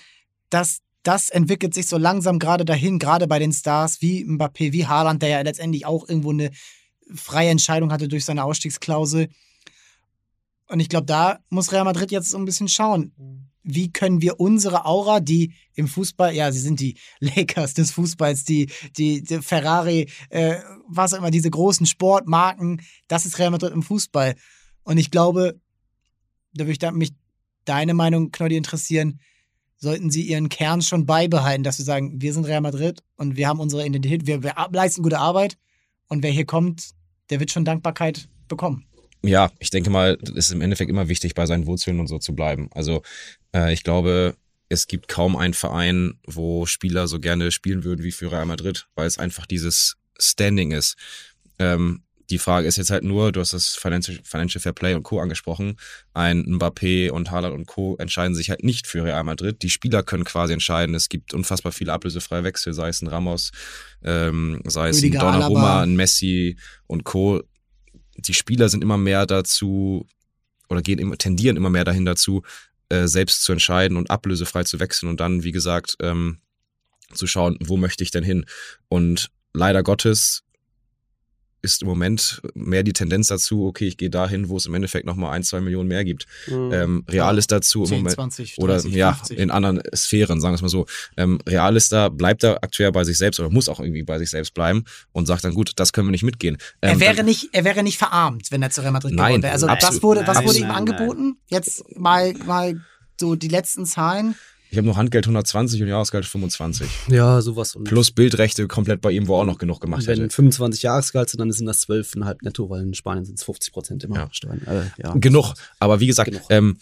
[0.51, 4.87] das, das entwickelt sich so langsam gerade dahin, gerade bei den Stars wie Mbappé, wie
[4.87, 6.51] Haaland, der ja letztendlich auch irgendwo eine
[7.14, 9.28] freie Entscheidung hatte durch seine Ausstiegsklausel.
[10.68, 13.12] Und ich glaube, da muss Real Madrid jetzt so ein bisschen schauen.
[13.62, 18.44] Wie können wir unsere Aura, die im Fußball, ja, sie sind die Lakers des Fußballs,
[18.44, 20.56] die, die, die Ferrari, äh,
[20.88, 24.34] was auch immer, diese großen Sportmarken, das ist Real Madrid im Fußball.
[24.82, 25.60] Und ich glaube,
[26.54, 27.12] da würde mich
[27.64, 29.20] deine Meinung, Knolli, interessieren,
[29.78, 33.48] sollten sie ihren Kern schon beibehalten, dass sie sagen, wir sind Real Madrid und wir
[33.48, 35.58] haben unsere Identität, wir, wir leisten gute Arbeit
[36.08, 36.90] und wer hier kommt,
[37.30, 38.86] der wird schon Dankbarkeit bekommen.
[39.27, 42.18] Ja, ich denke mal, es ist im Endeffekt immer wichtig, bei seinen Wurzeln und so
[42.18, 42.68] zu bleiben.
[42.72, 43.03] Also
[43.55, 44.37] äh, ich glaube,
[44.68, 48.89] es gibt kaum einen Verein, wo Spieler so gerne spielen würden wie für Real Madrid,
[48.95, 50.97] weil es einfach dieses Standing ist.
[51.59, 55.05] Ähm, die Frage ist jetzt halt nur, du hast das Financial, Financial Fair Play und
[55.05, 55.20] Co.
[55.20, 55.77] angesprochen.
[56.12, 57.97] Ein Mbappé und Haaland und Co.
[57.99, 59.62] entscheiden sich halt nicht für Real Madrid.
[59.62, 60.95] Die Spieler können quasi entscheiden.
[60.95, 63.53] Es gibt unfassbar viele ablösefreie Wechsel, sei es ein Ramos,
[64.03, 65.83] ähm, sei es Rüdiger ein Donnarumma, Alaba.
[65.83, 66.57] ein Messi
[66.89, 67.43] und Co.
[68.18, 70.06] Die Spieler sind immer mehr dazu
[70.68, 72.42] oder gehen immer, tendieren immer mehr dahin dazu,
[72.88, 76.38] äh, selbst zu entscheiden und ablösefrei zu wechseln und dann, wie gesagt, ähm,
[77.12, 78.46] zu schauen, wo möchte ich denn hin?
[78.88, 80.42] Und leider Gottes
[81.72, 85.04] ist im Moment mehr die Tendenz dazu, okay, ich gehe dahin, wo es im Endeffekt
[85.06, 86.26] nochmal ein, zwei Millionen mehr gibt.
[86.46, 86.70] Mhm.
[86.72, 89.38] Ähm, Real ist dazu im 10, Moment 20, oder 30, ja, 50.
[89.38, 90.86] in anderen Sphären, sagen wir es mal so.
[91.16, 94.18] Ähm, Real ist da, bleibt da aktuell bei sich selbst oder muss auch irgendwie bei
[94.18, 96.56] sich selbst bleiben und sagt dann, gut, das können wir nicht mitgehen.
[96.80, 99.26] er Ähm, wäre dann- nicht, er wäre nicht verarmt, wenn er zu Real Madrid Nein,
[99.26, 99.52] geworden wäre.
[99.52, 100.02] Also was absolut.
[100.02, 101.36] wurde, was Nein, wurde ihm nein, angeboten?
[101.48, 102.80] Jetzt mal, mal
[103.20, 104.34] so die letzten Zahlen.
[104.77, 106.87] Ich habe noch Handgeld 120 und Jahresgeld 25.
[107.09, 107.77] Ja, sowas.
[107.77, 110.35] Und Plus Bildrechte komplett bei ihm, wo er auch noch genug gemacht wenn hätte.
[110.35, 114.05] 25 Jahresgehalt sind, dann sind das 12,5 netto, weil in Spanien sind es 50 Prozent
[114.05, 114.29] immer Ja.
[114.33, 114.61] Steuern.
[114.66, 115.14] Äh, ja.
[115.14, 115.55] Genug.
[115.79, 116.77] Aber wie gesagt, ähm,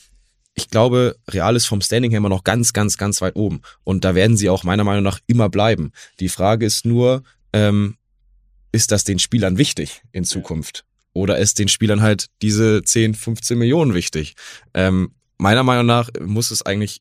[0.55, 3.61] ich glaube, Real ist vom Standing her immer noch ganz, ganz, ganz weit oben.
[3.85, 5.93] Und da werden sie auch meiner Meinung nach immer bleiben.
[6.19, 7.23] Die Frage ist nur,
[7.53, 7.95] ähm,
[8.73, 10.85] ist das den Spielern wichtig in Zukunft?
[11.13, 14.35] Oder ist den Spielern halt diese 10, 15 Millionen wichtig?
[14.75, 17.01] Ähm, meiner Meinung nach muss es eigentlich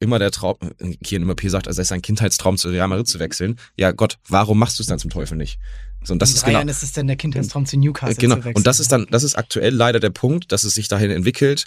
[0.00, 0.56] immer der Traum,
[1.02, 3.58] hier in MAP sagt, also es ist ein Kindheitstraum zu Real Madrid zu wechseln.
[3.76, 5.58] Ja Gott, warum machst du es dann zum Teufel nicht?
[6.02, 8.16] So, und das In ist drei genau, Jahren ist es dann der Kindheitstraum zu Newcastle
[8.16, 8.34] Genau.
[8.34, 8.56] zu wechseln.
[8.56, 11.66] Und das ist dann, das ist aktuell leider der Punkt, dass es sich dahin entwickelt,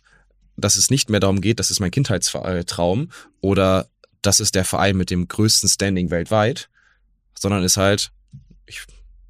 [0.58, 3.10] dass es nicht mehr darum geht, das ist mein Kindheitstraum
[3.42, 3.88] oder
[4.22, 6.70] das ist der Verein mit dem größten Standing weltweit,
[7.38, 8.12] sondern ist halt,
[8.66, 8.82] ich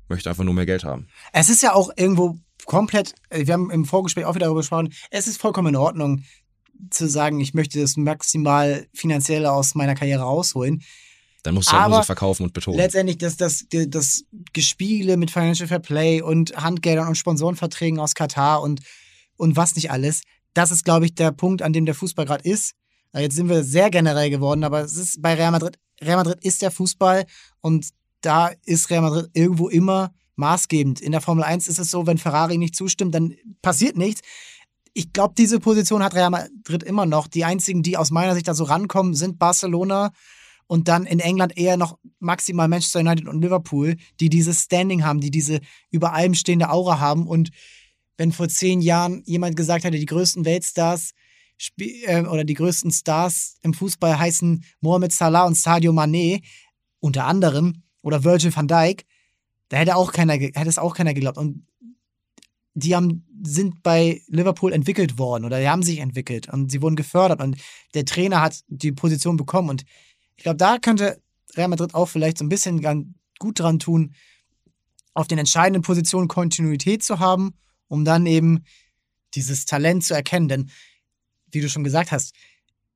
[0.09, 1.07] möchte einfach nur mehr Geld haben.
[1.33, 4.93] Es ist ja auch irgendwo komplett, äh, wir haben im Vorgespräch auch wieder darüber gesprochen,
[5.11, 6.23] es ist vollkommen in Ordnung
[6.89, 10.83] zu sagen, ich möchte das maximal finanzielle aus meiner Karriere rausholen.
[11.43, 12.77] Dann musst du halt nur so verkaufen und betonen.
[12.77, 14.23] Letztendlich das, das, das, das
[14.53, 18.81] Gespiele mit Financial Fair Play und Handgeldern und Sponsorenverträgen aus Katar und,
[19.37, 20.21] und was nicht alles,
[20.53, 22.73] das ist, glaube ich, der Punkt, an dem der Fußball gerade ist.
[23.13, 26.43] Äh, Jetzt sind wir sehr generell geworden, aber es ist bei Real Madrid, Real Madrid
[26.43, 27.25] ist der Fußball
[27.61, 27.87] und
[28.21, 31.01] da ist Real Madrid irgendwo immer maßgebend.
[31.01, 34.21] In der Formel 1 ist es so, wenn Ferrari nicht zustimmt, dann passiert nichts.
[34.97, 37.27] Ich glaube, diese Position hat Real Madrid immer noch.
[37.27, 40.11] Die einzigen, die aus meiner Sicht da so rankommen, sind Barcelona
[40.65, 45.19] und dann in England eher noch maximal Manchester United und Liverpool, die dieses Standing haben,
[45.19, 45.59] die diese
[45.91, 47.27] über allem stehende Aura haben.
[47.27, 47.51] Und
[48.17, 51.11] wenn vor zehn Jahren jemand gesagt hätte, die größten Weltstars
[51.77, 56.41] äh, oder die größten Stars im Fußball heißen Mohamed Salah und Sadio Mané,
[56.99, 59.05] unter anderem, oder Virgil van Dijk,
[59.69, 61.37] da hätte auch keiner, hätte es auch keiner geglaubt.
[61.37, 61.67] Und
[62.77, 66.95] die haben, sind bei Liverpool entwickelt worden oder die haben sich entwickelt und sie wurden
[66.95, 67.57] gefördert und
[67.95, 69.69] der Trainer hat die Position bekommen.
[69.69, 69.83] Und
[70.35, 71.19] ich glaube, da könnte
[71.55, 74.13] Real Madrid auch vielleicht so ein bisschen gut dran tun,
[75.15, 77.55] auf den entscheidenden Positionen Kontinuität zu haben,
[77.87, 78.63] um dann eben
[79.33, 80.47] dieses Talent zu erkennen.
[80.47, 80.69] Denn,
[81.51, 82.35] wie du schon gesagt hast,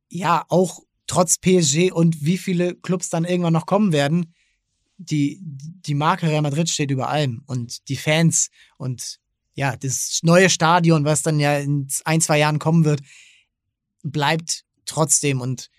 [0.10, 4.36] ja, auch trotz PSG und wie viele Clubs dann irgendwann noch kommen werden,
[4.98, 9.20] die, die Marke Real Madrid steht über allem und die Fans und
[9.54, 13.02] ja, das neue Stadion, was dann ja in ein, zwei Jahren kommen wird,
[14.04, 15.70] bleibt trotzdem und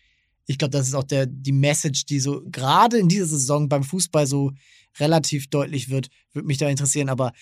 [0.46, 3.84] ich glaube, das ist auch der, die Message, die so gerade in dieser Saison beim
[3.84, 4.52] Fußball so
[4.98, 7.08] relativ deutlich wird, würde mich da interessieren.
[7.08, 7.32] Aber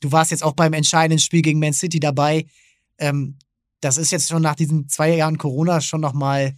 [0.00, 2.46] du warst jetzt auch beim entscheidenden Spiel gegen Man City dabei.
[2.98, 3.38] Ähm,
[3.80, 6.56] das ist jetzt schon nach diesen zwei Jahren Corona schon nochmal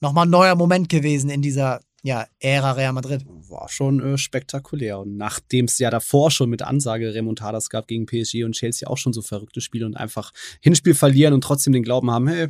[0.00, 3.24] noch mal ein neuer Moment gewesen in dieser ja, Ära Real Madrid.
[3.26, 5.00] War schon äh, spektakulär.
[5.00, 8.98] Und nachdem es ja davor schon mit Ansage Remontadas gab gegen PSG und Chelsea auch
[8.98, 12.48] schon so verrückte Spiele und einfach Hinspiel verlieren und trotzdem den Glauben haben, hey,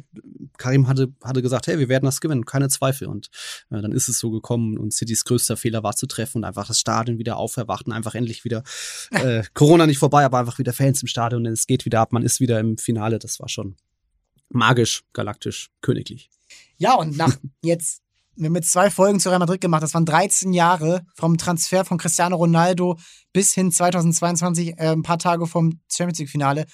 [0.58, 3.08] Karim hatte, hatte gesagt, hey, wir werden das gewinnen, keine Zweifel.
[3.08, 3.28] Und
[3.70, 6.66] äh, dann ist es so gekommen und Citys größter Fehler war zu treffen und einfach
[6.66, 8.62] das Stadion wieder auferwacht und einfach endlich wieder
[9.10, 12.12] äh, Corona nicht vorbei, aber einfach wieder Fans im Stadion und es geht wieder ab,
[12.12, 13.18] man ist wieder im Finale.
[13.18, 13.76] Das war schon
[14.50, 16.30] magisch, galaktisch, königlich.
[16.76, 18.02] Ja, und nach jetzt,
[18.38, 19.82] wir haben jetzt zwei Folgen zu Real Madrid gemacht.
[19.82, 22.96] Das waren 13 Jahre vom Transfer von Cristiano Ronaldo
[23.32, 26.66] bis hin 2022, äh, ein paar Tage vom Champions League-Finale.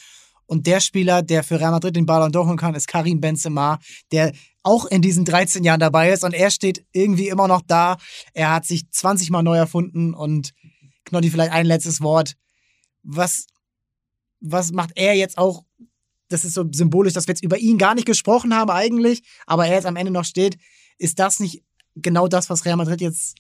[0.47, 3.79] Und der Spieler, der für Real Madrid den Ballon d'Or holen kann, ist Karim Benzema,
[4.13, 6.23] der auch in diesen 13 Jahren dabei ist.
[6.23, 7.97] Und er steht irgendwie immer noch da.
[8.35, 10.13] Er hat sich 20 Mal neu erfunden.
[10.13, 10.53] Und
[11.07, 12.35] Knotti, vielleicht ein letztes Wort.
[13.03, 13.47] Was,
[14.41, 15.65] was macht er jetzt auch
[16.29, 19.67] das ist so symbolisch, dass wir jetzt über ihn gar nicht gesprochen haben eigentlich, aber
[19.67, 20.57] er jetzt am Ende noch steht.
[20.99, 21.63] Ist das nicht
[21.97, 23.37] genau das, was Real Madrid jetzt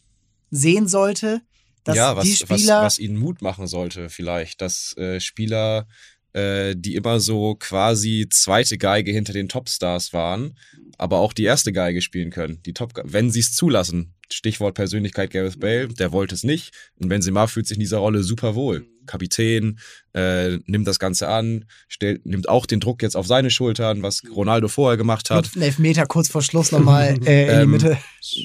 [0.50, 1.42] sehen sollte?
[1.84, 5.86] Dass ja, was, die was, Spieler, was ihnen Mut machen sollte, vielleicht, dass äh, Spieler,
[6.34, 10.58] äh, die immer so quasi zweite Geige hinter den Topstars waren,
[10.98, 12.60] aber auch die erste Geige spielen können.
[12.66, 14.14] Die Top, wenn sie es zulassen.
[14.32, 16.72] Stichwort Persönlichkeit Gareth Bale, der wollte es nicht.
[16.96, 18.86] Und Benzema fühlt sich in dieser Rolle super wohl.
[19.06, 19.78] Kapitän,
[20.14, 24.22] äh, nimmt das Ganze an, stellt, nimmt auch den Druck jetzt auf seine Schultern, was
[24.34, 25.50] Ronaldo vorher gemacht hat.
[25.54, 27.98] Einen Elfmeter kurz vor Schluss nochmal äh, in die Ähm, Mitte.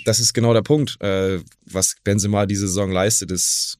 [0.06, 1.02] das ist genau der Punkt.
[1.02, 3.78] Äh, was Benzema diese Saison leistet, ist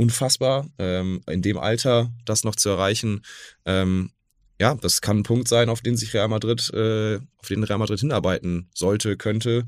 [0.00, 0.66] unfassbar.
[0.78, 3.22] Ähm, in dem Alter das noch zu erreichen,
[3.66, 4.10] ähm,
[4.58, 7.78] ja, das kann ein Punkt sein, auf den sich Real Madrid, äh, auf den Real
[7.78, 9.66] Madrid hinarbeiten sollte, könnte.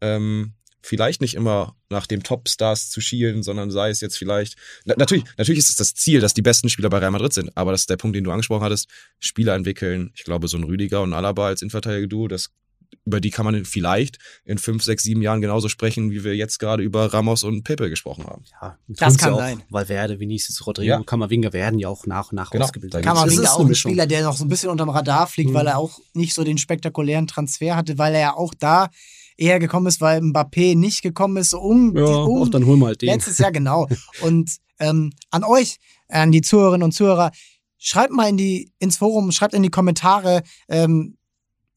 [0.00, 4.94] Ähm, vielleicht nicht immer nach dem Topstars zu schielen, sondern sei es jetzt vielleicht, na,
[4.96, 7.70] natürlich, natürlich ist es das Ziel, dass die besten Spieler bei Real Madrid sind, aber
[7.70, 8.88] das ist der Punkt, den du angesprochen hattest,
[9.20, 10.10] Spieler entwickeln.
[10.16, 12.50] Ich glaube, so ein Rüdiger und Alaba als Innenverteidiger-Duo, das
[13.04, 16.58] über die kann man vielleicht in fünf, sechs, sieben Jahren genauso sprechen, wie wir jetzt
[16.58, 18.44] gerade über Ramos und Pepe gesprochen haben.
[18.60, 19.62] Ja, Das kann ja auch, sein.
[19.70, 21.02] Valverde, Vinicius, Rodrigo, Ja.
[21.02, 23.04] Kamavinga werden ja auch nach und nach Genau, ausgebildet.
[23.04, 23.74] ist auch ein.
[23.74, 25.54] Spieler, der noch so ein bisschen unterm Radar fliegt, Mhm.
[25.54, 28.88] weil er auch nicht so den spektakulären Transfer hatte, weil er ja auch da
[29.36, 31.50] eher gekommen ist, weil Mbappé nicht gekommen ist.
[31.50, 33.08] So um, Ja, um, auch dann holen wir halt den.
[33.08, 33.88] Letztes Jahr, genau.
[34.20, 35.78] Und ähm, an euch,
[36.08, 37.30] an die Zuhörerinnen und Zuhörer,
[37.78, 41.16] schreibt mal in die, ins Forum, schreibt in die Kommentare, ähm,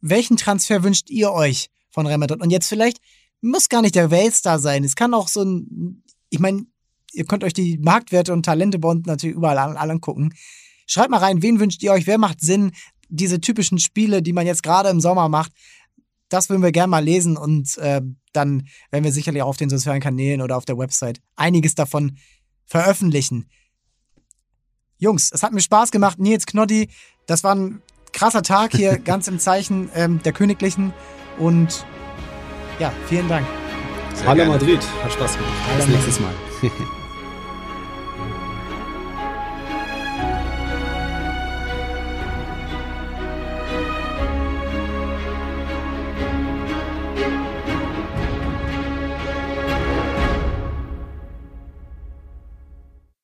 [0.09, 2.21] welchen Transfer wünscht ihr euch von Real?
[2.39, 2.99] Und jetzt vielleicht,
[3.41, 4.83] muss gar nicht der Weltstar sein.
[4.83, 6.65] Es kann auch so ein, ich meine,
[7.13, 10.33] ihr könnt euch die Marktwerte und Talente bei uns natürlich überall an, an angucken.
[10.87, 12.05] Schreibt mal rein, wen wünscht ihr euch?
[12.07, 12.71] Wer macht Sinn?
[13.09, 15.51] Diese typischen Spiele, die man jetzt gerade im Sommer macht,
[16.29, 18.01] das würden wir gerne mal lesen und äh,
[18.33, 22.17] dann werden wir sicherlich auch auf den sozialen Kanälen oder auf der Website einiges davon
[22.65, 23.47] veröffentlichen.
[24.97, 26.19] Jungs, es hat mir Spaß gemacht.
[26.19, 26.89] Nils Knoddy,
[27.27, 27.81] das war ein
[28.15, 30.93] krasser Tag hier, ganz im Zeichen ähm, der Königlichen.
[31.37, 31.85] Und
[32.79, 33.45] ja, vielen Dank.
[34.13, 34.51] Sehr Hallo gerne.
[34.53, 35.53] Madrid, hat Spaß gemacht.
[35.77, 36.33] Bis nächstes Mal.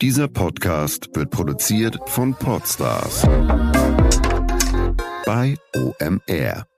[0.01, 3.23] Dieser Podcast wird produziert von Podstars
[5.26, 6.70] bei OMR.